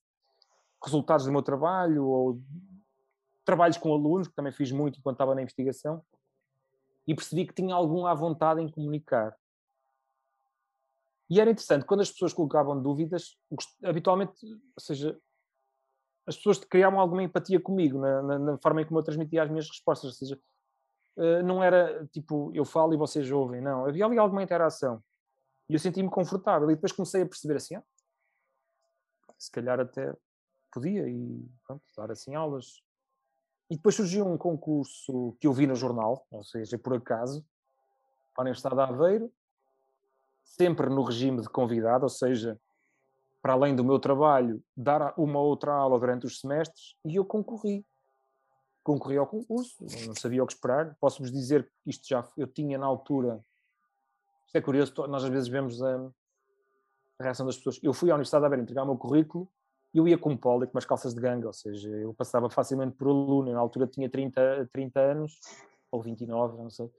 resultados 0.84 1.26
do 1.26 1.32
meu 1.32 1.42
trabalho 1.42 2.04
ou 2.06 2.42
trabalhos 3.44 3.78
com 3.78 3.92
alunos, 3.92 4.28
que 4.28 4.34
também 4.34 4.52
fiz 4.52 4.72
muito 4.72 4.98
enquanto 4.98 5.16
estava 5.16 5.34
na 5.34 5.42
investigação, 5.42 6.02
e 7.06 7.14
percebi 7.14 7.46
que 7.46 7.54
tinha 7.54 7.74
alguma 7.74 8.14
vontade 8.14 8.60
em 8.60 8.68
comunicar. 8.68 9.36
E 11.28 11.40
era 11.40 11.50
interessante, 11.50 11.84
quando 11.84 12.00
as 12.00 12.10
pessoas 12.10 12.32
colocavam 12.32 12.80
dúvidas, 12.82 13.36
habitualmente, 13.84 14.32
ou 14.44 14.80
seja, 14.80 15.16
as 16.26 16.36
pessoas 16.36 16.58
criavam 16.58 17.00
alguma 17.00 17.22
empatia 17.22 17.60
comigo 17.60 17.98
na, 18.00 18.22
na, 18.22 18.38
na 18.38 18.58
forma 18.58 18.82
em 18.82 18.84
como 18.84 18.98
eu 18.98 19.04
transmitia 19.04 19.42
as 19.42 19.48
minhas 19.48 19.68
respostas, 19.68 20.10
ou 20.10 20.14
seja, 20.14 20.40
não 21.44 21.62
era 21.62 22.06
tipo 22.08 22.50
eu 22.54 22.64
falo 22.64 22.94
e 22.94 22.96
vocês 22.96 23.30
ouvem, 23.30 23.60
não, 23.60 23.86
havia 23.86 24.04
ali 24.06 24.18
alguma 24.18 24.42
interação. 24.42 25.02
E 25.68 25.74
eu 25.74 25.78
senti-me 25.78 26.10
confortável. 26.10 26.68
E 26.70 26.74
depois 26.74 26.92
comecei 26.92 27.22
a 27.22 27.26
perceber 27.26 27.56
assim, 27.56 27.76
ah, 27.76 27.84
se 29.38 29.50
calhar 29.50 29.78
até 29.78 30.12
podia 30.72 31.08
e 31.08 31.48
pronto, 31.66 31.82
dar 31.96 32.10
assim 32.10 32.34
aulas. 32.34 32.82
E 33.70 33.76
depois 33.76 33.94
surgiu 33.94 34.26
um 34.26 34.36
concurso 34.36 35.36
que 35.40 35.46
eu 35.46 35.52
vi 35.52 35.66
no 35.66 35.76
jornal, 35.76 36.26
ou 36.30 36.42
seja, 36.42 36.76
por 36.76 36.94
acaso, 36.94 37.44
para 38.34 38.42
a 38.42 38.44
Universidade 38.44 38.74
de 38.74 38.82
Aveiro, 38.82 39.32
sempre 40.42 40.88
no 40.88 41.04
regime 41.04 41.40
de 41.40 41.48
convidado, 41.48 42.02
ou 42.02 42.08
seja, 42.08 42.60
para 43.40 43.52
além 43.52 43.74
do 43.74 43.84
meu 43.84 43.98
trabalho, 43.98 44.62
dar 44.76 45.14
uma 45.16 45.38
outra 45.38 45.72
aula 45.72 45.98
durante 45.98 46.26
os 46.26 46.40
semestres, 46.40 46.96
e 47.04 47.16
eu 47.16 47.24
concorri. 47.24 47.86
Concorri 48.82 49.16
ao 49.16 49.26
concurso, 49.26 49.84
não 50.06 50.14
sabia 50.14 50.42
o 50.42 50.46
que 50.46 50.54
esperar. 50.54 50.96
Posso-vos 51.00 51.30
dizer 51.30 51.64
que 51.82 51.90
isto 51.90 52.08
já 52.08 52.26
eu 52.36 52.46
tinha 52.46 52.78
na 52.78 52.86
altura. 52.86 53.44
Isto 54.46 54.56
é 54.56 54.60
curioso, 54.60 54.92
nós 55.06 55.22
às 55.22 55.30
vezes 55.30 55.48
vemos 55.48 55.82
a, 55.82 55.96
a 57.18 57.22
reação 57.22 57.46
das 57.46 57.56
pessoas. 57.56 57.78
Eu 57.82 57.92
fui 57.92 58.10
à 58.10 58.14
Universidade 58.14 58.42
de 58.42 58.46
Aveiro 58.46 58.62
entregar 58.62 58.82
o 58.82 58.86
meu 58.86 58.96
currículo 58.96 59.48
e 59.92 59.98
eu 59.98 60.08
ia 60.08 60.16
com 60.16 60.30
um 60.30 60.36
polo 60.36 60.66
com 60.66 60.72
umas 60.76 60.86
calças 60.86 61.14
de 61.14 61.20
ganga, 61.20 61.46
ou 61.46 61.52
seja, 61.52 61.88
eu 61.88 62.14
passava 62.14 62.48
facilmente 62.48 62.96
por 62.96 63.08
aluno. 63.08 63.52
Na 63.52 63.58
altura 63.58 63.86
tinha 63.86 64.08
30, 64.08 64.70
30 64.72 65.00
anos, 65.00 65.38
ou 65.90 66.00
29, 66.00 66.56
não 66.56 66.70
sei. 66.70 66.90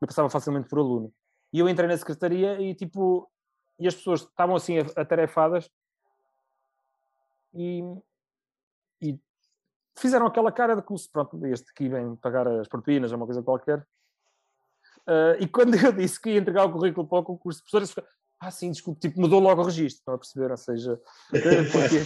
Eu 0.00 0.06
passava 0.06 0.30
facilmente 0.30 0.68
por 0.68 0.78
aluno. 0.78 1.12
E 1.52 1.58
eu 1.58 1.68
entrei 1.68 1.88
na 1.88 1.96
secretaria 1.96 2.60
e 2.60 2.74
tipo, 2.74 3.28
e 3.78 3.86
as 3.86 3.94
pessoas 3.94 4.20
estavam 4.22 4.56
assim 4.56 4.78
atarefadas 4.96 5.70
e 7.54 7.82
fizeram 9.98 10.26
aquela 10.26 10.52
cara 10.52 10.74
de 10.74 10.98
se, 10.98 11.10
pronto, 11.10 11.44
este 11.46 11.70
aqui 11.70 11.88
vem 11.88 12.16
pagar 12.16 12.46
as 12.46 12.68
propinas 12.68 13.10
ou 13.12 13.16
uma 13.16 13.26
coisa 13.26 13.42
qualquer. 13.42 13.86
Uh, 15.06 15.40
e 15.40 15.48
quando 15.48 15.74
eu 15.74 15.92
disse 15.92 16.20
que 16.20 16.30
ia 16.30 16.38
entregar 16.38 16.64
o 16.64 16.72
currículo 16.72 17.06
para 17.06 17.18
o 17.18 17.24
concurso 17.24 17.58
de 17.60 17.70
professores, 17.70 18.08
ah, 18.40 18.52
sim, 18.52 18.70
desculpe, 18.70 19.00
tipo, 19.00 19.20
mudou 19.20 19.40
logo 19.40 19.60
o 19.60 19.64
registro, 19.64 19.98
estão 19.98 20.14
a 20.14 20.18
perceber? 20.18 20.50
Ou 20.50 20.56
seja, 20.56 21.00
eh, 21.34 21.62
porque, 21.72 22.04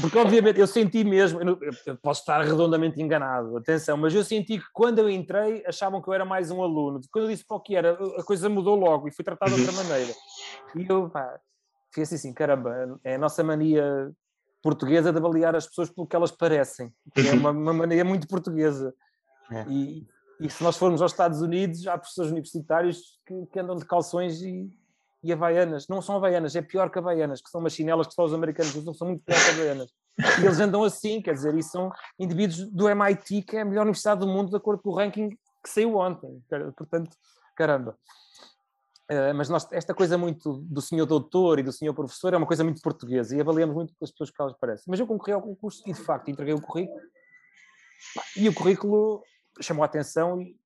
porque 0.00 0.18
obviamente 0.18 0.58
eu 0.58 0.66
senti 0.66 1.04
mesmo, 1.04 1.40
eu, 1.42 1.58
posso 2.00 2.20
estar 2.20 2.40
redondamente 2.42 3.02
enganado, 3.02 3.54
atenção, 3.58 3.94
mas 3.98 4.14
eu 4.14 4.24
senti 4.24 4.58
que 4.58 4.64
quando 4.72 5.00
eu 5.00 5.10
entrei 5.10 5.62
achavam 5.66 6.00
que 6.00 6.08
eu 6.08 6.14
era 6.14 6.24
mais 6.24 6.50
um 6.50 6.62
aluno. 6.62 7.00
Quando 7.12 7.26
eu 7.26 7.30
disse 7.30 7.44
para 7.46 7.58
o 7.58 7.60
que 7.60 7.76
era, 7.76 7.98
a 8.16 8.24
coisa 8.24 8.48
mudou 8.48 8.76
logo 8.76 9.08
e 9.08 9.12
fui 9.12 9.22
tratado 9.22 9.54
de 9.54 9.60
outra 9.60 9.76
maneira. 9.76 10.14
E 10.74 10.86
eu, 10.88 11.10
pá, 11.10 11.38
fiquei 11.90 12.04
assim, 12.04 12.32
caramba, 12.32 12.98
é 13.04 13.16
a 13.16 13.18
nossa 13.18 13.44
mania 13.44 14.10
portuguesa 14.62 15.12
de 15.12 15.18
avaliar 15.18 15.54
as 15.54 15.66
pessoas 15.66 15.90
pelo 15.90 16.06
que 16.06 16.16
elas 16.16 16.30
parecem. 16.30 16.92
É 17.16 17.32
uma, 17.32 17.50
uma 17.50 17.72
maneira 17.72 18.04
muito 18.04 18.26
portuguesa. 18.26 18.94
É. 19.50 19.64
E, 19.66 20.06
e 20.42 20.50
se 20.50 20.62
nós 20.62 20.76
formos 20.76 21.00
aos 21.00 21.10
Estados 21.10 21.40
Unidos, 21.40 21.86
há 21.86 21.96
professores 21.96 22.30
universitários 22.30 23.18
que, 23.24 23.46
que 23.46 23.58
andam 23.58 23.76
de 23.76 23.86
calções 23.86 24.42
e 24.42 24.70
e 25.22 25.32
havaianas. 25.32 25.88
Não 25.88 26.00
são 26.00 26.16
havaianas, 26.16 26.54
é 26.56 26.62
pior 26.62 26.90
que 26.90 26.98
havaianas, 26.98 27.40
que 27.40 27.50
são 27.50 27.60
umas 27.60 27.72
chinelas 27.72 28.06
que 28.06 28.14
só 28.14 28.24
os 28.24 28.34
americanos 28.34 28.74
usam, 28.74 28.94
são 28.94 29.08
muito 29.08 29.24
pior 29.24 29.36
que 29.36 29.50
havaianas. 29.50 29.90
E 30.40 30.44
eles 30.44 30.60
andam 30.60 30.82
assim, 30.82 31.22
quer 31.22 31.34
dizer, 31.34 31.54
e 31.56 31.62
são 31.62 31.90
indivíduos 32.18 32.70
do 32.70 32.88
MIT, 32.88 33.42
que 33.42 33.56
é 33.56 33.60
a 33.60 33.64
melhor 33.64 33.82
universidade 33.82 34.20
do 34.20 34.26
mundo, 34.26 34.50
de 34.50 34.56
acordo 34.56 34.82
com 34.82 34.90
o 34.90 34.94
ranking 34.94 35.30
que 35.30 35.68
saiu 35.68 35.96
ontem. 35.96 36.42
Portanto, 36.76 37.16
caramba. 37.56 37.96
Uh, 39.10 39.32
mas 39.34 39.48
nós, 39.48 39.66
esta 39.72 39.94
coisa 39.94 40.18
muito 40.18 40.58
do 40.64 40.82
senhor 40.82 41.06
doutor 41.06 41.58
e 41.58 41.62
do 41.62 41.72
senhor 41.72 41.94
professor 41.94 42.34
é 42.34 42.36
uma 42.36 42.46
coisa 42.46 42.62
muito 42.62 42.82
portuguesa 42.82 43.34
e 43.34 43.40
avaliamos 43.40 43.74
muito 43.74 43.94
as 44.02 44.10
pessoas 44.10 44.30
que 44.30 44.40
elas 44.40 44.54
parecem. 44.58 44.84
Mas 44.86 45.00
eu 45.00 45.06
concorri 45.06 45.32
ao 45.32 45.40
concurso 45.40 45.82
e, 45.86 45.92
de 45.92 46.00
facto, 46.00 46.30
entreguei 46.30 46.52
o 46.52 46.60
currículo 46.60 47.00
e 48.36 48.48
o 48.48 48.54
currículo 48.54 49.22
chamou 49.60 49.82
a 49.82 49.86
atenção 49.86 50.40
e, 50.40 50.58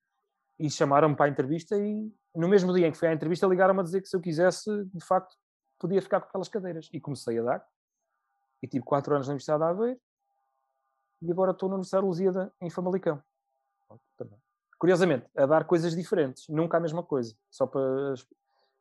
e 0.58 0.68
chamaram-me 0.68 1.14
para 1.14 1.26
a 1.26 1.28
entrevista 1.28 1.76
e 1.78 2.12
no 2.34 2.48
mesmo 2.48 2.72
dia 2.74 2.86
em 2.86 2.92
que 2.92 2.98
fui 2.98 3.08
à 3.08 3.12
entrevista, 3.12 3.46
ligaram-me 3.46 3.80
a 3.80 3.82
dizer 3.82 4.00
que 4.00 4.08
se 4.08 4.16
eu 4.16 4.20
quisesse, 4.20 4.84
de 4.86 5.04
facto, 5.04 5.36
podia 5.78 6.00
ficar 6.00 6.20
com 6.20 6.28
aquelas 6.28 6.48
cadeiras. 6.48 6.88
E 6.92 7.00
comecei 7.00 7.38
a 7.38 7.42
dar. 7.42 7.66
E 8.62 8.66
tive 8.66 8.84
quatro 8.84 9.14
anos 9.14 9.26
na 9.26 9.32
Universidade 9.32 9.62
de 9.62 9.68
Aveiro. 9.68 10.00
E 11.20 11.30
agora 11.30 11.52
estou 11.52 11.68
na 11.68 11.74
Universidade 11.76 12.02
de 12.02 12.08
Lusíada, 12.08 12.54
em 12.60 12.70
Famalicão. 12.70 13.22
Curiosamente, 14.82 15.26
a 15.36 15.46
dar 15.46 15.64
coisas 15.64 15.94
diferentes. 15.94 16.48
Nunca 16.48 16.76
a 16.76 16.80
mesma 16.80 17.04
coisa. 17.04 17.36
Só 17.48 17.68
para... 17.68 17.80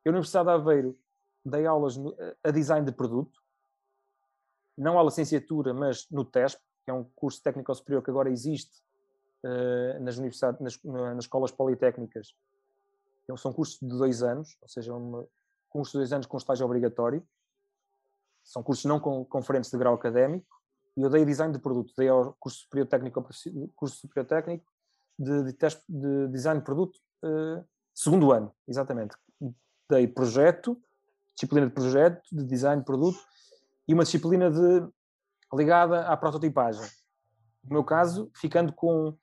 Eu 0.04 0.12
na 0.12 0.18
Universidade 0.18 0.48
de 0.48 0.52
Aveiro 0.52 0.98
dei 1.46 1.68
aulas 1.68 1.96
a 2.44 2.50
design 2.50 2.84
de 2.84 2.92
produto. 2.92 3.40
Não 4.76 5.00
à 5.00 5.04
licenciatura, 5.04 5.76
mas 5.76 6.10
no 6.10 6.26
TESP, 6.26 6.60
que 6.84 6.90
é 6.90 6.94
um 6.94 7.04
curso 7.04 7.44
técnico 7.44 7.72
superior 7.76 8.04
que 8.04 8.10
agora 8.10 8.32
existe 8.32 8.82
uh, 9.46 10.02
nas, 10.02 10.18
universidades, 10.18 10.60
nas, 10.60 10.84
nas 10.84 11.26
escolas 11.26 11.52
politécnicas 11.52 12.36
então, 13.24 13.38
são 13.38 13.54
cursos 13.54 13.78
de 13.80 13.88
dois 13.88 14.24
anos, 14.24 14.58
ou 14.60 14.68
seja, 14.68 14.96
um 14.96 15.28
curso 15.70 15.92
de 15.92 16.00
dois 16.00 16.12
anos 16.12 16.26
com 16.26 16.36
estágio 16.36 16.66
obrigatório. 16.66 17.24
São 18.44 18.64
cursos 18.64 18.86
não 18.86 19.00
com 19.00 19.24
conferentes 19.24 19.70
de 19.70 19.78
grau 19.78 19.94
académico. 19.94 20.60
E 20.98 21.04
eu 21.04 21.12
dei 21.12 21.24
design 21.24 21.54
de 21.54 21.60
produto, 21.60 21.94
dei 21.96 22.10
ao 22.10 22.34
curso 22.40 22.62
superior 22.62 22.88
técnico, 22.88 23.24
curso 23.76 23.98
superior 23.98 24.26
técnico 24.28 24.66
de, 25.18 25.44
de, 25.44 25.54
teste, 25.54 25.84
de 25.88 26.28
design 26.30 26.60
de 26.60 26.66
produto, 26.66 26.98
uh, 27.24 27.64
segundo 27.94 28.32
ano, 28.32 28.54
exatamente. 28.68 29.16
Dei 29.90 30.08
projeto, 30.08 30.82
disciplina 31.36 31.68
de 31.68 31.74
projeto, 31.74 32.22
de 32.32 32.44
design 32.46 32.82
de 32.82 32.86
produto 32.86 33.20
e 33.88 33.94
uma 33.94 34.04
disciplina 34.04 34.50
de, 34.50 34.88
ligada 35.54 36.08
à 36.08 36.16
prototipagem. 36.16 36.88
No 37.64 37.74
meu 37.74 37.84
caso, 37.84 38.32
ficando 38.36 38.74
com 38.74 39.16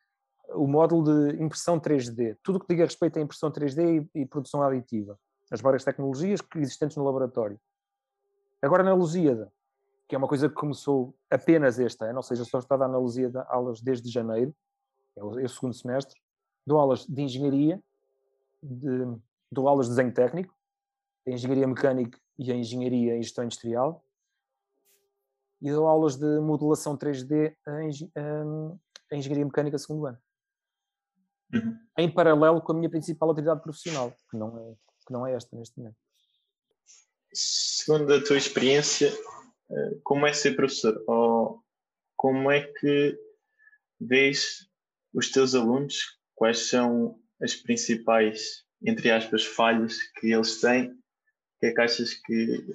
o 0.51 0.67
módulo 0.67 1.05
de 1.05 1.43
impressão 1.43 1.79
3D, 1.79 2.37
tudo 2.43 2.57
o 2.57 2.61
que 2.61 2.69
diga 2.69 2.85
respeito 2.85 3.19
à 3.19 3.23
impressão 3.23 3.51
3D 3.51 4.09
e, 4.15 4.23
e, 4.23 4.27
produção 4.27 4.63
aditiva, 4.63 5.19
as 5.51 5.61
várias 5.61 5.85
tecnologias 5.85 6.41
existentes 6.57 6.97
no 6.97 7.05
laboratório. 7.05 7.59
Agora 8.63 8.83
na 8.83 8.95
Lusíada, 8.95 9.53
que 10.09 10.15
é 10.15 10.19
uma 10.19 10.29
coisa 10.29 10.49
que 10.49 10.55
começou 10.55 11.15
apenas 11.31 11.79
este 11.79 12.05
ano, 12.05 12.19
ou 12.19 12.23
seja, 12.23 12.45
só 12.45 12.59
está 12.59 12.75
a 12.75 12.79
dar 12.79 12.89
na 12.89 12.99
Lusíada 12.99 13.43
aulas 13.49 13.81
desde 13.81 14.11
janeiro, 14.11 14.55
é 15.19 15.25
o, 15.25 15.39
é 15.41 15.45
o 15.45 15.49
segundo 15.49 15.75
semestre, 15.75 16.21
dou 16.67 16.79
aulas 16.79 17.07
de 17.07 17.23
engenharia, 17.23 17.83
de, 18.63 19.19
dou 19.51 19.69
aulas 19.69 19.87
de 19.87 19.95
desenho 19.95 20.13
técnico, 20.15 20.55
a 21.27 21.31
engenharia 21.31 21.67
mecânica 21.67 22.19
e 22.39 22.53
a 22.53 22.55
engenharia 22.55 23.17
em 23.17 23.23
gestão 23.23 23.45
industrial, 23.45 24.05
e 25.61 25.71
dou 25.71 25.87
aulas 25.87 26.17
de 26.17 26.41
modelação 26.41 26.97
3D 26.97 27.55
a, 27.67 29.15
engenharia 29.15 29.45
mecânica 29.45 29.77
segundo 29.77 30.07
ano 30.07 30.19
uhum. 31.55 31.79
em 31.99 32.11
paralelo 32.11 32.61
com 32.61 32.73
a 32.73 32.75
minha 32.75 32.91
principal 32.91 33.31
atividade 33.31 33.63
profissional, 33.63 34.15
que 34.31 34.37
não 34.37 34.59
é, 34.59 34.75
que 35.07 35.13
não 35.13 35.27
é 35.27 35.35
esta 35.35 35.57
neste 35.57 35.79
momento. 35.79 35.97
Segundo 37.33 38.13
a 38.13 38.23
tua 38.23 38.37
experiência, 38.37 39.13
eh, 39.71 39.99
como 40.03 40.27
é 40.27 40.33
ser 40.33 40.57
professor? 40.57 41.03
Ou 41.07 41.63
como 42.17 42.51
é 42.51 42.63
que 42.63 43.19
vês 44.01 44.68
os 45.13 45.31
teus 45.31 45.55
alunos? 45.55 46.19
Quais 46.35 46.69
são 46.69 47.19
as 47.41 47.55
principais, 47.55 48.65
entre 48.83 49.11
aspas, 49.11 49.45
falhas 49.45 49.99
que 50.19 50.33
eles 50.33 50.61
têm? 50.61 50.91
O 50.91 51.61
que 51.61 51.67
é 51.67 51.73
que 51.73 51.81
achas 51.81 52.15
que 52.15 52.67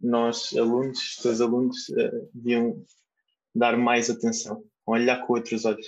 nós, 0.00 0.54
alunos, 0.56 0.98
os 0.98 1.16
teus 1.16 1.40
alunos, 1.40 1.90
eh, 1.90 2.28
deviam 2.32 2.84
dar 3.54 3.76
mais 3.76 4.10
atenção? 4.10 4.64
Olhar 4.86 5.26
com 5.26 5.32
outros 5.32 5.64
olhos? 5.64 5.86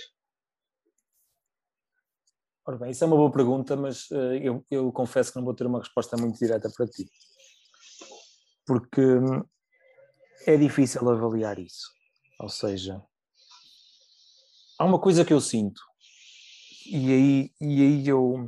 Ora 2.65 2.77
bem, 2.77 2.91
isso 2.91 3.01
é 3.03 3.07
uma 3.07 3.15
boa 3.15 3.31
pergunta, 3.31 3.77
mas 3.77 4.11
uh, 4.11 4.33
eu, 4.41 4.65
eu, 4.69 4.91
confesso 4.91 5.31
que 5.31 5.37
não 5.37 5.45
vou 5.45 5.53
ter 5.53 5.65
uma 5.65 5.79
resposta 5.79 6.17
muito 6.17 6.37
direta 6.37 6.69
para 6.75 6.85
ti. 6.85 7.09
Porque 8.65 8.99
hum, 8.99 9.41
é 10.45 10.57
difícil 10.57 11.09
avaliar 11.09 11.57
isso. 11.59 11.89
Ou 12.41 12.49
seja, 12.49 13.01
há 14.79 14.85
uma 14.85 14.99
coisa 14.99 15.25
que 15.25 15.33
eu 15.33 15.41
sinto, 15.41 15.81
e 16.89 17.11
aí, 17.11 17.51
e 17.59 17.81
aí 17.81 18.07
eu. 18.07 18.47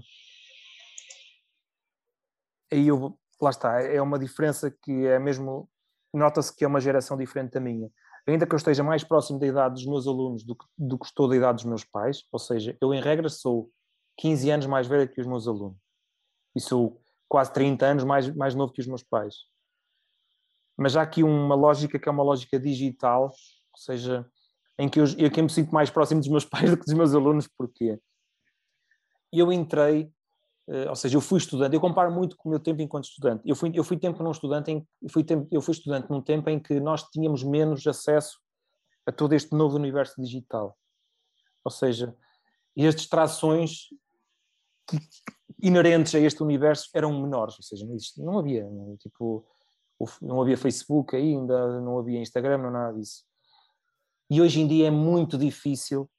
Aí 2.71 2.87
eu. 2.87 3.17
Lá 3.41 3.49
está, 3.49 3.81
é 3.81 4.01
uma 4.01 4.19
diferença 4.19 4.69
que 4.69 5.05
é 5.05 5.17
mesmo 5.17 5.69
nota-se 6.13 6.55
que 6.55 6.63
é 6.63 6.67
uma 6.67 6.79
geração 6.81 7.17
diferente 7.17 7.53
da 7.53 7.59
minha. 7.59 7.89
Ainda 8.27 8.45
que 8.45 8.53
eu 8.53 8.57
esteja 8.57 8.83
mais 8.83 9.03
próximo 9.03 9.39
da 9.39 9.47
idade 9.47 9.75
dos 9.75 9.85
meus 9.85 10.07
alunos 10.07 10.43
do 10.43 10.55
que, 10.55 10.65
do 10.77 10.99
que 10.99 11.05
estou 11.05 11.27
da 11.27 11.35
idade 11.35 11.57
dos 11.57 11.65
meus 11.65 11.83
pais, 11.83 12.23
ou 12.31 12.39
seja, 12.39 12.77
eu 12.81 12.93
em 12.93 13.01
regra 13.01 13.29
sou 13.29 13.71
15 14.17 14.49
anos 14.51 14.65
mais 14.65 14.87
velho 14.87 15.09
que 15.09 15.21
os 15.21 15.27
meus 15.27 15.47
alunos. 15.47 15.77
E 16.55 16.59
sou 16.59 17.01
quase 17.27 17.53
30 17.53 17.85
anos 17.85 18.03
mais, 18.03 18.29
mais 18.35 18.55
novo 18.55 18.73
que 18.73 18.81
os 18.81 18.87
meus 18.87 19.03
pais. 19.03 19.35
Mas 20.77 20.95
há 20.95 21.01
aqui 21.01 21.23
uma 21.23 21.55
lógica 21.55 21.97
que 21.99 22.07
é 22.07 22.11
uma 22.11 22.23
lógica 22.23 22.59
digital, 22.59 23.23
ou 23.25 23.77
seja, 23.77 24.29
em 24.79 24.89
que 24.89 24.99
eu, 24.99 25.05
eu 25.17 25.29
que 25.29 25.41
me 25.41 25.49
sinto 25.49 25.71
mais 25.71 25.89
próximo 25.89 26.21
dos 26.21 26.29
meus 26.29 26.45
pais 26.49 26.69
do 26.71 26.77
que 26.77 26.85
dos 26.85 26.93
meus 26.95 27.13
alunos, 27.13 27.47
porquê? 27.47 27.99
Eu 29.31 29.53
entrei 29.53 30.11
Uh, 30.69 30.87
ou 30.87 30.95
seja, 30.95 31.17
eu 31.17 31.21
fui 31.21 31.39
estudante, 31.39 31.73
eu 31.73 31.81
comparo 31.81 32.11
muito 32.11 32.37
com 32.37 32.47
o 32.47 32.51
meu 32.51 32.59
tempo 32.59 32.79
enquanto 32.79 33.05
estudante. 33.05 33.41
Eu 33.43 33.55
fui, 33.55 33.71
eu 33.73 33.83
fui 33.83 33.97
tempo 33.97 34.21
num 34.21 34.29
estudante 34.29 34.69
em, 34.69 34.87
fui, 35.09 35.23
tempo, 35.23 35.47
eu 35.51 35.63
fui 35.63 35.71
estudante 35.71 36.07
num 36.11 36.21
tempo 36.21 36.47
em 36.47 36.59
que 36.59 36.79
nós 36.79 37.01
tínhamos 37.09 37.43
menos 37.43 37.87
acesso 37.87 38.39
a 39.03 39.11
todo 39.11 39.33
este 39.33 39.55
novo 39.55 39.75
universo 39.75 40.21
digital. 40.21 40.77
Ou 41.63 41.71
seja, 41.71 42.15
e 42.77 42.85
as 42.85 42.93
distrações 42.93 43.87
inerentes 45.59 46.13
a 46.13 46.19
este 46.19 46.43
universo 46.43 46.87
eram 46.93 47.19
menores, 47.19 47.55
ou 47.57 47.63
seja, 47.63 47.83
não, 47.83 47.95
existia, 47.95 48.23
não 48.23 48.37
havia, 48.37 48.69
não, 48.69 48.95
tipo, 48.97 49.47
não 50.21 50.39
havia 50.39 50.55
Facebook 50.55 51.15
ainda, 51.15 51.81
não 51.81 51.97
havia 51.97 52.19
Instagram, 52.19 52.59
não 52.59 52.69
nada 52.69 52.95
disso. 52.95 53.25
E 54.29 54.41
hoje 54.41 54.61
em 54.61 54.67
dia 54.67 54.87
é 54.87 54.91
muito 54.91 55.37
difícil, 55.37 56.09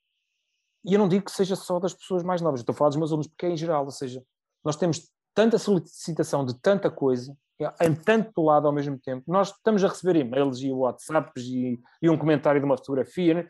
e 0.84 0.94
eu 0.94 0.98
não 0.98 1.08
digo 1.08 1.24
que 1.24 1.30
seja 1.30 1.54
só 1.54 1.78
das 1.78 1.94
pessoas 1.94 2.22
mais 2.22 2.40
novas, 2.40 2.60
estou 2.60 2.72
a 2.72 2.76
falar 2.76 2.90
dos 2.90 2.98
meus 2.98 3.10
alunos, 3.10 3.28
porque 3.28 3.46
é 3.46 3.50
em 3.50 3.56
geral, 3.56 3.84
ou 3.84 3.90
seja, 3.90 4.22
nós 4.64 4.76
temos 4.76 5.10
tanta 5.34 5.58
solicitação 5.58 6.44
de 6.44 6.58
tanta 6.60 6.90
coisa, 6.90 7.36
em 7.80 7.94
tanto 7.94 8.42
lado 8.42 8.66
ao 8.66 8.72
mesmo 8.72 8.98
tempo, 8.98 9.30
nós 9.30 9.50
estamos 9.50 9.84
a 9.84 9.88
receber 9.88 10.16
e-mails 10.16 10.60
e 10.60 10.72
WhatsApps 10.72 11.44
e, 11.44 11.80
e 12.00 12.08
um 12.08 12.16
comentário 12.16 12.60
de 12.60 12.64
uma 12.64 12.76
fotografia. 12.76 13.34
Né? 13.34 13.48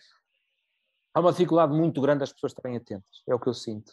Há 1.15 1.21
uma 1.21 1.31
dificuldade 1.31 1.73
muito 1.73 2.01
grande 2.01 2.21
das 2.21 2.33
pessoas 2.33 2.53
estarem 2.53 2.77
atentas, 2.77 3.23
é 3.29 3.35
o 3.35 3.39
que 3.39 3.49
eu 3.49 3.55
sinto. 3.55 3.93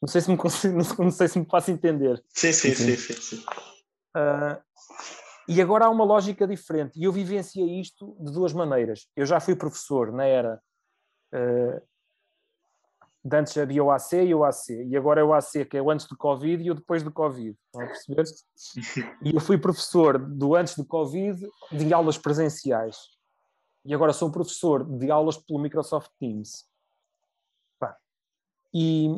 Não 0.00 0.08
sei 0.08 0.22
se 0.22 0.30
me, 0.30 0.36
consigo, 0.38 0.76
não 0.76 1.10
sei 1.10 1.28
se 1.28 1.38
me 1.38 1.44
faço 1.44 1.70
entender. 1.70 2.22
Sim, 2.30 2.52
sim, 2.52 2.74
sim. 2.74 2.96
sim, 2.96 3.14
sim. 3.14 3.44
Uh, 4.16 4.62
e 5.48 5.60
agora 5.60 5.86
há 5.86 5.90
uma 5.90 6.04
lógica 6.04 6.46
diferente, 6.46 6.98
e 6.98 7.04
eu 7.04 7.12
vivenciei 7.12 7.80
isto 7.80 8.16
de 8.20 8.32
duas 8.32 8.52
maneiras. 8.52 9.06
Eu 9.14 9.26
já 9.26 9.40
fui 9.40 9.54
professor 9.54 10.12
na 10.12 10.24
era 10.24 10.60
uh, 11.34 11.82
de 13.24 13.36
antes 13.36 13.56
havia 13.56 13.82
o 13.82 13.90
AC 13.90 14.12
e 14.12 14.34
o 14.34 14.44
AC, 14.44 14.70
e 14.86 14.96
agora 14.96 15.20
é 15.20 15.24
o 15.24 15.32
AC 15.32 15.64
que 15.68 15.76
é 15.76 15.82
o 15.82 15.90
antes 15.90 16.06
do 16.06 16.16
Covid 16.16 16.62
e 16.62 16.70
o 16.70 16.74
depois 16.74 17.02
do 17.02 17.12
Covid, 17.12 17.56
estão 17.66 17.82
a 17.82 17.86
perceber? 17.86 18.24
E 19.22 19.34
eu 19.34 19.40
fui 19.40 19.58
professor 19.58 20.18
do 20.18 20.54
antes 20.54 20.76
do 20.76 20.84
Covid 20.84 21.44
de 21.72 21.92
aulas 21.92 22.16
presenciais, 22.16 22.96
e 23.84 23.94
agora 23.94 24.12
sou 24.12 24.30
professor 24.30 24.84
de 24.84 25.10
aulas 25.10 25.36
pelo 25.36 25.58
Microsoft 25.58 26.10
Teams. 26.18 26.66
E, 28.74 29.08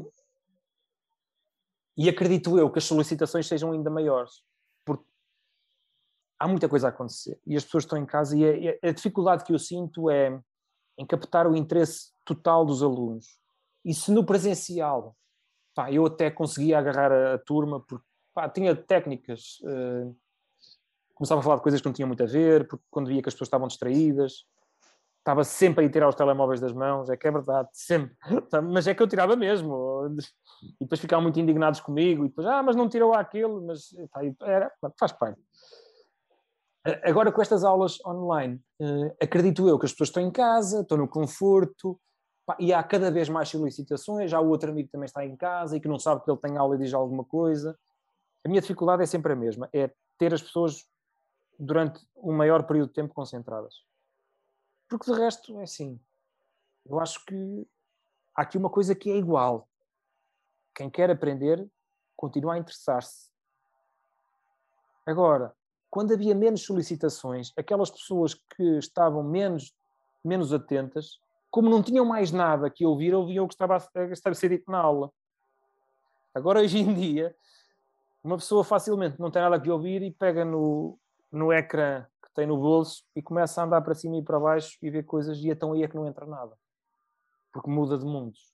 e 1.97 2.09
acredito 2.09 2.57
eu 2.57 2.71
que 2.71 2.79
as 2.79 2.85
solicitações 2.85 3.47
sejam 3.49 3.73
ainda 3.73 3.91
maiores, 3.91 4.45
há 6.39 6.49
muita 6.49 6.69
coisa 6.69 6.89
a 6.89 6.91
acontecer, 6.91 7.39
e 7.47 7.57
as 7.57 7.65
pessoas 7.65 7.85
estão 7.85 7.99
em 7.99 8.07
casa, 8.07 8.37
e 8.37 8.69
a, 8.69 8.89
a 8.89 8.93
dificuldade 8.93 9.45
que 9.45 9.53
eu 9.53 9.59
sinto 9.59 10.11
é 10.11 10.41
em 10.97 11.07
captar 11.07 11.47
o 11.47 11.57
interesse 11.57 12.13
total 12.25 12.65
dos 12.65 12.83
alunos 12.83 13.39
e 13.85 13.95
se 13.95 14.13
no 14.13 14.25
presencial, 14.25 15.17
pá, 15.75 15.91
eu 15.91 16.05
até 16.07 16.31
conseguia 16.31 16.79
agarrar 16.79 17.13
a, 17.13 17.35
a 17.35 17.39
turma, 17.39 17.81
porque 17.81 18.05
pá, 18.35 18.49
tinha 18.49 18.75
técnicas, 18.75 19.61
uh, 19.63 20.15
começava 21.15 21.41
a 21.41 21.43
falar 21.43 21.57
de 21.57 21.63
coisas 21.63 21.81
que 21.81 21.87
não 21.87 21.93
tinham 21.93 22.07
muito 22.07 22.23
a 22.23 22.27
ver, 22.27 22.67
porque 22.69 22.85
quando 22.91 23.09
via 23.09 23.23
que 23.23 23.29
as 23.29 23.35
pessoas 23.35 23.49
estavam 23.49 23.67
distraídas, 23.67 24.45
estava 25.19 25.43
sempre 25.45 25.87
a 25.87 25.91
tirar 25.91 26.09
os 26.09 26.15
telemóveis 26.15 26.61
das 26.61 26.73
mãos, 26.73 27.09
é 27.09 27.17
que 27.17 27.27
é 27.27 27.31
verdade, 27.31 27.69
sempre. 27.73 28.15
Mas 28.71 28.87
é 28.87 28.95
que 28.95 29.03
eu 29.03 29.09
tirava 29.09 29.37
mesmo. 29.37 30.07
E 30.81 30.85
depois 30.85 31.01
ficavam 31.01 31.23
muito 31.23 31.41
indignados 31.41 31.81
comigo, 31.81 32.25
e 32.25 32.29
depois, 32.29 32.47
ah, 32.47 32.63
mas 32.63 32.75
não 32.77 32.89
tirou 32.89 33.15
aquilo, 33.15 33.65
mas 33.65 33.89
era, 34.43 34.73
faz 34.99 35.13
parte. 35.13 35.41
Agora, 37.03 37.33
com 37.33 37.43
estas 37.43 37.65
aulas 37.65 37.99
online, 38.05 38.63
uh, 38.81 39.17
acredito 39.23 39.69
eu 39.69 39.79
que 39.79 39.87
as 39.87 39.93
pessoas 39.93 40.09
estão 40.09 40.23
em 40.23 40.31
casa, 40.31 40.81
estão 40.81 40.97
no 40.97 41.09
conforto, 41.09 42.01
e 42.59 42.73
há 42.73 42.83
cada 42.83 43.11
vez 43.11 43.29
mais 43.29 43.49
solicitações, 43.49 44.33
o 44.33 44.47
outro 44.47 44.71
amigo 44.71 44.89
também 44.91 45.05
está 45.05 45.25
em 45.25 45.37
casa 45.37 45.77
e 45.77 45.81
que 45.81 45.89
não 45.89 45.99
sabe 45.99 46.25
que 46.25 46.31
ele 46.31 46.39
tem 46.39 46.57
aula 46.57 46.77
e 46.77 46.79
diz 46.79 46.95
alguma 46.95 47.25
coisa. 47.25 47.79
A 48.45 48.49
minha 48.49 48.61
dificuldade 48.61 49.03
é 49.03 49.07
sempre 49.07 49.33
a 49.33 49.37
mesma, 49.37 49.69
é 49.73 49.93
ter 50.17 50.33
as 50.33 50.41
pessoas 50.41 50.89
durante 51.59 52.01
um 52.17 52.33
maior 52.33 52.63
período 52.63 52.89
de 52.89 52.95
tempo 52.95 53.13
concentradas. 53.13 53.75
Porque 54.89 55.13
de 55.13 55.19
resto, 55.19 55.59
é 55.59 55.65
assim, 55.65 56.01
eu 56.87 56.99
acho 56.99 57.23
que 57.27 57.69
há 58.35 58.43
aqui 58.43 58.57
uma 58.57 58.71
coisa 58.71 58.95
que 58.95 59.11
é 59.11 59.17
igual. 59.17 59.69
Quem 60.75 60.89
quer 60.89 61.11
aprender, 61.11 61.69
continua 62.17 62.55
a 62.55 62.59
interessar-se. 62.59 63.29
Agora, 65.05 65.55
quando 65.91 66.13
havia 66.13 66.35
menos 66.35 66.65
solicitações, 66.65 67.53
aquelas 67.57 67.91
pessoas 67.91 68.35
que 68.35 68.79
estavam 68.79 69.23
menos, 69.23 69.75
menos 70.25 70.53
atentas 70.53 71.19
como 71.51 71.71
não 71.71 71.83
tinham 71.83 72.05
mais 72.05 72.31
nada 72.31 72.71
que 72.71 72.85
ouvir, 72.85 73.15
ouviam 73.15 73.45
o 73.45 73.49
que 73.49 73.55
estava 73.55 73.77
a, 73.77 74.03
estava 74.13 74.33
a 74.33 74.35
ser 74.35 74.51
dito 74.51 74.71
na 74.71 74.79
aula. 74.79 75.11
Agora, 76.35 76.61
hoje 76.61 76.79
em 76.79 76.93
dia, 76.95 77.35
uma 78.23 78.37
pessoa 78.37 78.63
facilmente 78.63 79.19
não 79.19 79.31
tem 79.31 79.43
nada 79.43 79.61
que 79.61 79.71
ouvir 79.71 80.03
e 80.03 80.11
pega 80.11 80.45
no, 80.45 80.99
no 81.33 81.53
ecrã 81.53 82.07
que 82.23 82.31
tem 82.35 82.47
no 82.47 82.59
bolso 82.59 83.03
e 83.17 83.23
começa 83.23 83.61
a 83.61 83.65
andar 83.65 83.81
para 83.81 83.95
cima 83.95 84.17
e 84.19 84.23
para 84.23 84.39
baixo 84.39 84.79
e 84.83 84.91
ver 84.91 85.05
coisas 85.05 85.39
e 85.39 85.49
então 85.49 85.73
aí 85.73 85.83
é 85.83 85.89
que 85.89 85.97
não 85.97 86.07
entra 86.07 86.27
nada. 86.27 86.57
Porque 87.53 87.71
muda 87.71 87.97
de 87.97 88.05
mundos. 88.05 88.53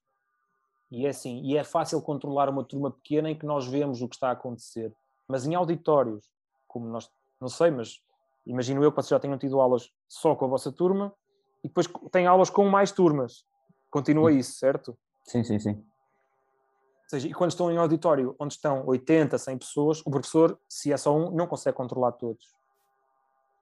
E 0.90 1.06
é 1.06 1.08
assim, 1.08 1.40
e 1.42 1.56
é 1.56 1.64
fácil 1.64 2.00
controlar 2.00 2.48
uma 2.48 2.62
turma 2.62 2.90
pequena 2.90 3.28
em 3.28 3.36
que 3.36 3.44
nós 3.44 3.66
vemos 3.66 4.00
o 4.00 4.08
que 4.08 4.14
está 4.14 4.28
a 4.28 4.32
acontecer. 4.32 4.94
Mas 5.26 5.44
em 5.44 5.54
auditórios, 5.54 6.24
como 6.68 6.86
nós, 6.86 7.10
não 7.44 7.48
sei, 7.50 7.70
mas 7.70 8.00
imagino 8.46 8.82
eu 8.82 8.90
que 8.90 8.96
vocês 8.96 9.10
já 9.10 9.20
tenham 9.20 9.36
tido 9.36 9.60
aulas 9.60 9.90
só 10.08 10.34
com 10.34 10.46
a 10.46 10.48
vossa 10.48 10.72
turma, 10.72 11.14
e 11.62 11.68
depois 11.68 11.86
tem 12.10 12.26
aulas 12.26 12.48
com 12.48 12.66
mais 12.68 12.90
turmas. 12.90 13.44
Continua 13.90 14.32
isso, 14.32 14.58
certo? 14.58 14.96
Sim, 15.24 15.44
sim, 15.44 15.58
sim. 15.58 15.72
Ou 15.72 17.10
seja, 17.10 17.28
e 17.28 17.34
quando 17.34 17.50
estão 17.50 17.70
em 17.70 17.76
auditório 17.76 18.34
onde 18.38 18.54
estão 18.54 18.82
80, 18.86 19.36
100 19.36 19.58
pessoas, 19.58 20.00
o 20.06 20.10
professor, 20.10 20.58
se 20.66 20.90
é 20.90 20.96
só 20.96 21.14
um, 21.14 21.30
não 21.30 21.46
consegue 21.46 21.76
controlar 21.76 22.12
todos. 22.12 22.46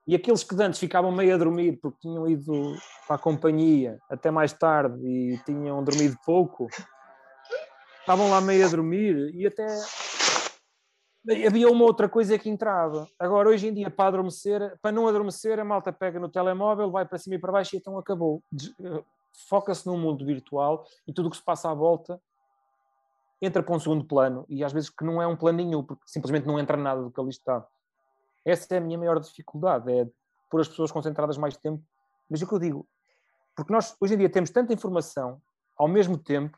E 0.06 0.14
aqueles 0.14 0.44
que 0.44 0.54
antes 0.62 0.78
ficavam 0.78 1.10
meio 1.10 1.34
a 1.34 1.38
dormir 1.38 1.78
porque 1.82 1.98
tinham 2.00 2.28
ido 2.28 2.76
para 3.06 3.16
a 3.16 3.18
companhia 3.18 3.98
até 4.08 4.30
mais 4.30 4.52
tarde 4.52 5.04
e 5.04 5.38
tinham 5.44 5.82
dormido 5.82 6.16
pouco, 6.24 6.68
estavam 8.00 8.30
lá 8.30 8.40
meio 8.40 8.64
a 8.64 8.68
dormir 8.68 9.32
e 9.34 9.46
até 9.46 9.66
havia 11.46 11.70
uma 11.70 11.84
outra 11.84 12.08
coisa 12.08 12.38
que 12.38 12.48
entrava. 12.48 13.08
Agora, 13.18 13.48
hoje 13.48 13.68
em 13.68 13.74
dia, 13.74 13.90
para 13.90 14.08
adormecer, 14.08 14.78
para 14.80 14.92
não 14.92 15.06
adormecer, 15.06 15.58
a 15.58 15.64
malta 15.64 15.92
pega 15.92 16.18
no 16.18 16.28
telemóvel, 16.28 16.90
vai 16.90 17.06
para 17.06 17.18
cima 17.18 17.36
e 17.36 17.38
para 17.38 17.52
baixo 17.52 17.76
e 17.76 17.78
então 17.78 17.96
acabou. 17.98 18.42
Eh, 18.54 19.04
foca-se 19.48 19.86
num 19.86 19.96
mundo 19.96 20.24
virtual 20.24 20.84
e 21.06 21.12
tudo 21.12 21.28
o 21.28 21.30
que 21.30 21.36
se 21.36 21.42
passa 21.42 21.70
à 21.70 21.74
volta 21.74 22.20
entra 23.40 23.62
para 23.62 23.74
um 23.74 23.80
segundo 23.80 24.04
plano 24.04 24.46
e 24.48 24.62
às 24.62 24.72
vezes 24.72 24.88
que 24.88 25.04
não 25.04 25.20
é 25.20 25.26
um 25.26 25.36
planinho, 25.36 25.82
porque 25.82 26.04
simplesmente 26.06 26.46
não 26.46 26.58
entra 26.60 26.76
nada 26.76 27.02
do 27.02 27.10
que 27.10 27.20
ali 27.20 27.30
está. 27.30 27.66
Essa 28.44 28.74
é 28.74 28.78
a 28.78 28.80
minha 28.80 28.96
maior 28.96 29.18
dificuldade, 29.18 29.90
é 29.92 30.08
pôr 30.48 30.60
as 30.60 30.68
pessoas 30.68 30.92
concentradas 30.92 31.36
mais 31.36 31.56
tempo. 31.56 31.82
Mas 32.30 32.40
é 32.40 32.44
o 32.44 32.48
que 32.48 32.54
eu 32.54 32.58
digo, 32.58 32.86
porque 33.56 33.72
nós 33.72 33.96
hoje 34.00 34.14
em 34.14 34.18
dia 34.18 34.30
temos 34.30 34.50
tanta 34.50 34.72
informação 34.72 35.42
ao 35.76 35.88
mesmo 35.88 36.16
tempo 36.16 36.56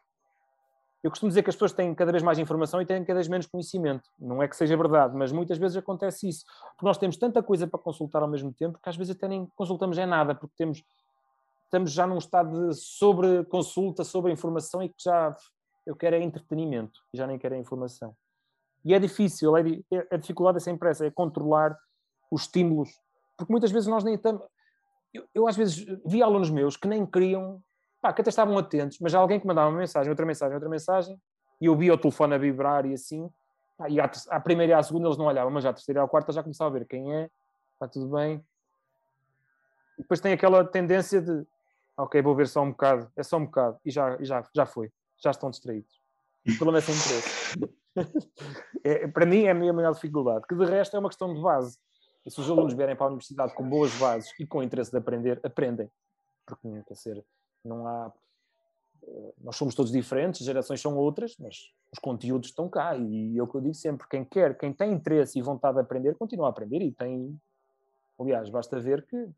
eu 1.04 1.10
costumo 1.10 1.28
dizer 1.28 1.42
que 1.42 1.50
as 1.50 1.54
pessoas 1.54 1.74
têm 1.74 1.94
cada 1.94 2.10
vez 2.10 2.22
mais 2.22 2.38
informação 2.38 2.80
e 2.80 2.86
têm 2.86 3.04
cada 3.04 3.18
vez 3.18 3.28
menos 3.28 3.46
conhecimento. 3.46 4.08
Não 4.18 4.42
é 4.42 4.48
que 4.48 4.56
seja 4.56 4.74
verdade, 4.74 5.14
mas 5.14 5.30
muitas 5.30 5.58
vezes 5.58 5.76
acontece 5.76 6.26
isso. 6.26 6.46
Porque 6.70 6.86
nós 6.86 6.96
temos 6.96 7.18
tanta 7.18 7.42
coisa 7.42 7.66
para 7.66 7.78
consultar 7.78 8.22
ao 8.22 8.28
mesmo 8.28 8.50
tempo 8.54 8.78
que 8.82 8.88
às 8.88 8.96
vezes 8.96 9.14
até 9.14 9.28
nem 9.28 9.46
consultamos 9.54 9.98
é 9.98 10.06
nada, 10.06 10.34
porque 10.34 10.54
temos, 10.56 10.82
estamos 11.64 11.92
já 11.92 12.06
num 12.06 12.16
estado 12.16 12.70
de 12.70 12.74
sobre 12.74 13.44
consulta, 13.44 14.02
sobre 14.02 14.32
informação 14.32 14.82
e 14.82 14.88
que 14.88 15.04
já 15.04 15.36
eu 15.84 15.94
quero 15.94 16.16
é 16.16 16.22
entretenimento 16.22 16.98
já 17.12 17.26
nem 17.26 17.38
quero 17.38 17.54
é 17.54 17.58
informação. 17.58 18.16
E 18.82 18.94
é 18.94 18.98
difícil, 18.98 19.54
é, 19.58 19.60
é, 19.92 20.06
a 20.10 20.16
dificuldade 20.16 20.56
é 20.56 20.60
sempre 20.60 20.88
essa, 20.88 21.04
é 21.04 21.10
controlar 21.10 21.76
os 22.30 22.42
estímulos. 22.42 22.88
Porque 23.36 23.52
muitas 23.52 23.70
vezes 23.70 23.88
nós 23.88 24.02
nem 24.04 24.14
estamos. 24.14 24.42
Eu, 25.12 25.26
eu 25.34 25.46
às 25.46 25.54
vezes 25.54 25.84
vi 26.06 26.22
alunos 26.22 26.48
meus 26.48 26.78
que 26.78 26.88
nem 26.88 27.04
queriam 27.04 27.62
pá, 28.04 28.12
que 28.12 28.20
até 28.20 28.28
estavam 28.28 28.58
atentos, 28.58 28.98
mas 29.00 29.14
alguém 29.14 29.40
que 29.40 29.46
mandava 29.46 29.70
uma 29.70 29.78
mensagem, 29.78 30.10
outra 30.10 30.26
mensagem, 30.26 30.52
outra 30.52 30.68
mensagem, 30.68 31.18
e 31.58 31.64
eu 31.64 31.74
via 31.74 31.94
o 31.94 31.96
telefone 31.96 32.34
a 32.34 32.38
vibrar 32.38 32.84
e 32.84 32.92
assim, 32.92 33.30
pá, 33.78 33.88
e 33.88 33.98
à, 33.98 34.10
à, 34.28 34.38
primeira 34.38 34.72
e 34.72 34.74
à 34.74 34.82
segunda 34.82 35.08
eles 35.08 35.16
não 35.16 35.24
olhavam, 35.24 35.50
mas 35.50 35.64
à 35.64 35.72
terceira 35.72 36.00
e 36.00 36.04
à 36.04 36.06
quarta 36.06 36.30
já 36.30 36.42
começava 36.42 36.68
a 36.68 36.78
ver 36.78 36.86
quem 36.86 37.14
é, 37.14 37.30
está 37.72 37.88
tudo 37.88 38.14
bem. 38.14 38.44
E 39.98 40.02
depois 40.02 40.20
tem 40.20 40.34
aquela 40.34 40.62
tendência 40.66 41.22
de, 41.22 41.46
ok, 41.96 42.20
vou 42.20 42.36
ver 42.36 42.46
só 42.46 42.60
um 42.60 42.72
bocado, 42.72 43.10
é 43.16 43.22
só 43.22 43.38
um 43.38 43.46
bocado, 43.46 43.78
e 43.82 43.90
já, 43.90 44.18
e 44.20 44.24
já, 44.26 44.44
já 44.54 44.66
foi, 44.66 44.92
já 45.16 45.30
estão 45.30 45.48
distraídos. 45.48 45.98
O 46.46 46.58
problema 46.58 46.76
é 46.76 46.80
sem 46.82 46.94
interesse. 46.94 47.58
é, 48.84 49.08
para 49.08 49.24
mim 49.24 49.44
é 49.44 49.52
a 49.52 49.54
minha 49.54 49.72
maior 49.72 49.94
dificuldade, 49.94 50.44
que 50.46 50.54
de 50.54 50.66
resto 50.66 50.94
é 50.94 51.00
uma 51.00 51.08
questão 51.08 51.32
de 51.32 51.40
base. 51.40 51.78
E 52.26 52.30
se 52.30 52.38
os 52.38 52.50
alunos 52.50 52.74
vierem 52.74 52.96
para 52.96 53.06
a 53.06 53.08
universidade 53.08 53.54
com 53.54 53.66
boas 53.66 53.94
bases 53.94 54.30
e 54.38 54.46
com 54.46 54.62
interesse 54.62 54.90
de 54.90 54.98
aprender, 54.98 55.40
aprendem. 55.42 55.90
Porque, 56.44 56.68
quer 56.86 56.92
dizer, 56.92 57.24
não 57.64 57.86
há. 57.86 58.12
Eh, 59.02 59.34
nós 59.42 59.56
somos 59.56 59.74
todos 59.74 59.92
diferentes, 59.92 60.40
as 60.40 60.46
gerações 60.46 60.80
são 60.80 60.96
outras, 60.96 61.36
mas 61.38 61.72
os 61.92 61.98
conteúdos 61.98 62.48
estão 62.48 62.68
cá. 62.68 62.96
E 62.96 63.38
é 63.38 63.42
o 63.42 63.46
que 63.46 63.56
eu 63.56 63.60
digo 63.60 63.74
sempre: 63.74 64.06
quem 64.08 64.24
quer, 64.24 64.56
quem 64.56 64.72
tem 64.72 64.92
interesse 64.92 65.38
e 65.38 65.42
vontade 65.42 65.74
de 65.74 65.80
aprender, 65.80 66.16
continua 66.16 66.46
a 66.46 66.50
aprender 66.50 66.82
e 66.82 66.92
tem. 66.92 67.38
Aliás, 68.18 68.48
basta 68.48 68.78
ver 68.78 69.04
que 69.06 69.28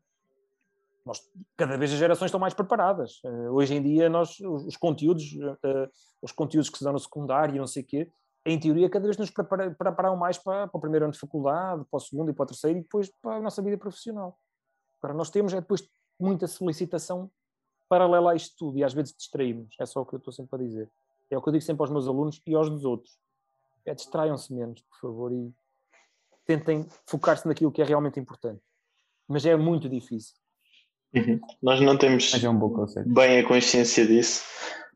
nós, 1.07 1.21
cada 1.55 1.77
vez 1.77 1.91
as 1.91 1.97
gerações 1.97 2.27
estão 2.27 2.39
mais 2.39 2.53
preparadas. 2.53 3.21
Uh, 3.23 3.53
hoje 3.53 3.73
em 3.73 3.81
dia, 3.81 4.09
nós, 4.09 4.39
os, 4.39 4.65
os 4.65 4.77
conteúdos, 4.77 5.23
uh, 5.33 5.89
os 6.21 6.31
conteúdos 6.31 6.69
que 6.69 6.77
se 6.77 6.83
dão 6.83 6.93
no 6.93 6.99
secundário 6.99 7.55
e 7.55 7.59
não 7.59 7.65
sei 7.65 7.81
o 7.81 7.85
quê, 7.85 8.11
em 8.45 8.59
teoria, 8.59 8.89
cada 8.89 9.05
vez 9.05 9.17
nos 9.17 9.31
prepara, 9.31 9.71
preparam 9.71 10.15
mais 10.15 10.37
para, 10.37 10.67
para, 10.67 10.77
o 10.77 10.81
primeiro 10.81 11.05
ano 11.05 11.13
de 11.13 11.19
faculdade, 11.19 11.83
para 11.89 11.97
o 11.97 11.99
segundo 11.99 12.29
e 12.29 12.33
para 12.33 12.43
o 12.43 12.45
terceiro, 12.47 12.79
e 12.79 12.81
depois 12.81 13.09
para 13.21 13.37
a 13.37 13.41
nossa 13.41 13.61
vida 13.61 13.77
profissional. 13.77 14.37
Agora, 15.01 15.17
nós 15.17 15.29
temos 15.29 15.53
é 15.53 15.61
depois 15.61 15.87
muita 16.19 16.47
solicitação 16.47 17.31
paralela 17.87 18.31
a 18.31 18.35
isto 18.35 18.55
tudo, 18.57 18.77
e 18.77 18.83
às 18.83 18.93
vezes 18.93 19.13
distraímos. 19.15 19.75
É 19.79 19.85
só 19.85 20.01
o 20.01 20.05
que 20.05 20.15
eu 20.15 20.17
estou 20.17 20.33
sempre 20.33 20.55
a 20.55 20.59
dizer. 20.59 20.89
É 21.29 21.37
o 21.37 21.41
que 21.41 21.49
eu 21.49 21.53
digo 21.53 21.63
sempre 21.63 21.83
aos 21.83 21.91
meus 21.91 22.07
alunos 22.07 22.41
e 22.45 22.55
aos 22.55 22.69
dos 22.69 22.85
outros. 22.85 23.17
É 23.85 23.93
distraiam-se 23.93 24.53
menos, 24.53 24.81
por 24.81 24.99
favor, 24.99 25.31
e 25.31 25.53
tentem 26.45 26.85
focar-se 27.05 27.47
naquilo 27.47 27.71
que 27.71 27.81
é 27.81 27.85
realmente 27.85 28.19
importante. 28.19 28.61
Mas 29.27 29.45
é 29.45 29.55
muito 29.55 29.89
difícil. 29.89 30.35
Uhum. 31.13 31.39
Nós 31.61 31.79
não 31.81 31.97
temos 31.97 32.33
é 32.33 32.49
um 32.49 32.59
bem 33.05 33.39
a 33.39 33.47
consciência 33.47 34.05
disso, 34.05 34.43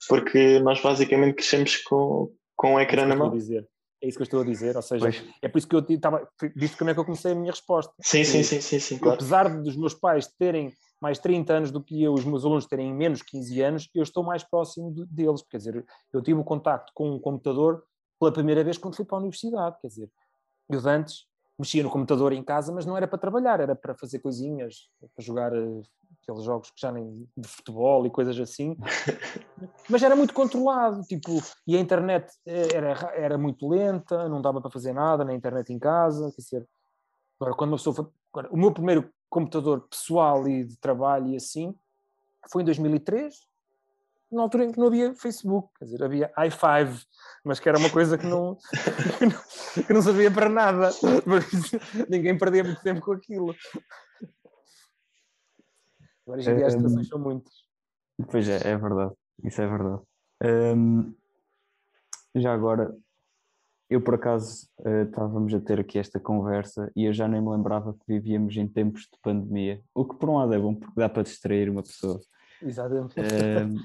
porque 0.08 0.60
nós 0.60 0.82
basicamente 0.82 1.36
crescemos 1.36 1.78
com, 1.78 2.34
com 2.56 2.76
o 2.76 2.80
é 2.80 2.84
ecrã 2.84 3.06
na 3.06 3.16
mão. 3.16 3.32
Dizer. 3.32 3.68
É 4.02 4.08
isso 4.08 4.18
que 4.18 4.24
eu 4.24 4.26
estou 4.26 4.42
a 4.42 4.46
dizer, 4.46 4.76
ou 4.76 4.82
seja, 4.82 5.06
pois. 5.06 5.24
é 5.42 5.48
por 5.48 5.58
isso 5.60 5.68
que 5.68 5.76
eu 5.76 5.86
estava. 5.88 6.28
Visto 6.56 6.78
como 6.78 6.90
é 6.90 6.94
que 6.94 7.00
eu 7.00 7.06
comecei 7.06 7.34
a 7.34 7.36
minha 7.36 7.52
resposta. 7.52 7.94
Sim, 8.02 8.24
sim, 8.24 8.42
sim, 8.42 8.60
sim, 8.60 8.80
sim 8.80 8.98
claro. 8.98 9.16
Apesar 9.16 9.62
dos 9.62 9.78
meus 9.78 9.94
pais 9.94 10.28
terem 10.40 10.74
mais 11.02 11.18
30 11.18 11.54
anos 11.54 11.72
do 11.72 11.84
que 11.84 12.02
eu, 12.02 12.14
os 12.14 12.24
meus 12.24 12.46
alunos 12.46 12.68
terem 12.68 12.94
menos 12.94 13.24
15 13.24 13.62
anos, 13.62 13.90
eu 13.96 14.04
estou 14.04 14.24
mais 14.24 14.44
próximo 14.44 14.94
de, 14.94 15.06
deles. 15.08 15.42
Quer 15.50 15.58
dizer, 15.58 15.86
eu 16.14 16.22
tive 16.22 16.40
o 16.40 16.44
contacto 16.44 16.92
com 16.94 17.10
um 17.12 17.20
computador 17.20 17.84
pela 18.20 18.32
primeira 18.32 18.64
vez 18.64 18.78
quando 18.78 18.96
fui 18.96 19.04
para 19.04 19.18
a 19.18 19.22
universidade. 19.22 19.78
Quer 19.82 19.88
dizer, 19.88 20.12
eu 20.70 20.80
antes 20.88 21.26
mexia 21.58 21.84
no 21.84 21.90
computador 21.90 22.34
em 22.34 22.44
casa, 22.44 22.72
mas 22.72 22.86
não 22.86 22.96
era 22.96 23.08
para 23.08 23.20
trabalhar, 23.20 23.60
era 23.60 23.76
para 23.76 23.96
fazer 23.96 24.20
coisinhas, 24.20 24.90
para 25.00 25.24
jogar 25.24 25.54
eh, 25.54 25.82
aqueles 26.22 26.44
jogos 26.44 26.72
que 26.72 26.82
já 26.82 26.92
nem 26.92 27.28
de 27.38 27.48
futebol 27.48 28.06
e 28.06 28.10
coisas 28.10 28.40
assim, 28.40 28.76
mas 29.88 30.02
era 30.02 30.16
muito 30.16 30.34
controlado, 30.34 31.02
tipo, 31.04 31.32
e 31.68 31.78
a 31.78 31.80
internet 31.80 32.32
era, 32.46 32.94
era 33.16 33.38
muito 33.38 33.68
lenta, 33.68 34.28
não 34.28 34.42
dava 34.42 34.60
para 34.60 34.72
fazer 34.72 34.94
nada 34.94 35.24
na 35.24 35.36
internet 35.36 35.72
em 35.72 35.78
casa, 35.78 36.32
quer 36.32 36.42
dizer, 36.42 36.70
agora 37.40 37.56
quando 37.56 37.72
uma 37.72 37.78
pessoa, 37.78 38.12
agora, 38.34 38.50
o 38.52 38.58
meu 38.58 38.72
primeiro 38.72 39.12
computador 39.32 39.88
pessoal 39.88 40.46
e 40.48 40.66
de 40.66 40.78
trabalho 40.78 41.30
e 41.30 41.38
assim, 41.38 41.74
foi 42.52 42.62
em 42.62 42.66
2003, 42.66 43.34
na 44.30 44.42
altura 44.42 44.66
em 44.66 44.72
que 44.72 44.78
não 44.80 44.88
havia 44.88 45.16
Facebook, 45.16 45.70
quer 45.80 45.86
dizer, 45.86 46.04
havia 46.04 46.32
i5, 46.38 47.06
mas 47.44 47.60
que 47.60 47.70
era 47.70 47.78
uma 47.78 47.90
coisa 47.90 48.18
que 48.18 48.26
não, 48.26 48.58
que 49.88 49.94
não, 49.94 50.02
sabia 50.02 50.30
para 50.30 50.50
nada, 50.50 50.90
ninguém 52.10 52.38
perdia 52.38 52.64
muito 52.64 52.82
tempo 52.82 53.02
com 53.02 53.14
aquilo. 53.14 53.56
Agora 56.26 56.40
hoje 56.40 56.52
em 56.52 56.56
dia 56.58 56.68
as 56.68 56.76
estações 56.76 57.08
são 57.08 57.20
muitas. 57.20 57.54
Pois 58.30 58.48
é, 58.48 58.70
é 58.70 58.78
verdade. 58.78 59.14
Isso 59.44 59.62
é 59.62 59.68
verdade. 59.68 60.02
Um, 60.44 61.16
já 62.36 62.54
agora, 62.54 62.96
eu 63.92 64.00
por 64.00 64.16
acaso 64.16 64.70
uh, 64.80 65.04
estávamos 65.04 65.54
a 65.54 65.60
ter 65.60 65.78
aqui 65.82 66.00
esta 66.00 66.18
conversa 66.18 66.90
e 66.96 67.04
eu 67.04 67.12
já 67.12 67.28
nem 67.28 67.42
me 67.42 67.50
lembrava 67.50 67.94
que 67.94 68.06
vivíamos 68.08 68.56
em 68.56 68.66
tempos 68.66 69.02
de 69.02 69.20
pandemia. 69.22 69.82
O 69.94 70.06
que 70.06 70.16
por 70.16 70.30
um 70.30 70.38
lado 70.38 70.54
é 70.54 70.58
bom 70.58 70.74
porque 70.74 70.98
dá 70.98 71.10
para 71.10 71.24
distrair 71.24 71.70
uma 71.70 71.84
pessoa. 71.84 72.18
Exatamente. 72.64 73.20
Uh, 73.20 73.78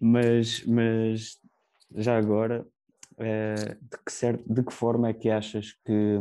mas, 0.00 0.66
mas 0.66 1.38
já 1.94 2.18
agora, 2.18 2.66
uh, 3.12 3.74
de, 3.80 3.98
que 4.04 4.12
certo, 4.12 4.52
de 4.52 4.64
que 4.64 4.72
forma 4.72 5.08
é 5.08 5.12
que 5.12 5.30
achas 5.30 5.72
que, 5.84 6.18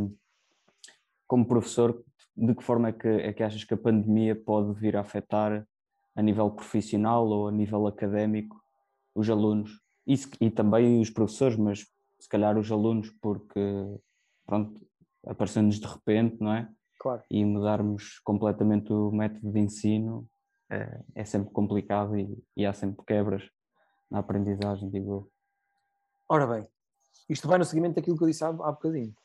como 1.25 1.47
professor, 1.47 1.99
de 2.37 2.53
que 2.53 2.63
forma 2.63 2.89
é 2.89 2.91
que, 2.91 3.07
é 3.07 3.33
que 3.33 3.41
achas 3.41 3.63
que 3.63 3.73
a 3.73 3.77
pandemia 3.77 4.35
pode 4.35 4.79
vir 4.79 4.95
a 4.95 5.01
afetar 5.01 5.65
a 6.15 6.21
nível 6.21 6.51
profissional 6.51 7.27
ou 7.27 7.47
a 7.47 7.51
nível 7.51 7.87
académico 7.87 8.61
os 9.15 9.27
alunos 9.31 9.81
e, 10.05 10.13
e 10.39 10.51
também 10.51 11.01
os 11.01 11.09
professores, 11.09 11.57
mas 11.57 11.87
se 12.21 12.29
calhar 12.29 12.57
os 12.57 12.71
alunos, 12.71 13.09
porque 13.21 13.59
pronto, 14.45 14.79
aparecendo-nos 15.25 15.79
de 15.79 15.87
repente, 15.87 16.37
não 16.39 16.53
é? 16.53 16.71
Claro. 16.99 17.23
E 17.31 17.43
mudarmos 17.43 18.19
completamente 18.19 18.93
o 18.93 19.11
método 19.11 19.51
de 19.51 19.59
ensino 19.59 20.29
é, 20.69 21.01
é 21.15 21.25
sempre 21.25 21.51
complicado 21.51 22.15
e, 22.15 22.37
e, 22.55 22.63
há 22.63 22.73
sempre 22.73 23.03
quebras 23.05 23.49
na 24.09 24.19
aprendizagem, 24.19 24.89
digo 24.89 25.11
eu. 25.11 25.31
Ora 26.29 26.45
bem, 26.45 26.67
isto 27.27 27.47
vai 27.47 27.57
no 27.57 27.65
seguimento 27.65 27.95
daquilo 27.95 28.17
que 28.17 28.23
eu 28.23 28.27
disse 28.27 28.43
há, 28.43 28.49
há 28.49 28.71
bocadinho. 28.71 29.15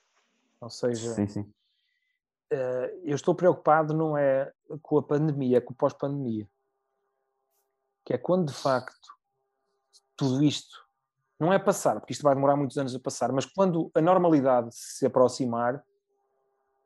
Ou 0.59 0.71
seja, 0.71 1.13
sim, 1.13 1.27
sim. 1.27 1.43
Uh, 2.51 2.89
eu 3.05 3.15
estou 3.15 3.35
preocupado 3.35 3.93
não 3.93 4.17
é 4.17 4.51
com 4.81 4.97
a 4.97 5.03
pandemia, 5.03 5.59
é 5.59 5.61
com 5.61 5.75
o 5.75 5.77
pós-pandemia. 5.77 6.49
Que 8.05 8.15
é 8.15 8.19
quando 8.19 8.47
de 8.47 8.55
facto 8.55 9.15
tudo 10.17 10.43
isto 10.43 10.86
não 11.39 11.53
é 11.53 11.59
passar, 11.59 12.01
porque 12.01 12.13
isto 12.13 12.23
vai 12.23 12.35
demorar 12.35 12.57
muitos 12.57 12.79
anos 12.79 12.95
a 12.95 13.01
passar, 13.01 13.31
mas 13.33 13.45
quando 13.45 13.91
a 13.95 14.01
normalidade 14.01 14.69
se 14.73 15.05
aproximar, 15.05 15.85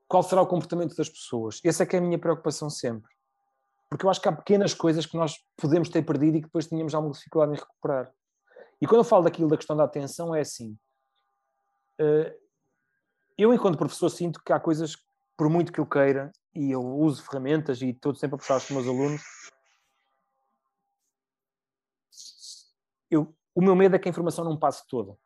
qual 0.08 0.22
será 0.22 0.42
o 0.42 0.46
comportamento 0.46 0.96
das 0.96 1.08
pessoas? 1.08 1.60
Essa 1.64 1.84
é 1.84 1.86
que 1.86 1.94
é 1.94 1.98
a 2.00 2.02
minha 2.02 2.18
preocupação 2.18 2.68
sempre. 2.68 3.10
Porque 3.88 4.04
eu 4.04 4.10
acho 4.10 4.20
que 4.20 4.28
há 4.28 4.32
pequenas 4.32 4.74
coisas 4.74 5.06
que 5.06 5.16
nós 5.16 5.36
podemos 5.56 5.88
ter 5.88 6.02
perdido 6.02 6.36
e 6.36 6.40
que 6.40 6.46
depois 6.46 6.66
tínhamos 6.66 6.94
alguma 6.94 7.14
dificuldade 7.14 7.52
em 7.52 7.56
recuperar. 7.56 8.12
E 8.80 8.86
quando 8.86 9.00
eu 9.00 9.04
falo 9.04 9.24
daquilo 9.24 9.48
da 9.48 9.56
questão 9.56 9.76
da 9.76 9.84
atenção, 9.84 10.34
é 10.34 10.40
assim. 10.40 10.76
Eh, 11.98 12.36
eu, 13.38 13.54
enquanto 13.54 13.78
professor, 13.78 14.08
sinto 14.08 14.42
que 14.44 14.52
há 14.52 14.58
coisas 14.58 14.96
por 15.36 15.48
muito 15.48 15.72
que 15.72 15.80
eu 15.80 15.86
queira, 15.86 16.32
e 16.54 16.70
eu 16.70 16.82
uso 16.82 17.22
ferramentas 17.22 17.80
e 17.80 17.90
estou 17.90 18.14
sempre 18.14 18.34
a 18.34 18.38
puxar 18.38 18.56
os 18.56 18.70
meus 18.70 18.86
alunos, 18.86 19.22
eu, 23.10 23.34
o 23.54 23.62
meu 23.62 23.74
medo 23.74 23.96
é 23.96 23.98
que 23.98 24.08
a 24.08 24.10
informação 24.10 24.44
não 24.44 24.56
passe 24.56 24.86
toda. 24.86 25.16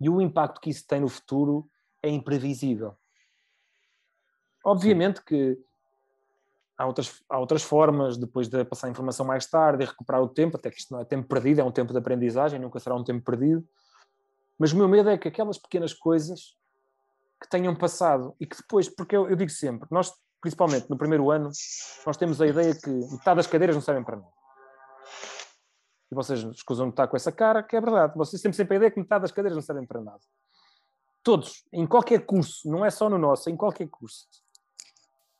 E 0.00 0.08
o 0.08 0.20
impacto 0.20 0.60
que 0.60 0.70
isso 0.70 0.86
tem 0.86 1.00
no 1.00 1.08
futuro 1.08 1.68
é 2.02 2.08
imprevisível. 2.08 2.96
Obviamente 4.64 5.22
que 5.22 5.58
há 6.76 6.86
outras, 6.86 7.22
há 7.28 7.38
outras 7.38 7.62
formas, 7.62 8.16
depois 8.16 8.48
de 8.48 8.64
passar 8.64 8.88
a 8.88 8.90
informação 8.90 9.24
mais 9.24 9.46
tarde 9.46 9.84
e 9.84 9.86
recuperar 9.86 10.22
o 10.22 10.28
tempo, 10.28 10.56
até 10.56 10.70
que 10.70 10.78
isto 10.78 10.92
não 10.92 11.00
é 11.00 11.04
tempo 11.04 11.28
perdido, 11.28 11.60
é 11.60 11.64
um 11.64 11.70
tempo 11.70 11.92
de 11.92 11.98
aprendizagem, 11.98 12.58
nunca 12.58 12.80
será 12.80 12.94
um 12.94 13.04
tempo 13.04 13.24
perdido. 13.24 13.66
Mas 14.58 14.72
o 14.72 14.76
meu 14.76 14.88
medo 14.88 15.08
é 15.08 15.16
que 15.16 15.28
aquelas 15.28 15.58
pequenas 15.58 15.92
coisas 15.94 16.56
que 17.40 17.48
tenham 17.48 17.74
passado 17.74 18.34
e 18.38 18.46
que 18.46 18.56
depois, 18.56 18.88
porque 18.88 19.16
eu, 19.16 19.28
eu 19.28 19.36
digo 19.36 19.50
sempre, 19.50 19.88
nós, 19.90 20.12
principalmente 20.40 20.88
no 20.88 20.96
primeiro 20.96 21.30
ano, 21.30 21.50
nós 22.06 22.16
temos 22.16 22.40
a 22.40 22.46
ideia 22.46 22.74
que 22.74 22.90
metade 22.90 23.36
das 23.36 23.46
cadeiras 23.46 23.74
não 23.74 23.82
servem 23.82 24.04
para 24.04 24.16
nada. 24.16 24.41
E 26.12 26.14
vocês 26.14 26.40
escusam 26.44 26.86
de 26.86 26.92
estar 26.92 27.08
com 27.08 27.16
essa 27.16 27.32
cara, 27.32 27.62
que 27.62 27.74
é 27.74 27.80
verdade. 27.80 28.12
Vocês 28.14 28.40
têm 28.40 28.52
sempre 28.52 28.74
a 28.74 28.76
ideia 28.76 28.90
que 28.90 29.00
metade 29.00 29.22
das 29.22 29.32
cadeiras 29.32 29.56
não 29.56 29.62
servem 29.62 29.86
para 29.86 30.00
nada. 30.00 30.20
Todos, 31.24 31.64
em 31.72 31.86
qualquer 31.86 32.26
curso, 32.26 32.70
não 32.70 32.84
é 32.84 32.90
só 32.90 33.08
no 33.08 33.18
nosso, 33.18 33.50
em 33.50 33.56
qualquer 33.56 33.88
curso. 33.88 34.28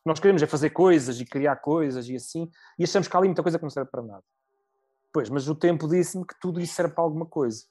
Nós 0.05 0.19
queremos 0.19 0.43
é 0.43 0.47
fazer 0.47 0.71
coisas 0.71 1.21
e 1.21 1.25
criar 1.25 1.57
coisas 1.57 2.09
e 2.09 2.17
assim, 2.17 2.51
e 2.77 2.85
achamos 2.85 3.07
que 3.07 3.15
há 3.15 3.21
ali 3.21 3.29
muita 3.29 3.43
coisa 3.43 3.59
que 3.59 3.63
não 3.63 3.71
serve 3.71 3.91
para 3.91 4.03
nada. 4.03 4.25
Pois, 5.13 5.29
mas 5.29 5.47
o 5.49 5.55
tempo 5.55 5.87
disse-me 5.87 6.27
que 6.27 6.35
tudo 6.41 6.61
isso 6.61 6.75
serve 6.75 6.95
para 6.95 7.05
alguma 7.05 7.27
coisa 7.27 7.67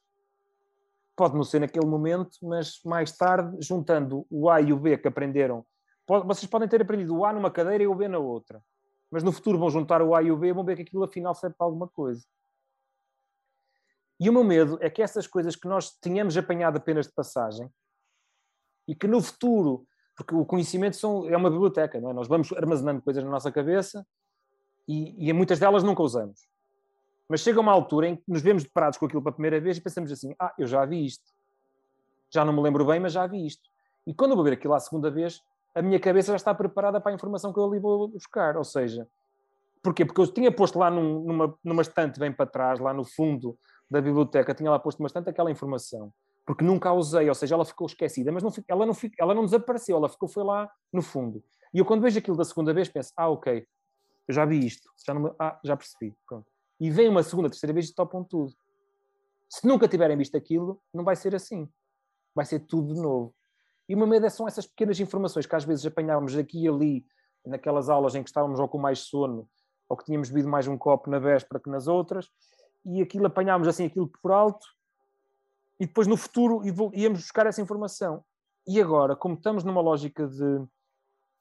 pode 1.21 1.35
não 1.35 1.43
ser 1.43 1.59
naquele 1.59 1.85
momento, 1.85 2.37
mas 2.41 2.81
mais 2.83 3.15
tarde, 3.15 3.55
juntando 3.59 4.25
o 4.27 4.49
A 4.49 4.59
e 4.59 4.73
o 4.73 4.77
B 4.77 4.97
que 4.97 5.07
aprenderam, 5.07 5.63
pode, 6.05 6.25
vocês 6.25 6.49
podem 6.49 6.67
ter 6.67 6.81
aprendido 6.81 7.15
o 7.15 7.23
A 7.23 7.31
numa 7.31 7.51
cadeira 7.51 7.83
e 7.83 7.87
o 7.87 7.93
B 7.93 8.07
na 8.07 8.17
outra, 8.17 8.59
mas 9.11 9.21
no 9.21 9.31
futuro 9.31 9.59
vão 9.59 9.69
juntar 9.69 10.01
o 10.01 10.15
A 10.15 10.23
e 10.23 10.31
o 10.31 10.37
B 10.37 10.47
e 10.47 10.53
vão 10.53 10.63
ver 10.63 10.75
que 10.75 10.81
aquilo 10.81 11.03
afinal 11.03 11.35
serve 11.35 11.55
para 11.55 11.67
alguma 11.67 11.87
coisa. 11.87 12.25
E 14.21 14.29
o 14.29 14.33
meu 14.33 14.43
medo 14.43 14.77
é 14.81 14.87
que 14.87 15.01
essas 15.01 15.25
coisas 15.25 15.55
que 15.55 15.67
nós 15.67 15.97
tínhamos 15.99 16.37
apanhado 16.37 16.77
apenas 16.77 17.07
de 17.07 17.11
passagem 17.11 17.67
e 18.87 18.93
que 18.93 19.07
no 19.07 19.19
futuro, 19.19 19.83
porque 20.15 20.35
o 20.35 20.45
conhecimento 20.45 20.95
são, 20.95 21.27
é 21.27 21.35
uma 21.35 21.49
biblioteca, 21.49 21.99
não 21.99 22.11
é? 22.11 22.13
nós 22.13 22.27
vamos 22.27 22.53
armazenando 22.53 23.01
coisas 23.01 23.23
na 23.23 23.31
nossa 23.31 23.51
cabeça 23.51 24.05
e, 24.87 25.27
e 25.27 25.33
muitas 25.33 25.57
delas 25.57 25.81
nunca 25.81 26.03
usamos. 26.03 26.47
Mas 27.27 27.39
chega 27.41 27.59
uma 27.59 27.71
altura 27.71 28.09
em 28.09 28.15
que 28.15 28.23
nos 28.27 28.43
vemos 28.43 28.63
deparados 28.63 28.99
com 28.99 29.07
aquilo 29.07 29.23
pela 29.23 29.33
primeira 29.33 29.59
vez 29.59 29.77
e 29.77 29.81
pensamos 29.81 30.11
assim: 30.11 30.35
ah, 30.37 30.53
eu 30.55 30.67
já 30.67 30.85
vi 30.85 31.03
isto. 31.03 31.23
Já 32.29 32.45
não 32.45 32.53
me 32.53 32.61
lembro 32.61 32.85
bem, 32.85 32.99
mas 32.99 33.13
já 33.13 33.25
vi 33.25 33.43
isto. 33.43 33.67
E 34.05 34.13
quando 34.13 34.31
eu 34.31 34.35
vou 34.35 34.45
ver 34.45 34.53
aquilo 34.53 34.75
a 34.75 34.79
segunda 34.79 35.09
vez, 35.09 35.41
a 35.73 35.81
minha 35.81 35.99
cabeça 35.99 36.31
já 36.31 36.35
está 36.35 36.53
preparada 36.53 37.01
para 37.01 37.11
a 37.11 37.15
informação 37.15 37.51
que 37.51 37.59
eu 37.59 37.65
ali 37.65 37.79
vou 37.79 38.07
buscar. 38.07 38.55
Ou 38.55 38.63
seja, 38.63 39.07
porquê? 39.81 40.05
Porque 40.05 40.21
eu 40.21 40.27
tinha 40.27 40.51
posto 40.51 40.77
lá 40.77 40.91
num, 40.91 41.21
numa, 41.21 41.57
numa 41.63 41.81
estante 41.81 42.19
bem 42.19 42.31
para 42.31 42.45
trás, 42.45 42.79
lá 42.79 42.93
no 42.93 43.03
fundo 43.03 43.57
da 43.91 44.01
biblioteca, 44.01 44.55
tinha 44.55 44.71
lá 44.71 44.79
posto 44.79 44.99
uma 45.01 45.07
estante 45.07 45.29
aquela 45.29 45.51
informação. 45.51 46.13
porque 46.45 46.63
nunca 46.63 46.89
a 46.89 46.93
usei, 46.93 47.29
ou 47.29 47.35
seja, 47.35 47.53
ela 47.53 47.63
ficou 47.63 47.85
esquecida, 47.85 48.31
mas 48.31 48.41
não, 48.41 48.51
ela, 48.67 48.85
não, 48.85 48.93
ela 49.19 49.35
não 49.35 49.45
desapareceu, 49.45 49.95
ela 49.95 50.09
ficou, 50.09 50.27
foi 50.27 50.43
lá 50.43 50.69
no 50.91 51.01
fundo. 51.01 51.43
E 51.73 51.77
eu 51.77 51.85
quando 51.85 52.01
vejo 52.01 52.17
aquilo 52.17 52.35
da 52.35 52.43
segunda 52.43 52.73
vez 52.73 52.89
penso, 52.89 53.13
ah, 53.15 53.29
ok, 53.29 53.65
eu 54.27 54.33
já 54.33 54.43
vi 54.43 54.65
isto, 54.65 54.89
já, 55.05 55.13
não, 55.13 55.35
ah, 55.39 55.59
já 55.63 55.77
percebi, 55.77 56.15
pronto. 56.25 56.47
E 56.79 56.89
vem 56.89 57.07
uma 57.09 57.21
segunda, 57.21 57.49
terceira 57.49 57.73
vez 57.73 57.89
e 57.89 57.93
topam 57.93 58.23
tudo. 58.23 58.53
Se 59.49 59.67
nunca 59.67 59.87
tiverem 59.87 60.17
visto 60.17 60.35
aquilo, 60.35 60.81
não 60.93 61.03
vai 61.03 61.15
ser 61.15 61.35
assim. 61.35 61.69
Vai 62.33 62.45
ser 62.45 62.61
tudo 62.61 62.95
de 62.95 62.99
novo. 62.99 63.35
E 63.87 63.93
uma 63.93 64.07
medida 64.07 64.29
são 64.29 64.47
essas 64.47 64.65
pequenas 64.65 64.99
informações 64.99 65.45
que 65.45 65.55
às 65.55 65.63
vezes 65.63 65.85
apanhávamos 65.85 66.35
aqui 66.35 66.63
e 66.63 66.67
ali, 66.67 67.05
naquelas 67.45 67.89
aulas 67.89 68.15
em 68.15 68.23
que 68.23 68.29
estávamos 68.29 68.59
ou 68.59 68.67
com 68.67 68.77
mais 68.77 68.99
sono, 68.99 69.47
ou 69.87 69.95
que 69.95 70.05
tínhamos 70.05 70.29
bebido 70.29 70.49
mais 70.49 70.67
um 70.67 70.77
copo 70.77 71.09
na 71.09 71.19
véspera 71.19 71.61
que 71.61 71.69
nas 71.69 71.87
outras, 71.87 72.29
e 72.85 73.01
aquilo 73.01 73.25
apanhámos 73.25 73.67
assim 73.67 73.85
aquilo 73.85 74.07
por 74.21 74.31
alto, 74.31 74.65
e 75.79 75.85
depois 75.85 76.07
no 76.07 76.15
futuro 76.15 76.61
íamos 76.93 77.19
buscar 77.19 77.47
essa 77.47 77.61
informação. 77.61 78.23
E 78.67 78.79
agora, 78.79 79.15
como 79.15 79.35
estamos 79.35 79.63
numa 79.63 79.81
lógica 79.81 80.27
de, 80.27 80.59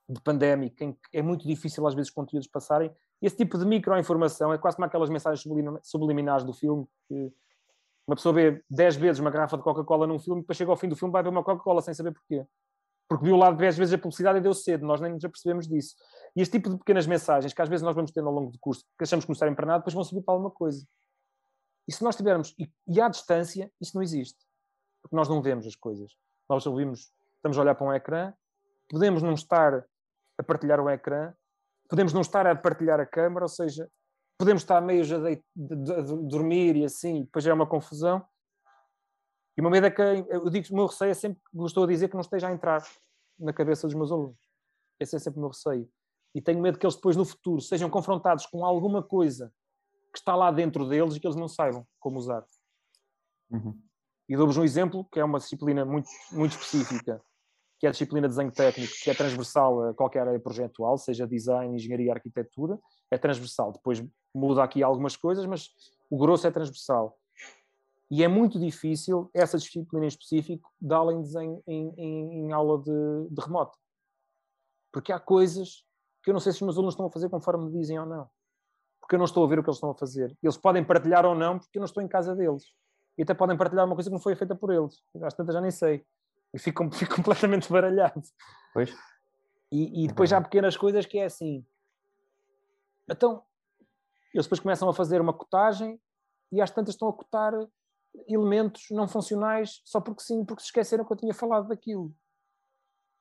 de 0.09 0.21
pandémica, 0.23 0.85
em 0.85 0.93
que 0.93 1.19
é 1.19 1.23
muito 1.23 1.47
difícil 1.47 1.87
às 1.87 1.95
vezes 1.95 2.11
conteúdos 2.11 2.49
passarem, 2.49 2.91
esse 3.21 3.37
tipo 3.37 3.59
de 3.59 3.67
microinformação 3.67 4.53
é 4.53 4.59
quase 4.59 4.77
como 4.77 4.87
aquelas 4.87 5.11
mensagens 5.11 5.45
subliminares 5.83 6.45
do 6.45 6.55
filme, 6.55 6.87
que 7.07 7.33
uma 8.07 8.17
pessoa 8.17 8.33
vê 8.33 8.65
10 8.71 8.97
vezes 8.97 9.21
uma 9.21 9.31
garrafa 9.31 9.59
de 9.59 9.63
Coca-Cola 9.63 10.07
num 10.07 10.19
filme, 10.19 10.41
depois 10.41 10.57
chega 10.57 10.71
ao 10.71 10.77
fim 10.77 10.89
do 10.89 10.97
filme 10.97 11.13
vai 11.13 11.23
ver 11.23 11.29
uma 11.29 11.45
Coca-Cola 11.45 11.83
sem 11.83 11.93
saber 11.93 12.13
porquê. 12.13 12.45
Porque 13.09 13.25
viu 13.25 13.37
lá 13.37 13.51
10 13.51 13.77
vezes 13.77 13.93
a 13.93 13.99
publicidade 13.99 14.39
e 14.39 14.41
deu 14.41 14.55
cedo, 14.55 14.87
nós 14.87 15.01
nem 15.01 15.13
nos 15.13 15.25
apercebemos 15.25 15.69
disso. 15.69 15.97
E 16.35 16.41
este 16.41 16.53
tipo 16.53 16.71
de 16.71 16.79
pequenas 16.79 17.07
mensagens 17.07 17.53
que 17.53 17.61
às 17.61 17.69
vezes 17.69 17.83
nós 17.83 17.95
vamos 17.95 18.11
tendo 18.11 18.29
ao 18.29 18.35
longo 18.35 18.51
do 18.51 18.59
curso, 18.59 18.85
que 18.97 19.05
achamos 19.05 19.25
que 19.25 19.31
não 19.31 19.35
servem 19.35 19.55
para 19.55 19.67
nada, 19.67 19.79
depois 19.81 19.95
vão 19.95 20.03
servir 20.03 20.25
para 20.25 20.33
alguma 20.33 20.51
coisa. 20.51 20.87
E 21.89 21.93
se 21.93 22.03
nós 22.05 22.17
tivermos, 22.17 22.55
e, 22.59 22.71
e 22.87 23.01
à 23.01 23.09
distância, 23.09 23.71
isso 23.81 23.97
não 23.97 24.03
existe. 24.03 24.39
Porque 25.03 25.17
nós 25.17 25.29
não 25.29 25.43
vemos 25.43 25.67
as 25.67 25.75
coisas. 25.75 26.13
Nós 26.49 26.67
ouvimos, 26.67 27.13
estamos 27.37 27.59
a 27.59 27.63
olhar 27.63 27.75
para 27.75 27.87
um 27.87 27.93
ecrã, 27.93 28.35
podemos 28.89 29.23
não 29.23 29.35
estar 29.35 29.85
a 30.39 30.43
partilhar 30.43 30.81
o 30.81 30.91
ecrã, 30.91 31.33
podemos 31.89 32.13
não 32.13 32.21
estar 32.21 32.47
a 32.47 32.55
partilhar 32.55 33.01
a 33.01 33.07
câmara, 33.07 33.45
ou 33.45 33.49
seja, 33.49 33.91
podemos 34.39 34.63
estar 34.63 34.81
meio 34.81 35.03
a, 35.03 35.31
de, 35.31 35.43
de, 35.55 35.77
de, 35.77 36.29
dormir 36.29 36.77
e 36.77 36.85
assim, 36.85 37.25
depois 37.25 37.47
é 37.47 37.53
uma 37.53 37.67
confusão. 37.67 38.25
E 39.57 39.61
uma 39.61 39.71
medo 39.71 39.87
é 39.87 39.91
que, 39.91 40.01
eu 40.03 40.49
digo, 40.49 40.67
o 40.71 40.77
meu 40.77 40.87
receio 40.87 41.11
é 41.11 41.15
sempre, 41.15 41.41
gostou 41.53 41.87
de 41.87 41.93
dizer 41.93 42.09
que 42.09 42.15
não 42.15 42.23
esteja 42.23 42.49
a 42.49 42.53
entrar 42.53 42.83
na 43.39 43.53
cabeça 43.53 43.87
dos 43.87 43.95
meus 43.95 44.11
alunos. 44.11 44.39
Esse 44.99 45.17
é 45.17 45.19
sempre 45.19 45.39
o 45.39 45.43
meu 45.43 45.51
receio. 45.51 45.91
E 46.35 46.41
tenho 46.41 46.61
medo 46.61 46.79
que 46.79 46.87
eles 46.87 46.95
depois 46.95 47.17
no 47.17 47.25
futuro 47.25 47.61
sejam 47.61 47.91
confrontados 47.91 48.47
com 48.47 48.65
alguma 48.65 49.03
coisa 49.03 49.53
que 50.13 50.19
está 50.19 50.35
lá 50.35 50.51
dentro 50.51 50.89
deles 50.89 51.17
e 51.17 51.21
que 51.21 51.27
eles 51.27 51.37
não 51.37 51.49
saibam 51.49 51.87
como 51.99 52.19
usar. 52.19 52.45
Uhum. 53.51 53.79
E 54.29 54.37
dou-vos 54.37 54.57
um 54.57 54.65
exemplo 54.65 55.05
que 55.11 55.19
é 55.19 55.25
uma 55.25 55.39
disciplina 55.39 55.85
muito, 55.85 56.09
muito 56.33 56.53
específica, 56.53 57.21
que 57.79 57.87
é 57.87 57.89
a 57.89 57.93
disciplina 57.93 58.29
de 58.29 58.35
desenho 58.35 58.53
técnico, 58.53 58.93
que 59.03 59.11
é 59.11 59.15
transversal 59.15 59.89
a 59.89 59.95
qualquer 59.95 60.27
área 60.27 60.39
projetual, 60.39 60.99
seja 60.99 61.27
design, 61.27 61.75
engenharia, 61.75 62.13
arquitetura, 62.13 62.79
é 63.11 63.19
transversal. 63.19 63.73
Depois 63.73 64.05
muda 64.35 64.63
aqui 64.63 64.83
algumas 64.83 65.17
coisas, 65.17 65.45
mas 65.47 65.71
o 66.09 66.17
grosso 66.17 66.47
é 66.47 66.51
transversal. 66.51 67.17
E 68.11 68.25
é 68.25 68.29
muito 68.29 68.59
difícil 68.59 69.31
essa 69.33 69.57
disciplina 69.57 70.05
em 70.05 70.09
específico 70.09 70.69
dá-la 70.81 71.13
em 71.13 71.23
desenho 71.23 71.63
em, 71.67 71.95
em, 71.97 72.33
em 72.41 72.53
aula 72.53 72.83
de, 72.83 73.29
de 73.31 73.41
remoto. 73.41 73.79
Porque 74.93 75.13
há 75.13 75.21
coisas 75.21 75.85
que 76.23 76.31
eu 76.31 76.33
não 76.33 76.41
sei 76.41 76.53
se 76.53 76.59
os 76.59 76.63
meus 76.63 76.77
alunos 76.77 76.95
estão 76.95 77.07
a 77.07 77.11
fazer 77.11 77.29
conforme 77.29 77.67
me 77.67 77.79
dizem 77.79 77.99
ou 77.99 78.07
não 78.07 78.29
porque 79.11 79.17
eu 79.17 79.19
não 79.19 79.25
estou 79.25 79.45
a 79.45 79.49
ver 79.49 79.59
o 79.59 79.63
que 79.65 79.69
eles 79.69 79.79
estão 79.79 79.91
a 79.91 79.95
fazer. 79.95 80.39
Eles 80.41 80.57
podem 80.57 80.85
partilhar 80.85 81.27
ou 81.27 81.35
não, 81.35 81.59
porque 81.59 81.77
eu 81.77 81.81
não 81.81 81.87
estou 81.87 82.01
em 82.01 82.07
casa 82.07 82.33
deles. 82.33 82.63
E 83.19 83.25
até 83.25 83.35
podem 83.35 83.57
partilhar 83.57 83.85
uma 83.85 83.97
coisa 83.97 84.09
que 84.09 84.15
não 84.15 84.21
foi 84.21 84.37
feita 84.37 84.55
por 84.55 84.73
eles. 84.73 85.03
Às 85.21 85.35
tantas 85.35 85.53
já 85.53 85.61
nem 85.61 85.73
sei. 85.73 86.07
E 86.55 86.61
fico, 86.61 86.89
fico 86.95 87.17
completamente 87.17 87.69
baralhado. 87.69 88.23
Pois. 88.73 88.97
E, 89.73 90.05
e 90.05 90.07
depois 90.07 90.31
já 90.31 90.39
há 90.39 90.41
pequenas 90.41 90.77
coisas 90.77 91.07
que 91.07 91.19
é 91.19 91.25
assim. 91.25 91.67
Então, 93.11 93.43
eles 94.33 94.47
depois 94.47 94.61
começam 94.61 94.89
a 94.89 94.95
fazer 94.95 95.21
uma 95.21 95.33
cotagem 95.33 96.01
e 96.53 96.61
às 96.61 96.71
tantas 96.71 96.95
estão 96.95 97.09
a 97.09 97.13
cotar 97.13 97.53
elementos 98.29 98.85
não 98.93 99.09
funcionais 99.09 99.83
só 99.85 100.01
porque 100.01 100.23
sim, 100.23 100.45
porque 100.45 100.63
se 100.63 100.69
esqueceram 100.69 101.05
que 101.05 101.13
eu 101.13 101.17
tinha 101.17 101.35
falado 101.35 101.67
daquilo. 101.67 102.15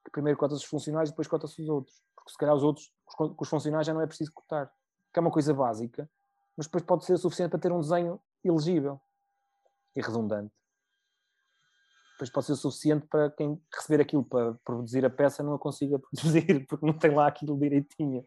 Que 0.05 0.11
primeiro 0.11 0.37
cota-se 0.37 0.61
os 0.61 0.69
funcionais 0.69 1.09
e 1.09 1.13
depois 1.13 1.27
cota-se 1.27 1.59
os 1.59 1.67
outros. 1.67 1.99
Porque 2.15 2.31
se 2.31 2.37
calhar 2.37 2.53
os 2.53 2.61
outros, 2.61 2.93
com 3.17 3.35
os 3.39 3.49
funcionais 3.49 3.87
já 3.87 3.93
não 3.93 4.01
é 4.01 4.05
preciso 4.05 4.31
cotar 4.31 4.71
que 5.13 5.19
é 5.19 5.21
uma 5.21 5.31
coisa 5.31 5.53
básica, 5.53 6.09
mas 6.55 6.67
depois 6.67 6.83
pode 6.83 7.05
ser 7.05 7.13
o 7.13 7.17
suficiente 7.17 7.51
para 7.51 7.59
ter 7.59 7.71
um 7.71 7.79
desenho 7.79 8.19
elegível 8.43 8.99
e 9.95 10.01
redundante. 10.01 10.53
Depois 12.13 12.29
pode 12.29 12.45
ser 12.47 12.51
o 12.51 12.57
suficiente 12.57 13.07
para 13.07 13.31
quem 13.31 13.61
receber 13.73 14.01
aquilo 14.01 14.25
para 14.25 14.53
produzir 14.65 15.05
a 15.05 15.09
peça 15.09 15.41
não 15.41 15.53
a 15.53 15.59
consiga 15.59 15.97
produzir, 15.97 16.65
porque 16.67 16.85
não 16.85 16.93
tem 16.93 17.11
lá 17.11 17.27
aquilo 17.27 17.57
direitinho. 17.57 18.25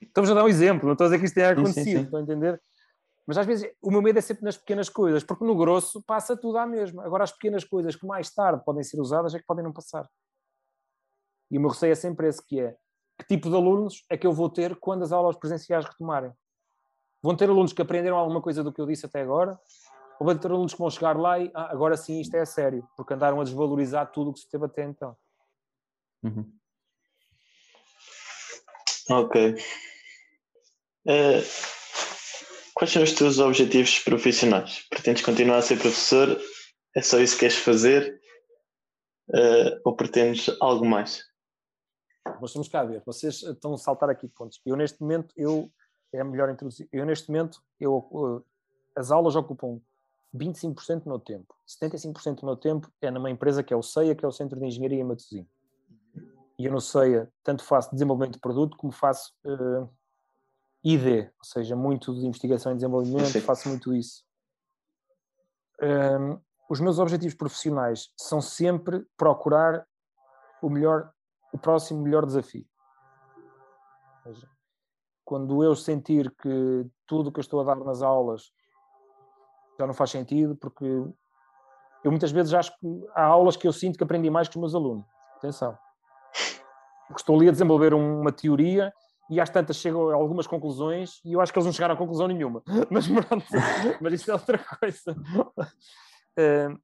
Estamos 0.00 0.30
a 0.30 0.34
dar 0.34 0.44
um 0.44 0.48
exemplo, 0.48 0.86
não 0.86 0.92
estou 0.92 1.04
a 1.04 1.08
dizer 1.08 1.18
que 1.18 1.26
isto 1.26 1.34
tenha 1.34 1.50
acontecido, 1.50 1.84
sim, 1.84 1.84
sim, 1.84 1.96
sim. 1.98 2.04
estão 2.04 2.18
a 2.18 2.22
entender? 2.22 2.62
Mas 3.26 3.36
às 3.38 3.46
vezes 3.46 3.68
o 3.82 3.90
meu 3.90 4.00
medo 4.00 4.18
é 4.18 4.22
sempre 4.22 4.44
nas 4.44 4.56
pequenas 4.56 4.88
coisas, 4.88 5.24
porque 5.24 5.44
no 5.44 5.56
grosso 5.56 6.00
passa 6.02 6.36
tudo 6.36 6.58
à 6.58 6.66
mesma. 6.66 7.04
Agora, 7.04 7.24
as 7.24 7.32
pequenas 7.32 7.64
coisas 7.64 7.96
que 7.96 8.06
mais 8.06 8.30
tarde 8.32 8.64
podem 8.64 8.84
ser 8.84 9.00
usadas 9.00 9.34
é 9.34 9.38
que 9.38 9.44
podem 9.44 9.64
não 9.64 9.72
passar. 9.72 10.08
E 11.50 11.58
o 11.58 11.60
meu 11.60 11.70
receio 11.70 11.92
é 11.92 11.94
sempre 11.96 12.28
esse 12.28 12.44
que 12.44 12.60
é 12.60 12.76
que 13.18 13.26
tipo 13.26 13.48
de 13.48 13.56
alunos 13.56 14.04
é 14.10 14.16
que 14.16 14.26
eu 14.26 14.32
vou 14.32 14.50
ter 14.50 14.76
quando 14.76 15.02
as 15.02 15.12
aulas 15.12 15.36
presenciais 15.36 15.84
retomarem? 15.84 16.32
Vão 17.22 17.36
ter 17.36 17.48
alunos 17.48 17.72
que 17.72 17.82
aprenderam 17.82 18.16
alguma 18.16 18.42
coisa 18.42 18.62
do 18.62 18.72
que 18.72 18.80
eu 18.80 18.86
disse 18.86 19.06
até 19.06 19.22
agora? 19.22 19.58
Ou 20.20 20.26
vão 20.26 20.36
ter 20.36 20.50
alunos 20.50 20.72
que 20.72 20.78
vão 20.78 20.90
chegar 20.90 21.16
lá 21.16 21.38
e 21.38 21.50
ah, 21.54 21.70
agora 21.70 21.96
sim 21.96 22.20
isto 22.20 22.34
é 22.34 22.44
sério, 22.44 22.86
porque 22.96 23.14
andaram 23.14 23.40
a 23.40 23.44
desvalorizar 23.44 24.10
tudo 24.12 24.30
o 24.30 24.32
que 24.32 24.40
se 24.40 24.48
teve 24.48 24.64
até 24.64 24.84
então? 24.84 25.16
Uhum. 26.22 26.52
Ok. 29.10 29.54
Uh, 31.06 31.42
quais 32.74 32.92
são 32.92 33.02
os 33.02 33.12
teus 33.12 33.38
objetivos 33.38 33.98
profissionais? 34.00 34.86
Pretendes 34.90 35.22
continuar 35.22 35.58
a 35.58 35.62
ser 35.62 35.78
professor? 35.78 36.40
É 36.94 37.02
só 37.02 37.20
isso 37.20 37.34
que 37.34 37.40
queres 37.40 37.56
fazer? 37.56 38.20
Uh, 39.28 39.80
ou 39.84 39.94
pretendes 39.94 40.48
algo 40.60 40.84
mais? 40.84 41.22
Mas 42.40 42.52
vamos 42.52 42.68
cá 42.68 42.84
ver, 42.84 43.02
vocês 43.04 43.42
estão 43.42 43.74
a 43.74 43.78
saltar 43.78 44.10
aqui 44.10 44.28
pontos. 44.28 44.60
Eu 44.64 44.76
neste 44.76 45.00
momento, 45.00 45.32
eu, 45.36 45.70
é 46.12 46.22
melhor 46.22 46.50
introduzir, 46.50 46.88
eu 46.92 47.04
neste 47.06 47.28
momento, 47.28 47.62
eu, 47.80 48.44
as 48.96 49.10
aulas 49.10 49.36
ocupam 49.36 49.80
25% 50.34 51.04
do 51.04 51.08
meu 51.08 51.18
tempo. 51.18 51.54
75% 51.66 52.40
do 52.40 52.46
meu 52.46 52.56
tempo 52.56 52.90
é 53.00 53.10
numa 53.10 53.30
empresa 53.30 53.62
que 53.62 53.72
é 53.72 53.76
o 53.76 53.82
CEIA, 53.82 54.14
que 54.14 54.24
é 54.24 54.28
o 54.28 54.32
Centro 54.32 54.58
de 54.58 54.66
Engenharia 54.66 55.00
em 55.00 55.04
Matosinhos. 55.04 55.48
E 56.58 56.64
eu 56.66 56.72
no 56.72 56.80
CEIA 56.80 57.30
tanto 57.42 57.64
faço 57.64 57.92
desenvolvimento 57.92 58.34
de 58.34 58.40
produto 58.40 58.76
como 58.76 58.92
faço 58.92 59.34
uh, 59.44 59.84
eh, 59.84 59.88
ID, 60.84 61.28
ou 61.38 61.44
seja, 61.44 61.76
muito 61.76 62.14
de 62.14 62.26
investigação 62.26 62.72
e 62.72 62.76
desenvolvimento, 62.76 63.26
Sim. 63.26 63.40
faço 63.40 63.68
muito 63.68 63.94
isso. 63.94 64.24
Um, 65.82 65.86
ehm, 65.86 66.40
os 66.68 66.80
meus 66.80 66.98
objetivos 66.98 67.34
profissionais 67.34 68.10
são 68.16 68.40
sempre 68.40 69.06
procurar 69.16 69.86
o 70.62 70.70
melhor 70.70 71.12
o 71.56 71.58
próximo 71.58 72.02
melhor 72.02 72.24
desafio. 72.24 72.64
Quando 75.24 75.64
eu 75.64 75.74
sentir 75.74 76.30
que 76.30 76.86
tudo 77.06 77.28
o 77.28 77.32
que 77.32 77.40
eu 77.40 77.42
estou 77.42 77.60
a 77.60 77.64
dar 77.64 77.76
nas 77.76 78.02
aulas 78.02 78.52
já 79.78 79.86
não 79.86 79.94
faz 79.94 80.10
sentido, 80.10 80.54
porque 80.56 80.84
eu 82.04 82.10
muitas 82.10 82.30
vezes 82.30 82.54
acho 82.54 82.72
que 82.78 83.06
há 83.14 83.24
aulas 83.24 83.56
que 83.56 83.66
eu 83.66 83.72
sinto 83.72 83.96
que 83.96 84.04
aprendi 84.04 84.30
mais 84.30 84.48
que 84.48 84.56
os 84.56 84.60
meus 84.60 84.74
alunos. 84.74 85.04
Atenção. 85.36 85.76
Porque 87.08 87.20
estou 87.20 87.36
ali 87.36 87.48
a 87.48 87.52
desenvolver 87.52 87.92
uma 87.94 88.32
teoria 88.32 88.92
e 89.28 89.40
às 89.40 89.50
tantas 89.50 89.76
chego 89.76 90.10
a 90.10 90.14
algumas 90.14 90.46
conclusões 90.46 91.20
e 91.24 91.32
eu 91.32 91.40
acho 91.40 91.52
que 91.52 91.58
eles 91.58 91.66
não 91.66 91.72
chegaram 91.72 91.94
a 91.94 91.98
conclusão 91.98 92.28
nenhuma. 92.28 92.62
Mas 92.90 93.08
pronto, 93.08 93.44
mas 94.00 94.12
isso 94.14 94.30
é 94.30 94.34
outra 94.34 94.58
coisa. 94.58 95.12
Uh, 96.38 96.78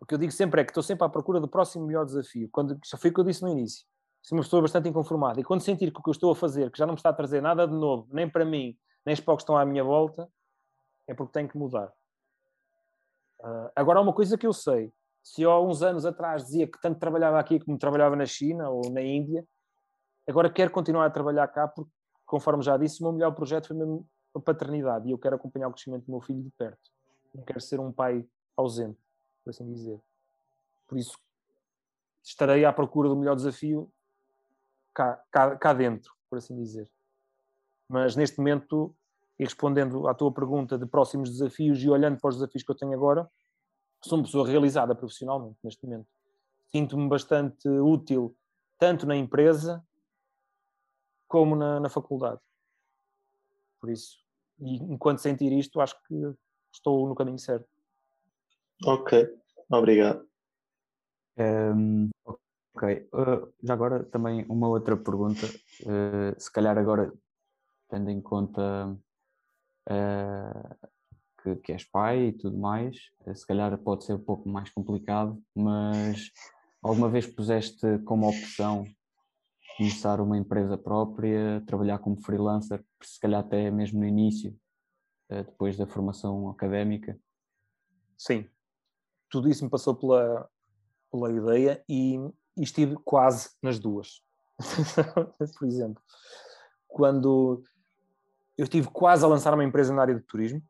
o 0.00 0.06
que 0.06 0.14
eu 0.14 0.18
digo 0.18 0.32
sempre 0.32 0.60
é 0.60 0.64
que 0.64 0.70
estou 0.70 0.82
sempre 0.82 1.06
à 1.06 1.08
procura 1.08 1.40
do 1.40 1.48
próximo 1.48 1.86
melhor 1.86 2.04
desafio. 2.04 2.48
Quando, 2.52 2.78
foi 2.98 3.10
o 3.10 3.14
que 3.14 3.20
eu 3.20 3.24
disse 3.24 3.42
no 3.42 3.48
início 3.48 3.86
sou 4.22 4.38
uma 4.38 4.44
pessoa 4.44 4.62
bastante 4.62 4.88
inconformada. 4.88 5.40
E 5.40 5.44
quando 5.44 5.60
sentir 5.62 5.92
que 5.92 5.98
o 5.98 6.02
que 6.02 6.08
eu 6.08 6.12
estou 6.12 6.30
a 6.30 6.36
fazer, 6.36 6.70
que 6.70 6.78
já 6.78 6.86
não 6.86 6.94
me 6.94 6.98
está 6.98 7.10
a 7.10 7.12
trazer 7.12 7.42
nada 7.42 7.66
de 7.66 7.74
novo, 7.74 8.08
nem 8.12 8.28
para 8.28 8.44
mim, 8.44 8.78
nem 9.04 9.16
para 9.16 9.34
os 9.34 9.38
que 9.38 9.42
estão 9.42 9.56
à 9.56 9.64
minha 9.64 9.82
volta, 9.82 10.30
é 11.08 11.14
porque 11.14 11.32
tenho 11.32 11.48
que 11.48 11.58
mudar. 11.58 11.92
Uh, 13.40 13.70
agora, 13.74 13.98
há 13.98 14.02
uma 14.02 14.12
coisa 14.12 14.38
que 14.38 14.46
eu 14.46 14.52
sei. 14.52 14.92
Se 15.22 15.42
eu 15.42 15.50
há 15.50 15.60
uns 15.60 15.82
anos 15.82 16.06
atrás 16.06 16.44
dizia 16.44 16.66
que 16.66 16.80
tanto 16.80 16.98
trabalhava 16.98 17.38
aqui 17.38 17.58
como 17.58 17.76
trabalhava 17.76 18.14
na 18.14 18.26
China 18.26 18.70
ou 18.70 18.90
na 18.90 19.02
Índia, 19.02 19.44
agora 20.28 20.50
quero 20.50 20.70
continuar 20.70 21.06
a 21.06 21.10
trabalhar 21.10 21.46
cá 21.48 21.66
porque, 21.66 21.90
conforme 22.24 22.62
já 22.62 22.76
disse, 22.76 23.00
o 23.00 23.04
meu 23.04 23.12
melhor 23.12 23.32
projeto 23.32 23.68
foi 23.68 23.76
mesmo 23.76 24.06
a 24.34 24.40
paternidade 24.40 25.08
e 25.08 25.12
eu 25.12 25.18
quero 25.18 25.36
acompanhar 25.36 25.68
o 25.68 25.72
crescimento 25.72 26.06
do 26.06 26.12
meu 26.12 26.20
filho 26.20 26.42
de 26.42 26.50
perto. 26.50 26.90
Não 27.34 27.44
quero 27.44 27.60
ser 27.60 27.80
um 27.80 27.92
pai 27.92 28.24
ausente, 28.56 28.98
por 29.44 29.50
assim 29.50 29.70
dizer. 29.72 30.00
Por 30.86 30.98
isso, 30.98 31.16
estarei 32.22 32.64
à 32.64 32.72
procura 32.72 33.08
do 33.08 33.16
melhor 33.16 33.34
desafio 33.34 33.92
cá, 34.94 35.22
cá, 35.30 35.56
cá 35.56 35.72
dentro, 35.72 36.12
por 36.28 36.38
assim 36.38 36.56
dizer. 36.56 36.88
Mas 37.88 38.16
neste 38.16 38.38
momento, 38.38 38.94
e 39.38 39.44
respondendo 39.44 40.08
à 40.08 40.14
tua 40.14 40.32
pergunta 40.32 40.78
de 40.78 40.86
próximos 40.86 41.30
desafios 41.30 41.82
e 41.82 41.88
olhando 41.88 42.18
para 42.20 42.28
os 42.28 42.36
desafios 42.36 42.62
que 42.62 42.70
eu 42.70 42.76
tenho 42.76 42.94
agora, 42.94 43.28
sou 44.02 44.18
uma 44.18 44.24
pessoa 44.24 44.46
realizada 44.46 44.94
profissionalmente 44.94 45.58
neste 45.62 45.84
momento. 45.84 46.08
Sinto-me 46.70 47.08
bastante 47.08 47.68
útil 47.68 48.36
tanto 48.78 49.06
na 49.06 49.14
empresa 49.14 49.84
como 51.28 51.54
na, 51.54 51.80
na 51.80 51.88
faculdade. 51.88 52.40
Por 53.80 53.90
isso, 53.90 54.18
e 54.60 54.76
enquanto 54.76 55.18
sentir 55.18 55.52
isto, 55.52 55.80
acho 55.80 55.96
que 56.06 56.14
estou 56.72 57.08
no 57.08 57.14
caminho 57.14 57.38
certo. 57.38 57.68
Ok, 58.84 59.28
obrigado. 59.70 60.26
Um, 61.36 62.10
ok, 62.74 63.08
uh, 63.12 63.52
já 63.62 63.74
agora 63.74 64.04
também 64.04 64.44
uma 64.48 64.68
outra 64.68 64.96
pergunta, 64.96 65.46
uh, 65.46 66.40
se 66.40 66.50
calhar 66.50 66.76
agora 66.78 67.12
tendo 67.88 68.10
em 68.10 68.20
conta 68.20 68.96
uh, 69.88 70.88
que, 71.42 71.56
que 71.56 71.72
és 71.72 71.84
pai 71.84 72.28
e 72.28 72.32
tudo 72.32 72.56
mais, 72.56 72.96
se 73.34 73.46
calhar 73.46 73.76
pode 73.78 74.04
ser 74.04 74.14
um 74.14 74.24
pouco 74.24 74.48
mais 74.48 74.70
complicado, 74.70 75.42
mas 75.54 76.30
alguma 76.82 77.08
vez 77.08 77.26
puseste 77.26 77.98
como 78.04 78.28
opção 78.28 78.84
começar 79.76 80.20
uma 80.20 80.38
empresa 80.38 80.76
própria, 80.76 81.62
trabalhar 81.66 81.98
como 81.98 82.22
freelancer, 82.22 82.84
se 83.02 83.18
calhar 83.18 83.40
até 83.40 83.70
mesmo 83.70 84.00
no 84.00 84.06
início, 84.06 84.56
depois 85.28 85.76
da 85.76 85.86
formação 85.86 86.50
académica? 86.50 87.18
Sim, 88.16 88.48
tudo 89.30 89.48
isso 89.48 89.64
me 89.64 89.70
passou 89.70 89.96
pela, 89.96 90.48
pela 91.10 91.32
ideia 91.32 91.82
e, 91.88 92.18
e 92.56 92.62
estive 92.62 92.96
quase 93.04 93.50
nas 93.62 93.78
duas. 93.78 94.22
Por 95.58 95.66
exemplo, 95.66 96.02
quando 96.88 97.62
eu 98.56 98.64
estive 98.64 98.88
quase 98.88 99.24
a 99.24 99.28
lançar 99.28 99.54
uma 99.54 99.64
empresa 99.64 99.92
na 99.94 100.02
área 100.02 100.14
de 100.14 100.20
turismo, 100.20 100.62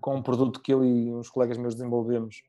com 0.00 0.16
um 0.16 0.22
produto 0.22 0.60
que 0.60 0.72
eu 0.72 0.84
e 0.84 1.12
uns 1.12 1.28
colegas 1.28 1.58
meus 1.58 1.74
desenvolvemos, 1.74 2.42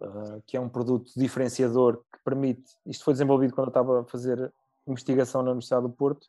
uh, 0.00 0.42
que 0.46 0.56
é 0.56 0.60
um 0.60 0.68
produto 0.68 1.10
diferenciador 1.16 2.02
que 2.12 2.18
permite. 2.24 2.76
Isto 2.86 3.04
foi 3.04 3.14
desenvolvido 3.14 3.54
quando 3.54 3.68
eu 3.68 3.70
estava 3.70 4.00
a 4.00 4.04
fazer 4.04 4.52
investigação 4.86 5.42
na 5.42 5.50
Universidade 5.50 5.82
do 5.82 5.90
Porto. 5.90 6.28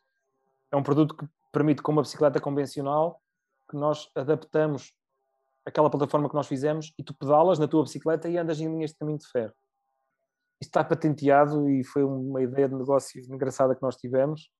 É 0.72 0.76
um 0.76 0.82
produto 0.82 1.14
que 1.14 1.28
permite, 1.52 1.82
com 1.82 1.92
uma 1.92 2.02
bicicleta 2.02 2.40
convencional, 2.40 3.20
que 3.68 3.76
nós 3.76 4.10
adaptamos 4.14 4.92
aquela 5.64 5.90
plataforma 5.90 6.28
que 6.28 6.34
nós 6.34 6.46
fizemos 6.46 6.92
e 6.98 7.02
tu 7.02 7.14
pedalas 7.14 7.58
na 7.58 7.68
tua 7.68 7.82
bicicleta 7.82 8.28
e 8.28 8.36
andas 8.36 8.60
em 8.60 8.66
linhas 8.66 8.90
de 8.90 8.96
caminho 8.96 9.18
de 9.18 9.26
ferro. 9.26 9.52
Está 10.60 10.84
patenteado 10.84 11.68
e 11.68 11.82
foi 11.84 12.04
uma 12.04 12.42
ideia 12.42 12.68
de 12.68 12.74
negócio 12.74 13.20
engraçada 13.32 13.74
que 13.74 13.82
nós 13.82 13.96
tivemos 13.96 14.50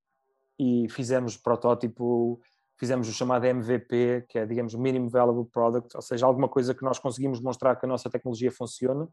e 0.58 0.86
fizemos 0.90 1.36
protótipo, 1.36 2.40
fizemos 2.78 3.08
o 3.08 3.12
chamado 3.12 3.46
MVP, 3.46 4.26
que 4.28 4.38
é, 4.38 4.46
digamos, 4.46 4.74
Minimum 4.74 5.08
Valuable 5.08 5.50
Product, 5.50 5.94
ou 5.94 6.02
seja, 6.02 6.26
alguma 6.26 6.48
coisa 6.48 6.74
que 6.74 6.82
nós 6.82 6.98
conseguimos 6.98 7.40
mostrar 7.40 7.76
que 7.76 7.84
a 7.84 7.88
nossa 7.88 8.08
tecnologia 8.08 8.50
funciona. 8.50 9.08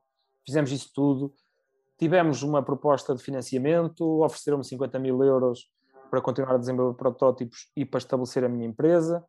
Fizemos 0.45 0.71
isso 0.71 0.91
tudo. 0.93 1.33
Tivemos 1.97 2.43
uma 2.43 2.63
proposta 2.63 3.13
de 3.13 3.21
financiamento, 3.21 4.23
ofereceram-me 4.23 4.63
50 4.63 4.99
mil 4.99 5.21
euros 5.23 5.69
para 6.09 6.21
continuar 6.21 6.55
a 6.55 6.57
desenvolver 6.57 6.97
protótipos 6.97 7.69
e 7.75 7.85
para 7.85 7.97
estabelecer 7.97 8.43
a 8.43 8.49
minha 8.49 8.67
empresa. 8.67 9.25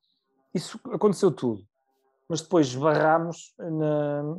Isso 0.54 0.78
aconteceu 0.92 1.30
tudo 1.30 1.64
mas 2.28 2.42
depois 2.42 2.66
esbarramos 2.66 3.54
na, 3.58 4.36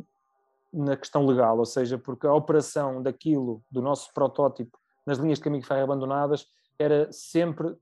na 0.72 0.96
questão 0.96 1.26
legal, 1.26 1.58
ou 1.58 1.66
seja, 1.66 1.98
porque 1.98 2.28
a 2.28 2.34
operação 2.34 3.02
daquilo, 3.02 3.64
do 3.70 3.82
nosso 3.82 4.14
protótipo, 4.14 4.78
nas 5.06 5.18
linhas 5.18 5.40
de 5.40 5.44
caminho 5.44 5.62
de 5.62 5.68
ferro 5.68 5.84
abandonadas, 5.84 6.48
era 6.78 7.12
sempre 7.12 7.76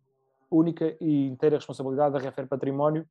única 0.49 0.95
e 1.01 1.27
inteira 1.27 1.57
responsabilidade 1.57 2.13
da 2.13 2.19
Refer 2.19 2.47
Património, 2.47 3.05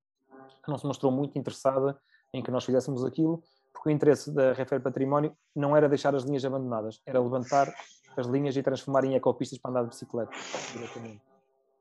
que 0.64 0.70
não 0.70 0.79
se 0.79 0.87
mostrou 0.87 1.12
muito 1.12 1.39
interessada 1.39 1.99
em 2.33 2.43
que 2.43 2.51
nós 2.51 2.64
fizéssemos 2.64 3.05
aquilo, 3.05 3.43
porque 3.72 3.91
o 3.91 3.93
interesse 3.93 4.33
da 4.33 4.53
Refer 4.53 4.81
Património 4.81 5.37
não 5.55 5.77
era 5.77 5.89
deixar 5.89 6.14
as 6.14 6.24
linhas 6.24 6.45
abandonadas, 6.45 7.01
era 7.07 7.20
levantar 7.20 7.72
as 8.16 8.27
linhas 8.27 8.57
e 8.57 8.62
transformar 8.62 9.05
em 9.05 9.14
ecopistas 9.14 9.59
para 9.59 9.70
andar 9.70 9.83
de 9.83 9.91
bicicleta, 9.91 10.33
diretamente. 10.72 11.22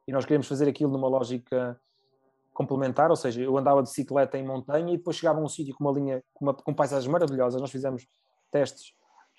E 0.08 0.12
nós 0.12 0.26
queríamos 0.26 0.48
fazer 0.48 0.68
aquilo 0.68 0.92
numa 0.92 1.08
lógica 1.08 1.80
complementar, 2.56 3.10
ou 3.10 3.18
seja, 3.18 3.42
eu 3.42 3.56
andava 3.58 3.84
de 3.84 3.90
bicicleta 3.90 4.38
em 4.38 4.48
montanha 4.48 4.94
e 4.94 4.98
depois 4.98 5.18
chegava 5.18 5.40
a 5.40 5.44
um 5.44 5.48
sítio 5.48 5.76
com 5.76 5.84
uma 5.84 5.92
linha, 5.92 6.24
com, 6.34 6.46
uma, 6.46 6.54
com 6.54 6.74
paisagens 6.74 7.12
maravilhosas. 7.12 7.60
Nós 7.60 7.70
fizemos 7.70 8.08
testes 8.50 8.94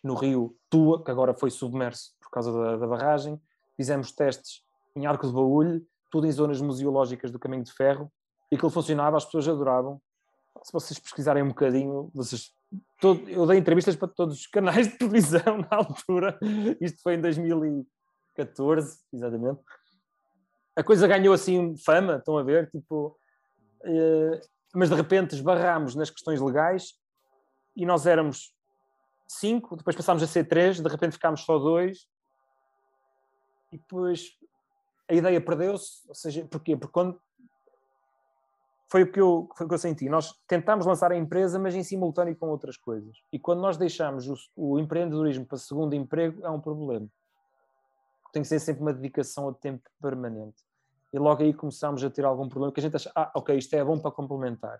no 0.04 0.14
rio 0.14 0.54
Tua, 0.68 1.02
que 1.02 1.10
agora 1.10 1.32
foi 1.34 1.50
submerso 1.50 2.12
por 2.20 2.30
causa 2.30 2.52
da, 2.52 2.76
da 2.76 2.86
barragem. 2.86 3.40
Fizemos 3.74 4.12
testes 4.12 4.62
em 4.94 5.06
Arco 5.06 5.26
de 5.26 5.32
Baúlho, 5.32 5.84
tudo 6.10 6.26
em 6.26 6.32
zonas 6.32 6.60
museológicas 6.60 7.30
do 7.30 7.38
Caminho 7.38 7.64
de 7.64 7.72
Ferro, 7.72 8.12
e 8.52 8.54
aquilo 8.54 8.70
funcionava, 8.70 9.16
as 9.16 9.24
pessoas 9.24 9.48
adoravam. 9.48 10.00
Se 10.62 10.72
vocês 10.72 10.98
pesquisarem 10.98 11.42
um 11.42 11.48
bocadinho, 11.48 12.10
vocês, 12.14 12.52
todo, 13.00 13.28
eu 13.28 13.46
dei 13.46 13.58
entrevistas 13.58 13.96
para 13.96 14.08
todos 14.08 14.36
os 14.36 14.46
canais 14.46 14.88
de 14.88 14.98
televisão 14.98 15.58
na 15.70 15.78
altura, 15.78 16.38
isto 16.80 17.02
foi 17.02 17.14
em 17.14 17.20
2014, 17.20 18.98
exatamente 19.12 19.60
a 20.76 20.84
coisa 20.84 21.08
ganhou 21.08 21.32
assim 21.32 21.74
fama, 21.78 22.16
estão 22.16 22.36
a 22.36 22.42
ver? 22.42 22.70
Tipo, 22.70 23.18
uh, 23.82 24.40
mas 24.74 24.90
de 24.90 24.94
repente 24.94 25.34
esbarramos 25.34 25.94
nas 25.94 26.10
questões 26.10 26.38
legais 26.38 26.94
e 27.74 27.86
nós 27.86 28.06
éramos 28.06 28.54
cinco, 29.26 29.74
depois 29.74 29.96
passámos 29.96 30.22
a 30.22 30.26
ser 30.26 30.44
três, 30.44 30.78
de 30.78 30.88
repente 30.88 31.14
ficámos 31.14 31.40
só 31.40 31.58
dois 31.58 32.06
e 33.72 33.78
depois 33.78 34.36
a 35.08 35.14
ideia 35.14 35.40
perdeu-se. 35.40 36.06
Ou 36.08 36.14
seja, 36.14 36.44
porquê? 36.44 36.76
Porque 36.76 36.92
quando 36.92 37.18
foi 38.88 39.02
o 39.02 39.10
que 39.10 39.20
eu, 39.20 39.48
foi 39.56 39.64
o 39.64 39.68
que 39.68 39.74
eu 39.74 39.78
senti. 39.78 40.08
Nós 40.10 40.32
tentámos 40.46 40.84
lançar 40.84 41.10
a 41.10 41.16
empresa, 41.16 41.58
mas 41.58 41.74
em 41.74 41.82
simultâneo 41.82 42.36
com 42.36 42.48
outras 42.48 42.76
coisas. 42.76 43.16
E 43.32 43.38
quando 43.38 43.60
nós 43.60 43.78
deixamos 43.78 44.28
o, 44.28 44.36
o 44.54 44.78
empreendedorismo 44.78 45.46
para 45.46 45.56
segundo 45.56 45.94
emprego, 45.94 46.44
é 46.44 46.50
um 46.50 46.60
problema. 46.60 47.08
Tem 48.30 48.42
que 48.42 48.48
ser 48.48 48.60
sempre 48.60 48.82
uma 48.82 48.92
dedicação 48.92 49.48
a 49.48 49.54
tempo 49.54 49.88
permanente 50.00 50.65
e 51.16 51.18
logo 51.18 51.42
aí 51.42 51.54
começámos 51.54 52.04
a 52.04 52.10
ter 52.10 52.26
algum 52.26 52.46
problema 52.46 52.70
que 52.70 52.78
a 52.78 52.82
gente 52.82 52.94
acha, 52.94 53.10
ah, 53.14 53.32
ok, 53.34 53.56
isto 53.56 53.72
é 53.72 53.82
bom 53.82 53.98
para 53.98 54.10
complementar, 54.10 54.78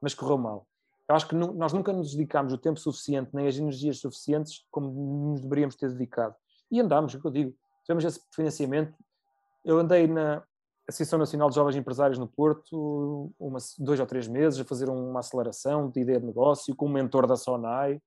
mas 0.00 0.14
correu 0.14 0.36
mal. 0.36 0.66
Eu 1.08 1.14
acho 1.14 1.28
que 1.28 1.36
nós 1.36 1.72
nunca 1.72 1.92
nos 1.92 2.12
dedicámos 2.12 2.52
o 2.52 2.58
tempo 2.58 2.80
suficiente, 2.80 3.30
nem 3.32 3.46
as 3.46 3.56
energias 3.56 4.00
suficientes 4.00 4.66
como 4.68 5.30
nos 5.30 5.40
deveríamos 5.40 5.76
ter 5.76 5.88
dedicado. 5.92 6.34
E 6.72 6.80
andámos, 6.80 7.14
é 7.14 7.18
o 7.18 7.20
que 7.20 7.26
eu 7.28 7.30
digo, 7.30 7.54
tivemos 7.84 8.04
esse 8.04 8.20
financiamento. 8.34 8.98
Eu 9.64 9.78
andei 9.78 10.08
na 10.08 10.42
Associação 10.88 11.20
Nacional 11.20 11.50
de 11.50 11.54
Jovens 11.54 11.76
Empresários 11.76 12.18
no 12.18 12.26
Porto 12.26 13.32
uma, 13.38 13.60
dois 13.78 14.00
ou 14.00 14.06
três 14.06 14.26
meses 14.26 14.58
a 14.58 14.64
fazer 14.64 14.88
uma 14.88 15.20
aceleração 15.20 15.88
de 15.88 16.00
ideia 16.00 16.18
de 16.18 16.26
negócio 16.26 16.74
com 16.74 16.86
um 16.86 16.92
mentor 16.92 17.28
da 17.28 17.36
Sonai. 17.36 18.02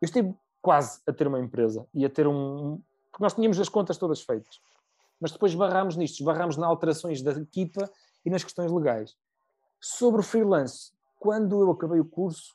Eu 0.00 0.06
estive 0.06 0.34
quase 0.62 1.02
a 1.06 1.12
ter 1.12 1.26
uma 1.26 1.38
empresa 1.38 1.86
e 1.92 2.06
a 2.06 2.08
ter 2.08 2.26
um. 2.26 2.80
Porque 3.12 3.22
nós 3.22 3.34
tínhamos 3.34 3.60
as 3.60 3.68
contas 3.68 3.98
todas 3.98 4.22
feitas 4.22 4.58
mas 5.20 5.32
depois 5.32 5.54
barramos 5.54 5.96
nisto, 5.96 6.24
barramos 6.24 6.56
nas 6.56 6.68
alterações 6.68 7.22
da 7.22 7.32
equipa 7.32 7.90
e 8.24 8.30
nas 8.30 8.44
questões 8.44 8.70
legais. 8.70 9.16
Sobre 9.80 10.20
o 10.20 10.24
freelance, 10.24 10.92
quando 11.18 11.60
eu 11.60 11.70
acabei 11.70 12.00
o 12.00 12.04
curso, 12.04 12.54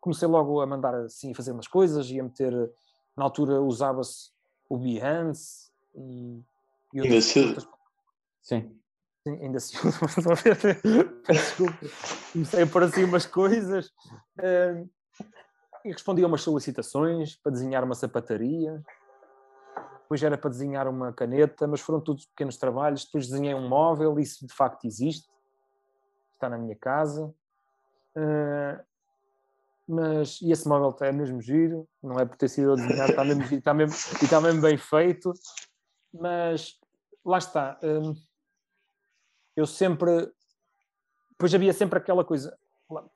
comecei 0.00 0.28
logo 0.28 0.60
a 0.60 0.66
mandar 0.66 0.94
assim, 0.94 1.32
a 1.32 1.34
fazer 1.34 1.52
umas 1.52 1.66
coisas 1.66 2.10
e 2.10 2.20
a 2.20 2.22
meter, 2.22 2.52
na 3.16 3.24
altura 3.24 3.60
usava-se 3.60 4.30
o 4.68 4.78
Behance 4.78 5.70
e, 5.94 6.42
e 6.92 7.00
outras, 7.00 7.24
se... 7.24 7.40
outras... 7.40 7.68
Sim. 8.42 8.78
Sim, 9.26 9.42
ainda 9.42 9.58
se 9.58 9.76
usa, 9.84 9.98
desculpa, 11.28 11.78
comecei 12.32 12.62
a 12.62 12.66
pôr 12.68 12.84
assim 12.84 13.02
umas 13.02 13.26
coisas 13.26 13.88
uh, 14.38 14.88
e 15.84 15.90
respondi 15.90 16.22
a 16.22 16.28
umas 16.28 16.42
solicitações 16.42 17.34
para 17.34 17.50
desenhar 17.50 17.82
uma 17.82 17.96
sapataria 17.96 18.80
depois 20.06 20.22
era 20.22 20.38
para 20.38 20.50
desenhar 20.50 20.86
uma 20.86 21.12
caneta, 21.12 21.66
mas 21.66 21.80
foram 21.80 22.00
todos 22.00 22.26
pequenos 22.26 22.56
trabalhos. 22.56 23.04
Depois 23.04 23.26
desenhei 23.26 23.54
um 23.54 23.68
móvel, 23.68 24.18
isso 24.20 24.46
de 24.46 24.54
facto 24.54 24.86
existe, 24.86 25.28
está 26.32 26.48
na 26.48 26.56
minha 26.56 26.76
casa. 26.76 27.34
Uh, 28.16 28.84
mas 29.88 30.40
e 30.40 30.52
esse 30.52 30.66
móvel 30.66 30.96
é 31.00 31.12
mesmo 31.12 31.40
giro, 31.40 31.88
não 32.00 32.18
é 32.18 32.24
por 32.24 32.36
ter 32.36 32.48
sido 32.48 32.76
desenhado, 32.76 33.10
está 33.10 33.24
mesmo, 33.24 33.42
está 33.42 33.74
mesmo, 33.74 33.96
e 34.20 34.24
está 34.24 34.40
mesmo 34.40 34.60
bem 34.60 34.78
feito. 34.78 35.32
Mas 36.14 36.78
lá 37.24 37.38
está. 37.38 37.78
Um, 37.82 38.14
eu 39.56 39.66
sempre. 39.66 40.32
Depois 41.30 41.52
havia 41.52 41.72
sempre 41.72 41.98
aquela 41.98 42.24
coisa. 42.24 42.56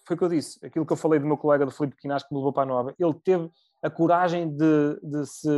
Foi 0.05 0.17
o 0.17 0.19
que 0.19 0.25
eu 0.25 0.29
disse, 0.29 0.67
aquilo 0.67 0.85
que 0.85 0.93
eu 0.93 0.97
falei 0.97 1.21
do 1.21 1.27
meu 1.27 1.39
colega 1.39 1.65
do 1.65 1.71
Felipe 1.71 1.97
Quinás 1.97 2.25
que 2.25 2.35
me 2.35 2.41
levou 2.41 2.53
para 2.53 2.65
a 2.65 2.67
Nova. 2.67 2.95
Ele 2.99 3.15
teve 3.15 3.49
a 3.81 3.89
coragem 3.89 4.51
de, 4.51 5.01
de 5.01 5.25
se 5.25 5.49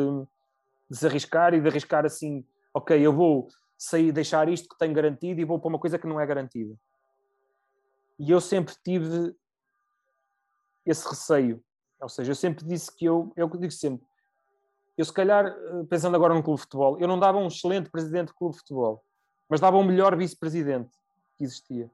de 0.93 0.99
se 0.99 1.07
arriscar 1.07 1.55
e 1.55 1.61
de 1.61 1.67
arriscar 1.67 2.05
assim, 2.05 2.47
ok, 2.75 3.01
eu 3.01 3.15
vou 3.15 3.49
sair, 3.79 4.13
deixar 4.13 4.47
isto 4.51 4.69
que 4.69 4.77
tenho 4.77 4.93
garantido 4.93 5.41
e 5.41 5.45
vou 5.45 5.59
para 5.59 5.71
uma 5.71 5.79
coisa 5.79 5.99
que 5.99 6.07
não 6.07 6.21
é 6.21 6.27
garantida. 6.27 6.77
E 8.19 8.31
eu 8.31 8.43
sempre 8.43 8.75
tive 8.85 9.35
esse 10.85 11.09
receio. 11.09 11.65
Ou 11.99 12.11
seja, 12.11 12.33
eu 12.33 12.37
sempre 12.37 12.67
disse 12.67 12.95
que 12.95 13.07
eu, 13.07 13.33
eu 13.35 13.49
digo 13.49 13.73
sempre, 13.73 14.07
eu 14.99 15.05
se 15.07 15.13
calhar, 15.13 15.47
eh, 15.47 15.85
pensando 15.89 16.15
agora 16.15 16.35
no 16.35 16.43
clube 16.43 16.59
de 16.59 16.65
futebol, 16.65 17.01
eu 17.01 17.09
não 17.09 17.19
dava 17.19 17.39
um 17.39 17.47
excelente 17.47 17.89
presidente 17.91 18.29
de 18.29 18.35
clube 18.35 18.53
de 18.53 18.59
futebol, 18.59 19.03
mas 19.49 19.61
dava 19.61 19.79
um 19.79 19.85
melhor 19.85 20.15
vice-presidente 20.15 20.91
que 21.39 21.45
existia. 21.45 21.91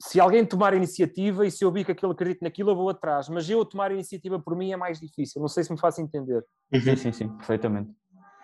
Se 0.00 0.20
alguém 0.20 0.44
tomar 0.44 0.74
iniciativa 0.74 1.46
e 1.46 1.50
se 1.50 1.64
eu 1.64 1.72
vi 1.72 1.84
que 1.84 1.92
aquilo 1.92 2.12
acredito 2.12 2.42
naquilo, 2.42 2.70
eu 2.70 2.76
vou 2.76 2.88
atrás. 2.88 3.28
Mas 3.28 3.48
eu 3.48 3.64
tomar 3.64 3.90
a 3.90 3.94
iniciativa 3.94 4.38
por 4.38 4.56
mim 4.56 4.72
é 4.72 4.76
mais 4.76 5.00
difícil. 5.00 5.40
Não 5.40 5.48
sei 5.48 5.64
se 5.64 5.72
me 5.72 5.78
faço 5.78 6.00
entender. 6.00 6.44
Sim, 6.72 6.96
sim, 6.96 7.12
sim, 7.12 7.28
perfeitamente. 7.36 7.90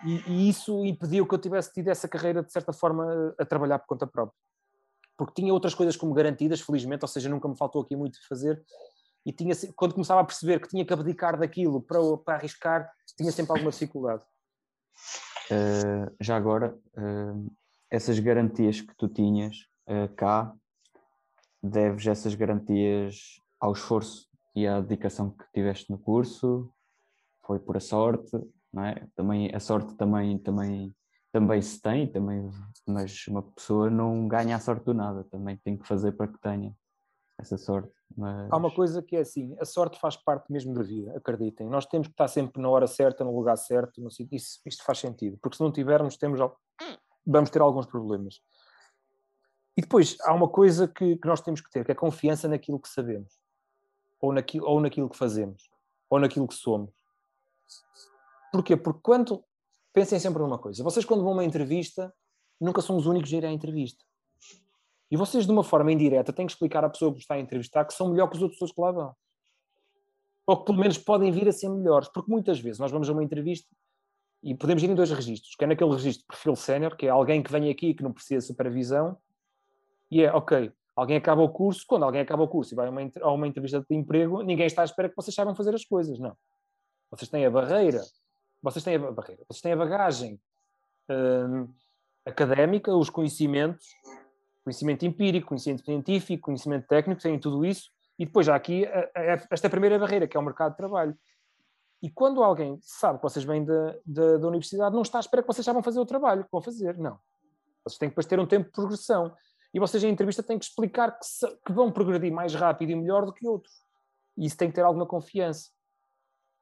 E, 0.05 0.21
e, 0.27 0.49
isso 0.49 0.85
impediu 0.85 1.25
que 1.25 1.33
eu 1.33 1.39
tivesse 1.39 1.71
tido 1.73 1.87
essa 1.87 2.07
carreira, 2.07 2.43
de 2.43 2.51
certa 2.51 2.73
forma, 2.73 3.33
a 3.39 3.45
trabalhar 3.45 3.79
por 3.79 3.87
conta 3.87 4.05
própria. 4.05 4.37
Porque 5.17 5.41
tinha 5.41 5.53
outras 5.53 5.73
coisas 5.73 5.95
como 5.95 6.13
garantidas, 6.13 6.59
felizmente, 6.59 7.03
ou 7.03 7.07
seja, 7.07 7.29
nunca 7.29 7.47
me 7.47 7.57
faltou 7.57 7.81
aqui 7.81 7.95
muito 7.95 8.19
de 8.19 8.27
fazer. 8.27 8.61
E 9.25 9.31
tinha, 9.31 9.55
quando 9.75 9.93
começava 9.93 10.19
a 10.19 10.25
perceber 10.25 10.59
que 10.59 10.67
tinha 10.67 10.85
que 10.85 10.91
abdicar 10.91 11.39
daquilo 11.39 11.81
para, 11.81 11.99
para 12.17 12.35
arriscar, 12.35 12.91
tinha 13.15 13.31
sempre 13.31 13.53
alguma 13.53 13.71
dificuldade. 13.71 14.23
Uh, 15.49 16.13
já 16.19 16.35
agora, 16.35 16.77
uh, 16.97 17.51
essas 17.89 18.19
garantias 18.19 18.81
que 18.81 18.93
tu 18.97 19.07
tinhas 19.07 19.55
uh, 19.87 20.13
cá, 20.15 20.53
deves 21.63 22.05
essas 22.05 22.35
garantias 22.35 23.39
ao 23.59 23.71
esforço 23.71 24.27
e 24.55 24.67
à 24.67 24.81
dedicação 24.81 25.31
que 25.31 25.45
tiveste 25.53 25.89
no 25.89 25.97
curso? 25.97 26.69
Foi 27.45 27.59
por 27.59 27.77
a 27.77 27.79
sorte? 27.79 28.37
não 28.73 28.83
é? 28.83 29.07
Também, 29.15 29.53
a 29.53 29.59
sorte 29.59 29.93
também, 29.95 30.37
também, 30.39 30.93
também 31.31 31.61
se 31.61 31.79
tem, 31.79 32.07
também, 32.07 32.49
mas 32.87 33.27
uma 33.27 33.43
pessoa 33.43 33.89
não 33.89 34.27
ganha 34.27 34.55
a 34.55 34.59
sorte 34.59 34.83
do 34.83 34.93
nada, 34.93 35.23
também 35.25 35.55
tem 35.57 35.77
que 35.77 35.87
fazer 35.87 36.13
para 36.13 36.27
que 36.27 36.41
tenha 36.41 36.75
essa 37.39 37.57
sorte. 37.57 37.93
Mas... 38.17 38.51
Há 38.51 38.57
uma 38.57 38.73
coisa 38.73 39.01
que 39.01 39.15
é 39.15 39.19
assim, 39.19 39.55
a 39.59 39.65
sorte 39.65 39.99
faz 39.99 40.17
parte 40.17 40.51
mesmo 40.51 40.73
da 40.73 40.81
vida, 40.81 41.15
acreditem. 41.15 41.69
Nós 41.69 41.85
temos 41.85 42.07
que 42.07 42.13
estar 42.13 42.27
sempre 42.27 42.61
na 42.61 42.69
hora 42.69 42.87
certa, 42.87 43.23
no 43.23 43.35
lugar 43.35 43.57
certo, 43.57 44.01
no 44.01 44.09
sítio. 44.09 44.35
Isso, 44.35 44.59
isto 44.65 44.83
faz 44.83 44.99
sentido, 44.99 45.37
porque 45.41 45.57
se 45.57 45.63
não 45.63 45.71
tivermos, 45.71 46.17
temos, 46.17 46.39
vamos 47.25 47.49
ter 47.51 47.61
alguns 47.61 47.85
problemas. 47.85 48.39
E 49.75 49.81
depois 49.81 50.17
há 50.21 50.33
uma 50.33 50.47
coisa 50.47 50.87
que, 50.87 51.17
que 51.17 51.27
nós 51.27 51.41
temos 51.41 51.61
que 51.61 51.69
ter, 51.71 51.83
que 51.83 51.91
é 51.91 51.95
confiança 51.95 52.47
naquilo 52.47 52.79
que 52.79 52.89
sabemos, 52.89 53.39
ou 54.21 54.31
naquilo, 54.31 54.67
ou 54.67 54.79
naquilo 54.79 55.09
que 55.09 55.17
fazemos, 55.17 55.69
ou 56.09 56.19
naquilo 56.19 56.47
que 56.47 56.55
somos. 56.55 56.91
Porquê? 58.51 58.77
Porque 58.77 58.99
quando. 59.01 59.43
Pensem 59.91 60.19
sempre 60.19 60.41
numa 60.41 60.57
coisa. 60.57 60.83
Vocês, 60.83 61.05
quando 61.05 61.21
vão 61.21 61.33
a 61.33 61.35
uma 61.35 61.45
entrevista, 61.45 62.11
nunca 62.59 62.81
são 62.81 62.97
os 62.97 63.05
únicos 63.05 63.31
a 63.31 63.37
ir 63.37 63.45
à 63.45 63.51
entrevista. 63.51 64.03
E 65.11 65.15
vocês, 65.15 65.45
de 65.45 65.51
uma 65.51 65.63
forma 65.63 65.91
indireta, 65.91 66.33
têm 66.33 66.47
que 66.47 66.53
explicar 66.53 66.83
à 66.83 66.89
pessoa 66.89 67.13
que 67.13 67.19
está 67.19 67.35
a 67.35 67.39
entrevistar 67.39 67.85
que 67.85 67.93
são 67.93 68.09
melhor 68.09 68.27
que 68.27 68.37
outras 68.37 68.53
pessoas 68.53 68.71
que 68.71 68.81
lá 68.81 68.91
vão. 68.91 69.15
Ou 70.47 70.57
que 70.57 70.65
pelo 70.65 70.79
menos 70.79 70.97
podem 70.97 71.31
vir 71.31 71.47
a 71.47 71.51
ser 71.51 71.69
melhores. 71.69 72.09
Porque 72.09 72.31
muitas 72.31 72.59
vezes 72.59 72.79
nós 72.79 72.91
vamos 72.91 73.07
a 73.07 73.13
uma 73.13 73.23
entrevista 73.23 73.69
e 74.41 74.55
podemos 74.55 74.81
ir 74.81 74.89
em 74.89 74.95
dois 74.95 75.11
registros. 75.11 75.55
Que 75.55 75.63
é 75.63 75.67
naquele 75.67 75.91
registro 75.91 76.21
de 76.21 76.27
perfil 76.27 76.55
sénior, 76.55 76.95
que 76.95 77.05
é 77.05 77.09
alguém 77.09 77.43
que 77.43 77.51
vem 77.51 77.69
aqui 77.69 77.89
e 77.89 77.93
que 77.93 78.01
não 78.01 78.11
precisa 78.11 78.39
de 78.39 78.47
supervisão. 78.47 79.15
E 80.13 80.23
é, 80.23 80.31
ok, 80.33 80.71
alguém 80.95 81.17
acaba 81.17 81.41
o 81.41 81.49
curso. 81.49 81.83
Quando 81.87 82.03
alguém 82.03 82.21
acaba 82.21 82.43
o 82.43 82.47
curso 82.47 82.73
e 82.73 82.75
vai 82.75 82.87
a 82.87 82.89
uma, 82.89 83.01
a 83.21 83.31
uma 83.31 83.47
entrevista 83.47 83.83
de 83.89 83.95
emprego, 83.95 84.41
ninguém 84.41 84.67
está 84.67 84.81
à 84.81 84.85
espera 84.85 85.09
que 85.09 85.15
vocês 85.15 85.33
saibam 85.33 85.55
fazer 85.55 85.73
as 85.73 85.83
coisas. 85.85 86.19
Não. 86.19 86.35
Vocês 87.09 87.29
têm 87.29 87.45
a 87.45 87.49
barreira 87.49 88.01
vocês 88.63 88.81
têm 88.81 88.95
a 88.95 89.11
barreira, 89.11 89.43
vocês 89.49 89.61
têm 89.61 89.73
a 89.73 89.75
bagagem 89.75 90.39
hum, 91.09 91.67
académica, 92.25 92.95
os 92.95 93.09
conhecimentos, 93.09 93.85
conhecimento 94.63 95.05
empírico, 95.05 95.49
conhecimento 95.49 95.83
científico, 95.83 96.45
conhecimento 96.45 96.87
técnico, 96.87 97.21
têm 97.21 97.37
tudo 97.37 97.65
isso, 97.65 97.91
e 98.17 98.25
depois 98.25 98.47
há 98.47 98.55
aqui 98.55 98.85
esta 99.51 99.69
primeira 99.69 99.99
barreira, 99.99 100.27
que 100.27 100.37
é 100.37 100.39
o 100.39 100.43
mercado 100.43 100.71
de 100.71 100.77
trabalho. 100.77 101.17
E 102.01 102.09
quando 102.09 102.41
alguém 102.41 102.79
sabe 102.81 103.17
que 103.17 103.23
vocês 103.23 103.43
vêm 103.43 103.65
da, 103.65 103.95
da, 104.05 104.37
da, 104.37 104.47
universidade, 104.47 104.95
não 104.95 105.01
está 105.01 105.17
à 105.17 105.21
espera 105.21 105.43
que 105.43 105.47
vocês 105.47 105.65
saibam 105.65 105.83
fazer 105.83 105.99
o 105.99 106.05
trabalho 106.05 106.45
que 106.45 106.51
vão 106.51 106.61
fazer, 106.61 106.97
não. 106.97 107.19
Vocês 107.83 107.97
têm 107.97 108.07
que 108.07 108.13
depois 108.13 108.25
ter 108.25 108.39
um 108.39 108.45
tempo 108.45 108.65
de 108.65 108.71
progressão. 108.71 109.33
E 109.73 109.79
vocês, 109.79 110.03
em 110.03 110.09
entrevista, 110.09 110.43
têm 110.43 110.59
que 110.59 110.65
explicar 110.65 111.11
que, 111.11 111.25
que 111.65 111.71
vão 111.71 111.91
progredir 111.91 112.31
mais 112.31 112.53
rápido 112.53 112.91
e 112.91 112.95
melhor 112.95 113.25
do 113.25 113.33
que 113.33 113.47
outros. 113.47 113.73
E 114.37 114.45
isso 114.45 114.57
tem 114.57 114.69
que 114.69 114.75
ter 114.75 114.81
alguma 114.81 115.05
confiança. 115.05 115.69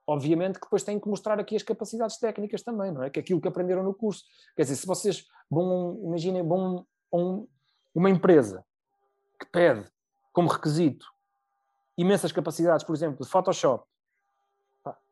Obviamente 0.07 0.55
que 0.55 0.65
depois 0.65 0.83
têm 0.83 0.99
que 0.99 1.07
mostrar 1.07 1.39
aqui 1.39 1.55
as 1.55 1.63
capacidades 1.63 2.17
técnicas 2.17 2.63
também, 2.63 2.91
não 2.91 3.03
é? 3.03 3.09
Que 3.09 3.19
aquilo 3.19 3.41
que 3.41 3.47
aprenderam 3.47 3.83
no 3.83 3.93
curso. 3.93 4.23
Quer 4.55 4.63
dizer, 4.63 4.75
se 4.75 4.87
vocês 4.87 5.25
vão, 5.49 5.99
imaginem, 6.03 6.45
vão 6.45 6.85
um, 7.13 7.47
uma 7.93 8.09
empresa 8.09 8.65
que 9.39 9.45
pede 9.45 9.89
como 10.33 10.49
requisito 10.49 11.05
imensas 11.97 12.31
capacidades, 12.31 12.85
por 12.85 12.95
exemplo, 12.95 13.23
de 13.23 13.29
Photoshop. 13.29 13.85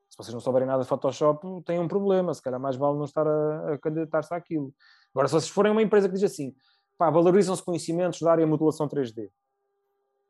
Se 0.10 0.18
vocês 0.18 0.34
não 0.34 0.42
souberem 0.42 0.68
nada 0.68 0.82
de 0.82 0.90
Photoshop, 0.90 1.64
têm 1.64 1.80
um 1.80 1.88
problema, 1.88 2.34
se 2.34 2.42
calhar 2.42 2.60
mais 2.60 2.76
vale 2.76 2.98
não 2.98 3.06
estar 3.06 3.28
a, 3.28 3.74
a 3.74 3.78
candidatar-se 3.78 4.34
àquilo. 4.34 4.74
Agora, 5.14 5.28
se 5.28 5.34
vocês 5.34 5.50
forem 5.50 5.72
uma 5.72 5.82
empresa 5.82 6.08
que 6.08 6.16
diz 6.16 6.24
assim, 6.24 6.56
pá, 7.00 7.10
valorizam-se 7.10 7.64
conhecimentos 7.64 8.22
da 8.22 8.32
área 8.32 8.46
de 8.46 8.52
modulação 8.52 8.88
3D, 8.88 9.32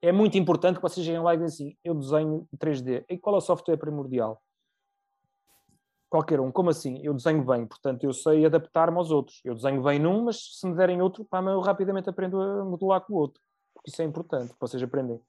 é 0.01 0.13
muito 0.13 0.37
importante 0.37 0.77
que 0.77 0.81
vocês 0.81 1.05
cheguem 1.05 1.21
lá 1.21 1.33
e 1.33 1.37
digam 1.37 1.47
assim, 1.47 1.75
eu 1.83 1.93
desenho 1.93 2.47
3D. 2.57 3.03
E 3.09 3.17
qual 3.17 3.35
é 3.35 3.39
o 3.39 3.41
software 3.41 3.75
primordial? 3.75 4.41
qualquer 6.09 6.39
um. 6.39 6.51
Como 6.51 6.69
assim? 6.69 6.99
Eu 7.03 7.13
desenho 7.13 7.43
bem, 7.43 7.65
portanto 7.65 8.03
eu 8.03 8.11
sei 8.11 8.45
adaptar-me 8.45 8.97
aos 8.97 9.11
outros. 9.11 9.39
Eu 9.45 9.53
desenho 9.53 9.81
bem 9.83 9.99
num, 9.99 10.23
mas 10.23 10.59
se 10.59 10.67
me 10.67 10.75
derem 10.75 11.01
outro, 11.01 11.23
pá, 11.23 11.41
eu 11.41 11.59
rapidamente 11.59 12.09
aprendo 12.09 12.41
a 12.41 12.65
modular 12.65 13.01
com 13.01 13.13
o 13.13 13.17
outro. 13.17 13.41
Porque 13.73 13.91
isso 13.91 14.01
é 14.01 14.05
importante, 14.05 14.53
vocês 14.59 14.81
aprendem 14.81 15.21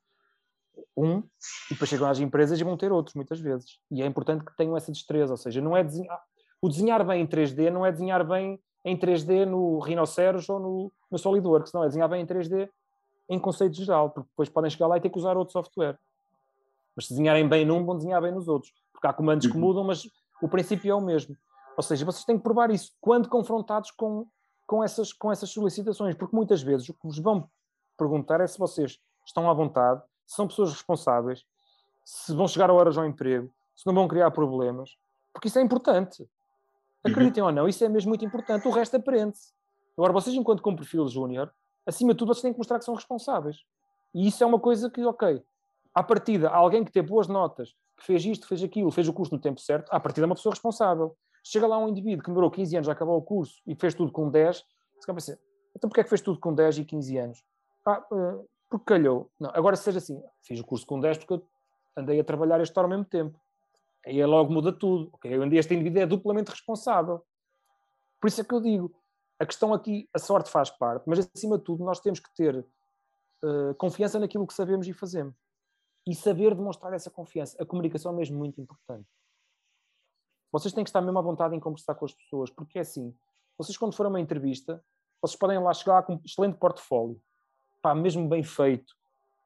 um 0.96 1.18
e 1.18 1.74
depois 1.74 1.90
chegam 1.90 2.08
às 2.08 2.18
empresas 2.18 2.58
e 2.58 2.64
vão 2.64 2.76
ter 2.76 2.90
outros 2.90 3.14
muitas 3.14 3.38
vezes. 3.38 3.78
E 3.90 4.02
é 4.02 4.06
importante 4.06 4.44
que 4.44 4.56
tenham 4.56 4.76
essa 4.76 4.90
destreza, 4.90 5.32
ou 5.32 5.36
seja, 5.36 5.60
não 5.60 5.76
é 5.76 5.84
desenhar... 5.84 6.20
O 6.62 6.68
desenhar 6.68 7.06
bem 7.06 7.22
em 7.22 7.26
3D 7.26 7.70
não 7.70 7.84
é 7.84 7.92
desenhar 7.92 8.26
bem 8.26 8.58
em 8.84 8.96
3D 8.96 9.44
no 9.44 9.78
Rhinoceros 9.78 10.48
ou 10.48 10.58
no, 10.58 10.92
no 11.10 11.18
SolidWorks, 11.18 11.72
não, 11.72 11.84
é 11.84 11.86
desenhar 11.86 12.08
bem 12.08 12.22
em 12.22 12.26
3D 12.26 12.68
em 13.28 13.38
conceito 13.38 13.76
geral, 13.76 14.10
porque 14.10 14.28
depois 14.28 14.48
podem 14.48 14.70
chegar 14.70 14.88
lá 14.88 14.96
e 14.96 15.00
ter 15.00 15.08
que 15.08 15.18
usar 15.18 15.36
outro 15.36 15.52
software. 15.52 15.98
Mas 16.96 17.06
se 17.06 17.12
desenharem 17.12 17.48
bem 17.48 17.64
num, 17.64 17.84
vão 17.84 17.96
desenhar 17.96 18.20
bem 18.20 18.32
nos 18.32 18.48
outros. 18.48 18.72
Porque 18.92 19.06
há 19.06 19.12
comandos 19.12 19.46
que 19.46 19.54
uhum. 19.54 19.60
mudam, 19.60 19.84
mas 19.84 20.02
o 20.42 20.48
princípio 20.48 20.90
é 20.90 20.94
o 20.94 21.00
mesmo. 21.00 21.36
Ou 21.76 21.82
seja, 21.82 22.04
vocês 22.04 22.24
têm 22.24 22.36
que 22.36 22.42
provar 22.42 22.70
isso 22.70 22.92
quando 23.00 23.28
confrontados 23.28 23.92
com, 23.92 24.26
com, 24.66 24.82
essas, 24.82 25.12
com 25.12 25.30
essas 25.30 25.48
solicitações, 25.50 26.16
porque 26.16 26.34
muitas 26.34 26.60
vezes 26.60 26.88
o 26.88 26.94
que 26.94 27.06
vos 27.06 27.18
vão 27.18 27.48
perguntar 27.96 28.40
é 28.40 28.46
se 28.46 28.58
vocês 28.58 28.98
estão 29.24 29.48
à 29.48 29.54
vontade, 29.54 30.02
se 30.26 30.34
são 30.34 30.48
pessoas 30.48 30.72
responsáveis, 30.72 31.44
se 32.04 32.34
vão 32.34 32.48
chegar 32.48 32.68
a 32.68 32.72
horas 32.72 32.98
ao 32.98 33.06
emprego, 33.06 33.48
se 33.76 33.86
não 33.86 33.94
vão 33.94 34.08
criar 34.08 34.30
problemas, 34.32 34.96
porque 35.32 35.48
isso 35.48 35.58
é 35.58 35.62
importante. 35.62 36.28
Acreditem 37.04 37.42
ou 37.42 37.52
não, 37.52 37.68
isso 37.68 37.84
é 37.84 37.88
mesmo 37.88 38.10
muito 38.10 38.24
importante. 38.24 38.66
O 38.68 38.70
resto 38.70 38.96
aprende-se. 38.96 39.52
Agora, 39.96 40.12
vocês, 40.12 40.34
enquanto 40.34 40.62
com 40.62 40.76
perfil 40.76 41.06
júnior, 41.08 41.52
acima 41.86 42.12
de 42.12 42.18
tudo, 42.18 42.28
vocês 42.28 42.42
têm 42.42 42.52
que 42.52 42.58
mostrar 42.58 42.78
que 42.78 42.84
são 42.84 42.94
responsáveis. 42.94 43.58
E 44.14 44.26
isso 44.26 44.42
é 44.42 44.46
uma 44.46 44.58
coisa 44.58 44.90
que, 44.90 45.04
ok, 45.04 45.42
à 45.94 46.02
partida, 46.02 46.48
alguém 46.48 46.84
que 46.84 46.92
tem 46.92 47.02
boas 47.02 47.28
notas, 47.28 47.74
que 47.96 48.04
fez 48.04 48.24
isto, 48.24 48.46
fez 48.46 48.62
aquilo, 48.62 48.90
fez 48.90 49.08
o 49.08 49.12
curso 49.12 49.34
no 49.34 49.40
tempo 49.40 49.60
certo, 49.60 49.90
à 49.90 50.00
partida 50.00 50.24
é 50.24 50.28
uma 50.28 50.34
pessoa 50.34 50.52
responsável. 50.52 51.16
Chega 51.44 51.66
lá 51.66 51.78
um 51.78 51.88
indivíduo 51.88 52.22
que 52.22 52.30
demorou 52.30 52.50
15 52.50 52.76
anos 52.76 52.88
a 52.88 52.92
acabar 52.92 53.12
o 53.12 53.22
curso 53.22 53.62
e 53.66 53.74
fez 53.74 53.94
tudo 53.94 54.12
com 54.12 54.30
10, 54.30 54.58
você 54.98 55.06
vai 55.06 55.16
pensar, 55.16 55.38
então 55.76 55.88
porquê 55.88 56.00
é 56.00 56.04
que 56.04 56.10
fez 56.10 56.20
tudo 56.20 56.38
com 56.38 56.54
10 56.54 56.78
e 56.78 56.84
15 56.84 57.18
anos? 57.18 57.44
Ah, 57.86 58.04
uh, 58.12 58.46
porque 58.68 58.84
calhou. 58.84 59.30
Não, 59.38 59.50
agora 59.54 59.76
seja 59.76 59.98
assim, 59.98 60.22
fiz 60.42 60.60
o 60.60 60.64
curso 60.64 60.86
com 60.86 61.00
10 61.00 61.18
porque 61.18 61.34
eu 61.34 61.42
andei 61.96 62.20
a 62.20 62.24
trabalhar 62.24 62.60
este 62.60 62.78
ao 62.78 62.88
mesmo 62.88 63.04
tempo. 63.04 63.38
Aí 64.06 64.20
é 64.20 64.26
logo 64.26 64.52
muda 64.52 64.72
tudo. 64.72 65.12
Dia 65.22 65.60
este 65.60 65.74
indivíduo 65.74 66.02
é 66.02 66.06
duplamente 66.06 66.50
responsável. 66.50 67.24
Por 68.20 68.28
isso 68.28 68.40
é 68.40 68.44
que 68.44 68.54
eu 68.54 68.60
digo, 68.60 68.94
a 69.38 69.46
questão 69.46 69.72
aqui, 69.72 70.08
a 70.14 70.18
sorte 70.18 70.50
faz 70.50 70.70
parte, 70.70 71.04
mas 71.06 71.30
acima 71.34 71.58
de 71.58 71.64
tudo 71.64 71.84
nós 71.84 72.00
temos 72.00 72.20
que 72.20 72.34
ter 72.34 72.56
uh, 72.56 73.74
confiança 73.76 74.18
naquilo 74.18 74.46
que 74.46 74.54
sabemos 74.54 74.86
e 74.86 74.92
fazemos 74.92 75.34
e 76.06 76.14
saber 76.14 76.54
demonstrar 76.54 76.92
essa 76.92 77.10
confiança. 77.10 77.56
A 77.62 77.66
comunicação 77.66 78.12
é 78.12 78.16
mesmo 78.16 78.38
muito 78.38 78.60
importante. 78.60 79.06
Vocês 80.52 80.74
têm 80.74 80.82
que 80.82 80.90
estar 80.90 81.00
mesmo 81.00 81.18
à 81.18 81.22
vontade 81.22 81.54
em 81.54 81.60
conversar 81.60 81.94
com 81.94 82.04
as 82.04 82.12
pessoas, 82.12 82.50
porque 82.50 82.78
é 82.78 82.82
assim, 82.82 83.14
vocês 83.56 83.76
quando 83.76 83.94
forem 83.94 84.08
a 84.08 84.12
uma 84.14 84.20
entrevista, 84.20 84.82
vocês 85.22 85.38
podem 85.38 85.58
lá 85.58 85.72
chegar 85.72 86.02
com 86.02 86.14
um 86.14 86.20
excelente 86.24 86.58
portfólio, 86.58 87.20
pá, 87.80 87.94
mesmo 87.94 88.28
bem 88.28 88.42
feito, 88.42 88.92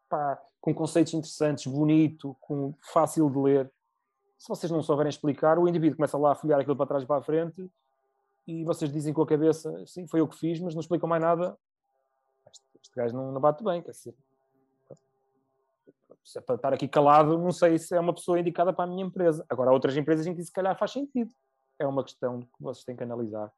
pá, 0.09 0.41
com 0.61 0.75
conceitos 0.75 1.13
interessantes, 1.13 1.67
bonito, 1.67 2.37
com 2.41 2.75
fácil 2.81 3.29
de 3.29 3.39
ler. 3.39 3.74
Se 4.45 4.49
vocês 4.51 4.71
não 4.71 4.83
souberem 4.83 5.09
explicar, 5.09 5.59
o 5.59 5.67
indivíduo 5.67 5.97
começa 5.97 6.19
lá 6.19 6.33
a 6.33 6.35
folhear 6.35 6.61
aquilo 6.61 6.77
para 6.77 6.85
trás 6.85 7.03
e 7.03 7.07
para 7.07 7.17
a 7.17 7.23
frente 7.23 7.67
e 8.47 8.63
vocês 8.63 8.93
dizem 8.93 9.15
com 9.15 9.23
a 9.23 9.27
cabeça, 9.27 9.73
sim, 9.87 10.07
foi 10.07 10.21
eu 10.21 10.29
que 10.29 10.37
fiz, 10.37 10.61
mas 10.61 10.75
não 10.75 10.83
explicam 10.83 11.09
mais 11.09 11.23
nada. 11.23 11.57
Este, 12.53 12.63
este 12.83 12.95
gajo 12.95 13.17
não, 13.17 13.33
não 13.33 13.41
bate 13.41 13.65
bem, 13.65 13.81
quer 13.81 13.93
dizer, 13.93 14.15
se 16.23 16.37
é 16.37 16.43
para 16.43 16.57
estar 16.57 16.75
aqui 16.75 16.87
calado, 16.87 17.39
não 17.39 17.53
sei 17.53 17.79
se 17.79 17.97
é 17.97 17.99
uma 17.99 18.13
pessoa 18.13 18.39
indicada 18.39 18.71
para 18.71 18.85
a 18.85 18.87
minha 18.87 19.03
empresa. 19.03 19.47
Agora, 19.49 19.71
há 19.71 19.73
outras 19.73 19.97
empresas 19.97 20.27
em 20.27 20.35
que 20.35 20.45
se 20.45 20.53
calhar 20.53 20.79
faz 20.79 20.93
sentido. 20.93 21.33
É 21.79 21.87
uma 21.87 22.05
questão 22.05 22.43
que 22.43 22.49
vocês 22.63 22.85
têm 22.85 22.95
que 22.95 23.03
analisar. 23.03 23.51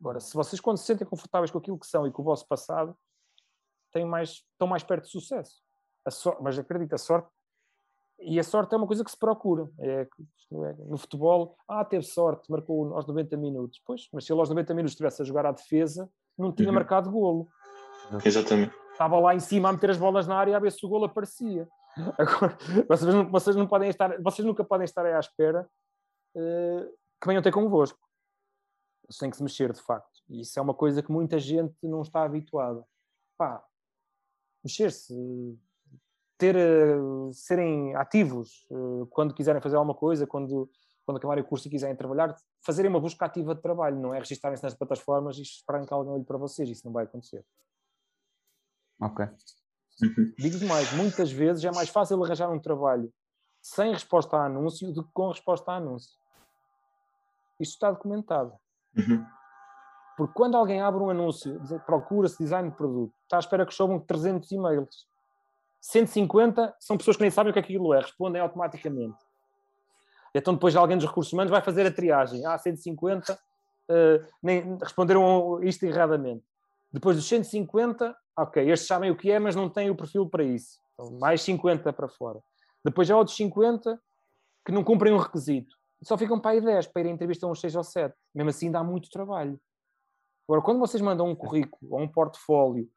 Agora, 0.00 0.20
se 0.20 0.32
vocês, 0.32 0.58
quando 0.58 0.78
se 0.78 0.86
sentem 0.86 1.06
confortáveis 1.06 1.50
com 1.50 1.58
aquilo 1.58 1.78
que 1.78 1.86
são 1.86 2.06
e 2.06 2.10
com 2.10 2.22
o 2.22 2.24
vosso 2.24 2.48
passado, 2.48 2.96
têm 3.92 4.06
mais, 4.06 4.42
estão 4.52 4.66
mais 4.66 4.82
perto 4.82 5.04
de 5.04 5.10
sucesso. 5.10 5.62
So 6.08 6.34
mas 6.40 6.58
acredita, 6.58 6.94
a 6.94 6.98
sorte. 6.98 7.28
E 8.26 8.38
a 8.38 8.44
sorte 8.44 8.74
é 8.74 8.76
uma 8.76 8.86
coisa 8.86 9.04
que 9.04 9.10
se 9.10 9.18
procura. 9.18 9.68
É, 9.78 10.02
é, 10.02 10.06
no 10.86 10.96
futebol, 10.96 11.56
ah, 11.68 11.84
teve 11.84 12.04
sorte, 12.04 12.50
marcou 12.50 12.94
aos 12.94 13.06
90 13.06 13.36
minutos. 13.36 13.80
Pois, 13.84 14.08
mas 14.12 14.24
se 14.24 14.32
ele 14.32 14.40
aos 14.40 14.48
90 14.48 14.74
minutos 14.74 14.92
estivesse 14.92 15.22
a 15.22 15.24
jogar 15.24 15.46
à 15.46 15.52
defesa, 15.52 16.10
não 16.36 16.52
tinha 16.52 16.68
uhum. 16.68 16.74
marcado 16.74 17.10
golo. 17.10 17.48
Exatamente. 18.24 18.74
estava 18.90 19.18
lá 19.18 19.34
em 19.34 19.40
cima 19.40 19.68
a 19.68 19.72
meter 19.72 19.90
as 19.90 19.98
bolas 19.98 20.26
na 20.26 20.36
área 20.36 20.56
a 20.56 20.60
ver 20.60 20.72
se 20.72 20.84
o 20.84 20.88
golo 20.88 21.04
aparecia. 21.04 21.68
Agora, 22.18 22.56
vocês, 22.88 23.14
não, 23.14 23.30
vocês, 23.30 23.56
não 23.56 23.66
podem 23.66 23.88
estar, 23.88 24.20
vocês 24.20 24.44
nunca 24.44 24.64
podem 24.64 24.84
estar 24.84 25.04
aí 25.04 25.12
à 25.12 25.20
espera 25.20 25.68
uh, 26.36 26.84
que 27.20 27.26
venham 27.26 27.42
ter 27.42 27.52
convosco. 27.52 27.98
Eles 29.04 29.18
têm 29.18 29.30
que 29.30 29.36
se 29.36 29.42
mexer, 29.42 29.72
de 29.72 29.80
facto. 29.80 30.22
E 30.28 30.40
isso 30.40 30.58
é 30.58 30.62
uma 30.62 30.74
coisa 30.74 31.02
que 31.02 31.12
muita 31.12 31.38
gente 31.38 31.76
não 31.82 32.02
está 32.02 32.24
habituada. 32.24 32.84
Pá, 33.36 33.62
mexer-se, 34.62 35.14
ter, 36.38 36.56
uh, 36.56 37.32
serem 37.32 37.94
ativos 37.96 38.66
uh, 38.70 39.06
quando 39.06 39.34
quiserem 39.34 39.60
fazer 39.60 39.76
alguma 39.76 39.94
coisa, 39.94 40.26
quando, 40.26 40.70
quando 41.04 41.18
acabarem 41.18 41.44
o 41.44 41.46
curso 41.46 41.68
e 41.68 41.70
quiserem 41.70 41.96
trabalhar, 41.96 42.34
fazerem 42.64 42.90
uma 42.90 43.00
busca 43.00 43.26
ativa 43.26 43.54
de 43.54 43.62
trabalho, 43.62 43.98
não 43.98 44.14
é 44.14 44.18
registarem-se 44.18 44.62
nas 44.62 44.74
plataformas 44.74 45.38
e 45.38 45.42
esperarem 45.42 45.86
que 45.86 45.94
alguém 45.94 46.12
olhe 46.12 46.24
para 46.24 46.38
vocês. 46.38 46.68
Isso 46.68 46.86
não 46.86 46.92
vai 46.92 47.04
acontecer. 47.04 47.44
Ok. 49.00 49.26
Uhum. 50.02 50.34
Digo-vos 50.38 50.68
mais, 50.68 50.92
muitas 50.92 51.30
vezes 51.30 51.64
é 51.64 51.70
mais 51.70 51.88
fácil 51.88 52.22
arranjar 52.22 52.50
um 52.50 52.58
trabalho 52.58 53.12
sem 53.62 53.92
resposta 53.92 54.36
a 54.36 54.46
anúncio 54.46 54.92
do 54.92 55.04
que 55.04 55.10
com 55.12 55.28
resposta 55.28 55.72
a 55.72 55.76
anúncio. 55.76 56.18
Isto 57.58 57.74
está 57.74 57.90
documentado. 57.90 58.52
Uhum. 58.96 59.24
Porque 60.16 60.34
quando 60.34 60.56
alguém 60.56 60.80
abre 60.80 61.02
um 61.02 61.10
anúncio, 61.10 61.60
procura-se 61.86 62.38
design 62.38 62.70
de 62.70 62.76
produto, 62.76 63.14
está 63.22 63.36
à 63.36 63.40
espera 63.40 63.66
que 63.66 63.72
chovam 63.72 63.98
300 63.98 64.50
e-mails. 64.52 65.08
150 65.84 66.74
são 66.80 66.96
pessoas 66.96 67.16
que 67.16 67.22
nem 67.22 67.30
sabem 67.30 67.50
o 67.50 67.52
que 67.52 67.58
aquilo 67.58 67.92
é, 67.92 68.00
respondem 68.00 68.40
automaticamente. 68.40 69.18
Então 70.34 70.54
depois 70.54 70.74
alguém 70.74 70.96
dos 70.96 71.06
recursos 71.06 71.32
humanos 71.32 71.50
vai 71.50 71.60
fazer 71.60 71.86
a 71.86 71.92
triagem. 71.92 72.44
Ah, 72.46 72.56
150 72.56 73.34
uh, 73.34 73.36
nem, 74.42 74.78
responderam 74.78 75.62
isto 75.62 75.84
erradamente. 75.84 76.42
Depois 76.90 77.16
dos 77.16 77.28
150, 77.28 78.16
ok, 78.36 78.70
estes 78.70 78.88
sabem 78.88 79.10
o 79.10 79.16
que 79.16 79.30
é, 79.30 79.38
mas 79.38 79.54
não 79.54 79.68
têm 79.68 79.90
o 79.90 79.94
perfil 79.94 80.26
para 80.26 80.42
isso. 80.42 80.80
Então, 80.94 81.18
mais 81.18 81.42
50 81.42 81.92
para 81.92 82.08
fora. 82.08 82.40
Depois 82.82 83.10
há 83.10 83.16
outros 83.16 83.36
50 83.36 84.00
que 84.64 84.72
não 84.72 84.82
cumprem 84.82 85.12
um 85.12 85.18
requisito. 85.18 85.76
Só 86.02 86.16
ficam 86.16 86.40
para 86.40 86.52
aí 86.52 86.60
10 86.62 86.86
para 86.86 87.02
ir 87.02 87.08
à 87.08 87.10
entrevista 87.10 87.46
uns 87.46 87.60
6 87.60 87.76
ou 87.76 87.84
7. 87.84 88.14
Mesmo 88.34 88.50
assim 88.50 88.70
dá 88.70 88.82
muito 88.82 89.10
trabalho. 89.10 89.60
Agora, 90.48 90.62
quando 90.62 90.78
vocês 90.78 91.02
mandam 91.02 91.28
um 91.28 91.34
currículo 91.34 91.94
ou 91.94 92.00
um 92.00 92.08
portfólio 92.08 92.88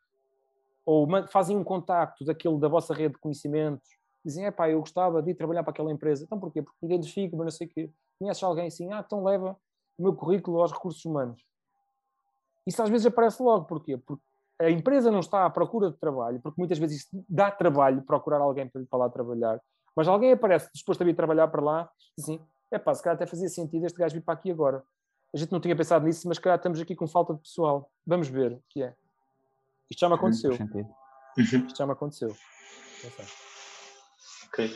ou 0.88 1.06
fazem 1.28 1.58
um 1.58 1.66
contacto 1.66 2.24
daquele 2.24 2.58
da 2.58 2.70
vossa 2.70 2.94
rede 2.94 3.16
de 3.16 3.20
conhecimentos, 3.20 3.90
dizem, 4.24 4.46
é 4.46 4.52
pá, 4.52 4.70
eu 4.70 4.80
gostava 4.80 5.22
de 5.22 5.32
ir 5.32 5.36
trabalhar 5.36 5.62
para 5.62 5.72
aquela 5.72 5.92
empresa. 5.92 6.24
Então 6.24 6.40
porquê? 6.40 6.62
Porque 6.62 6.86
identifico, 6.86 7.36
mas 7.36 7.44
não 7.44 7.52
sei 7.52 7.68
o 7.68 7.70
quê. 7.70 7.92
Conheces 8.18 8.42
alguém 8.42 8.68
assim? 8.68 8.90
Ah, 8.94 9.04
então 9.06 9.22
leva 9.22 9.58
o 9.98 10.04
meu 10.04 10.16
currículo 10.16 10.62
aos 10.62 10.72
recursos 10.72 11.04
humanos. 11.04 11.44
Isso 12.66 12.82
às 12.82 12.90
vezes 12.90 13.06
aparece 13.06 13.44
logo. 13.44 13.66
Porquê? 13.66 13.98
Porque 13.98 14.24
a 14.62 14.70
empresa 14.70 15.12
não 15.12 15.20
está 15.20 15.46
à 15.46 15.50
procura 15.50 15.92
de 15.92 15.98
trabalho, 15.98 16.40
porque 16.40 16.60
muitas 16.60 16.78
vezes 16.80 17.02
isso 17.02 17.26
dá 17.28 17.52
trabalho 17.52 18.02
procurar 18.04 18.40
alguém 18.40 18.66
para 18.70 18.82
para 18.90 19.00
lá 19.00 19.10
trabalhar, 19.10 19.62
mas 19.94 20.08
alguém 20.08 20.32
aparece 20.32 20.70
disposto 20.74 21.02
a 21.02 21.06
vir 21.06 21.16
trabalhar 21.16 21.50
para 21.50 21.62
lá, 21.62 21.90
assim, 22.18 22.40
é 22.72 22.80
pá, 22.80 22.94
se 22.94 23.04
calhar 23.04 23.16
até 23.16 23.26
fazia 23.26 23.50
sentido 23.50 23.86
este 23.86 24.00
gajo 24.00 24.16
vir 24.16 24.24
para 24.24 24.34
aqui 24.34 24.50
agora. 24.50 24.82
A 25.36 25.38
gente 25.38 25.52
não 25.52 25.60
tinha 25.60 25.76
pensado 25.76 26.06
nisso, 26.06 26.28
mas 26.30 26.40
calhar 26.40 26.58
estamos 26.58 26.80
aqui 26.80 26.96
com 26.96 27.08
falta 27.08 27.34
de 27.34 27.42
pessoal. 27.42 27.92
Vamos 28.06 28.30
ver 28.30 28.54
o 28.54 28.64
que 28.70 28.82
é. 28.82 28.96
Isto 29.90 30.00
já 30.02 30.10
me 30.10 30.16
aconteceu. 30.16 30.52
Uhum. 30.52 30.96
Isto 31.38 31.78
já 31.78 31.86
me 31.86 31.94
aconteceu. 31.94 32.36
Ok. 34.48 34.72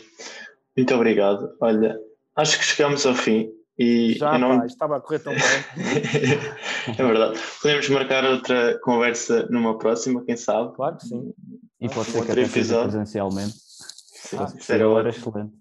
Muito 0.75 0.95
obrigado. 0.95 1.55
Olha, 1.59 1.99
acho 2.35 2.57
que 2.57 2.65
chegamos 2.65 3.05
ao 3.05 3.13
fim. 3.15 3.51
E 3.77 4.13
Já, 4.13 4.37
não... 4.37 4.59
pá, 4.59 4.65
estava 4.65 4.97
a 4.97 5.01
correr 5.01 5.19
tão 5.19 5.33
bem. 5.33 5.41
é 6.97 7.03
verdade. 7.03 7.39
Podemos 7.61 7.89
marcar 7.89 8.23
outra 8.25 8.79
conversa 8.83 9.47
numa 9.49 9.77
próxima, 9.77 10.23
quem 10.23 10.37
sabe? 10.37 10.75
Claro 10.75 10.97
que 10.97 11.07
sim. 11.07 11.33
E 11.79 11.89
pode 11.89 12.11
ser 12.11 12.23
que 12.25 12.31
até 12.31 12.47
presencialmente. 12.47 13.53
Sim, 13.55 14.37
ah, 14.37 14.47
será 14.47 14.87
ótimo. 14.87 15.09
excelente. 15.09 15.53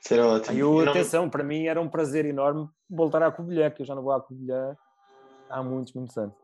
Será 0.00 0.26
ótimo. 0.26 0.58
Eu, 0.58 0.84
não... 0.84 0.90
atenção, 0.90 1.30
para 1.30 1.44
mim 1.44 1.66
era 1.66 1.80
um 1.80 1.88
prazer 1.88 2.24
enorme 2.24 2.68
voltar 2.90 3.22
à 3.22 3.30
Covilhã, 3.30 3.70
que 3.70 3.82
eu 3.82 3.86
já 3.86 3.94
não 3.94 4.02
vou 4.02 4.12
à 4.12 4.20
Covilhã 4.20 4.76
há 5.48 5.62
muitos, 5.62 5.92
muitos 5.92 6.16
anos. 6.16 6.34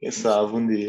Quem 0.00 0.10
sabe, 0.10 0.52
um 0.52 0.66
dia. 0.66 0.88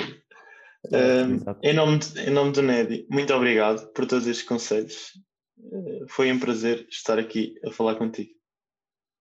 É, 0.91 1.23
um, 1.23 1.39
em, 1.61 1.73
nome 1.73 1.99
de, 1.99 2.19
em 2.21 2.29
nome 2.29 2.51
do 2.53 2.61
Nedi, 2.61 3.05
muito 3.09 3.33
obrigado 3.33 3.91
por 3.91 4.05
todos 4.05 4.25
estes 4.25 4.47
conselhos. 4.47 5.11
Eh, 5.59 6.05
foi 6.07 6.31
um 6.31 6.39
prazer 6.39 6.87
estar 6.89 7.19
aqui 7.19 7.55
a 7.65 7.71
falar 7.71 7.95
contigo. 7.95 8.31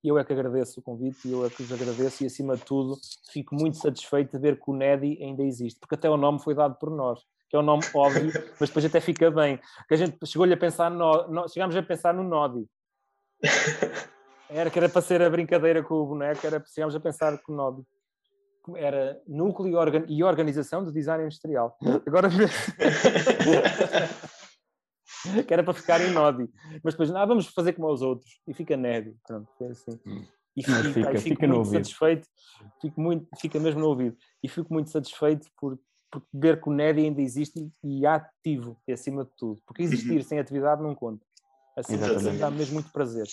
Eu 0.05 0.17
é 0.17 0.25
que 0.25 0.33
agradeço 0.33 0.79
o 0.79 0.83
convite 0.83 1.29
eu 1.29 1.45
é 1.45 1.51
que 1.51 1.61
vos 1.61 1.73
agradeço 1.73 2.23
e, 2.23 2.27
acima 2.27 2.57
de 2.57 2.65
tudo, 2.65 2.97
fico 3.33 3.57
muito 3.57 3.79
satisfeito 3.79 4.31
de 4.31 4.39
ver 4.39 4.57
que 4.57 4.71
o 4.71 4.77
NEDI 4.77 5.21
ainda 5.21 5.43
existe, 5.43 5.81
porque 5.81 5.97
até 5.97 6.09
o 6.09 6.17
nome 6.17 6.41
foi 6.41 6.55
dado 6.55 6.77
por 6.77 6.89
nós, 6.89 7.21
que 7.51 7.57
é 7.57 7.59
um 7.59 7.65
nome 7.65 7.83
óbvio, 7.93 8.31
mas 8.61 8.71
depois 8.71 8.85
até 8.85 9.01
fica 9.01 9.29
bem. 9.29 9.59
Que 9.89 9.95
a 9.95 9.97
gente 9.97 10.17
chegou-lhe 10.25 10.55
a 10.55 10.57
pensar, 10.57 10.89
no, 10.89 11.27
no, 11.27 11.49
chegámos 11.49 11.75
a 11.75 11.83
pensar 11.83 12.15
no 12.15 12.23
NODI. 12.23 12.69
Era 14.51 14.71
que 14.71 14.79
era 14.79 14.89
para 14.89 15.03
ser 15.03 15.21
a 15.21 15.29
brincadeira 15.29 15.83
com 15.83 15.95
o 15.97 16.07
boneco, 16.07 16.47
era, 16.47 16.65
chegámos 16.75 16.97
a 16.97 17.01
pensar 17.01 17.37
com 17.43 17.53
o 17.53 17.55
NODI 17.55 17.85
era 18.77 19.21
núcleo 19.27 19.73
e 20.09 20.23
organização 20.23 20.85
do 20.85 20.93
design 20.93 21.25
industrial. 21.25 21.77
Agora 22.07 22.29
que 25.47 25.53
era 25.53 25.63
para 25.63 25.75
ficar 25.75 26.01
em 26.01 26.11
Nodi. 26.13 26.49
Mas 26.83 26.95
depois, 26.95 27.11
ah, 27.15 27.25
vamos 27.25 27.47
fazer 27.49 27.73
como 27.73 27.89
aos 27.89 28.03
outros. 28.03 28.41
E 28.47 28.55
fica 28.55 28.77
Nedi. 28.77 29.17
Pronto, 29.27 29.51
foi 29.57 29.69
assim. 29.69 29.99
Hum. 30.07 30.25
E 30.57 30.63
fica, 30.63 30.83
fica, 30.83 31.09
fico 31.11 31.21
fica 31.21 31.47
muito 31.47 31.69
satisfeito, 31.69 32.29
fico 32.81 33.01
muito, 33.01 33.29
fica 33.39 33.61
mesmo 33.61 33.81
no 33.81 33.89
ouvido. 33.89 34.17
E 34.43 34.49
fico 34.49 34.73
muito 34.73 34.91
satisfeito 34.91 35.47
por, 35.57 35.79
por 36.11 36.23
ver 36.35 36.61
que 36.61 36.69
o 36.69 36.73
Nedi 36.73 37.03
ainda 37.03 37.23
existe 37.23 37.71
e 37.85 38.05
ativo, 38.05 38.77
é 38.89 38.93
acima 38.93 39.25
de 39.25 39.31
tudo. 39.37 39.61
Porque 39.65 39.83
existir 39.83 40.17
uhum. 40.17 40.23
sem 40.23 40.39
atividade 40.39 40.83
não 40.83 40.95
conta. 40.95 41.25
Assim, 41.77 41.97
dá 42.39 42.51
mesmo 42.51 42.75
muito 42.75 42.91
prazer. 42.91 43.27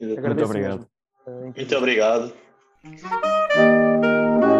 Muito 0.00 0.44
obrigado. 0.44 0.78
Mesmo. 0.78 0.90
Uh, 1.26 1.52
muito 1.56 1.76
obrigado. 1.76 2.45
Música 2.86 4.55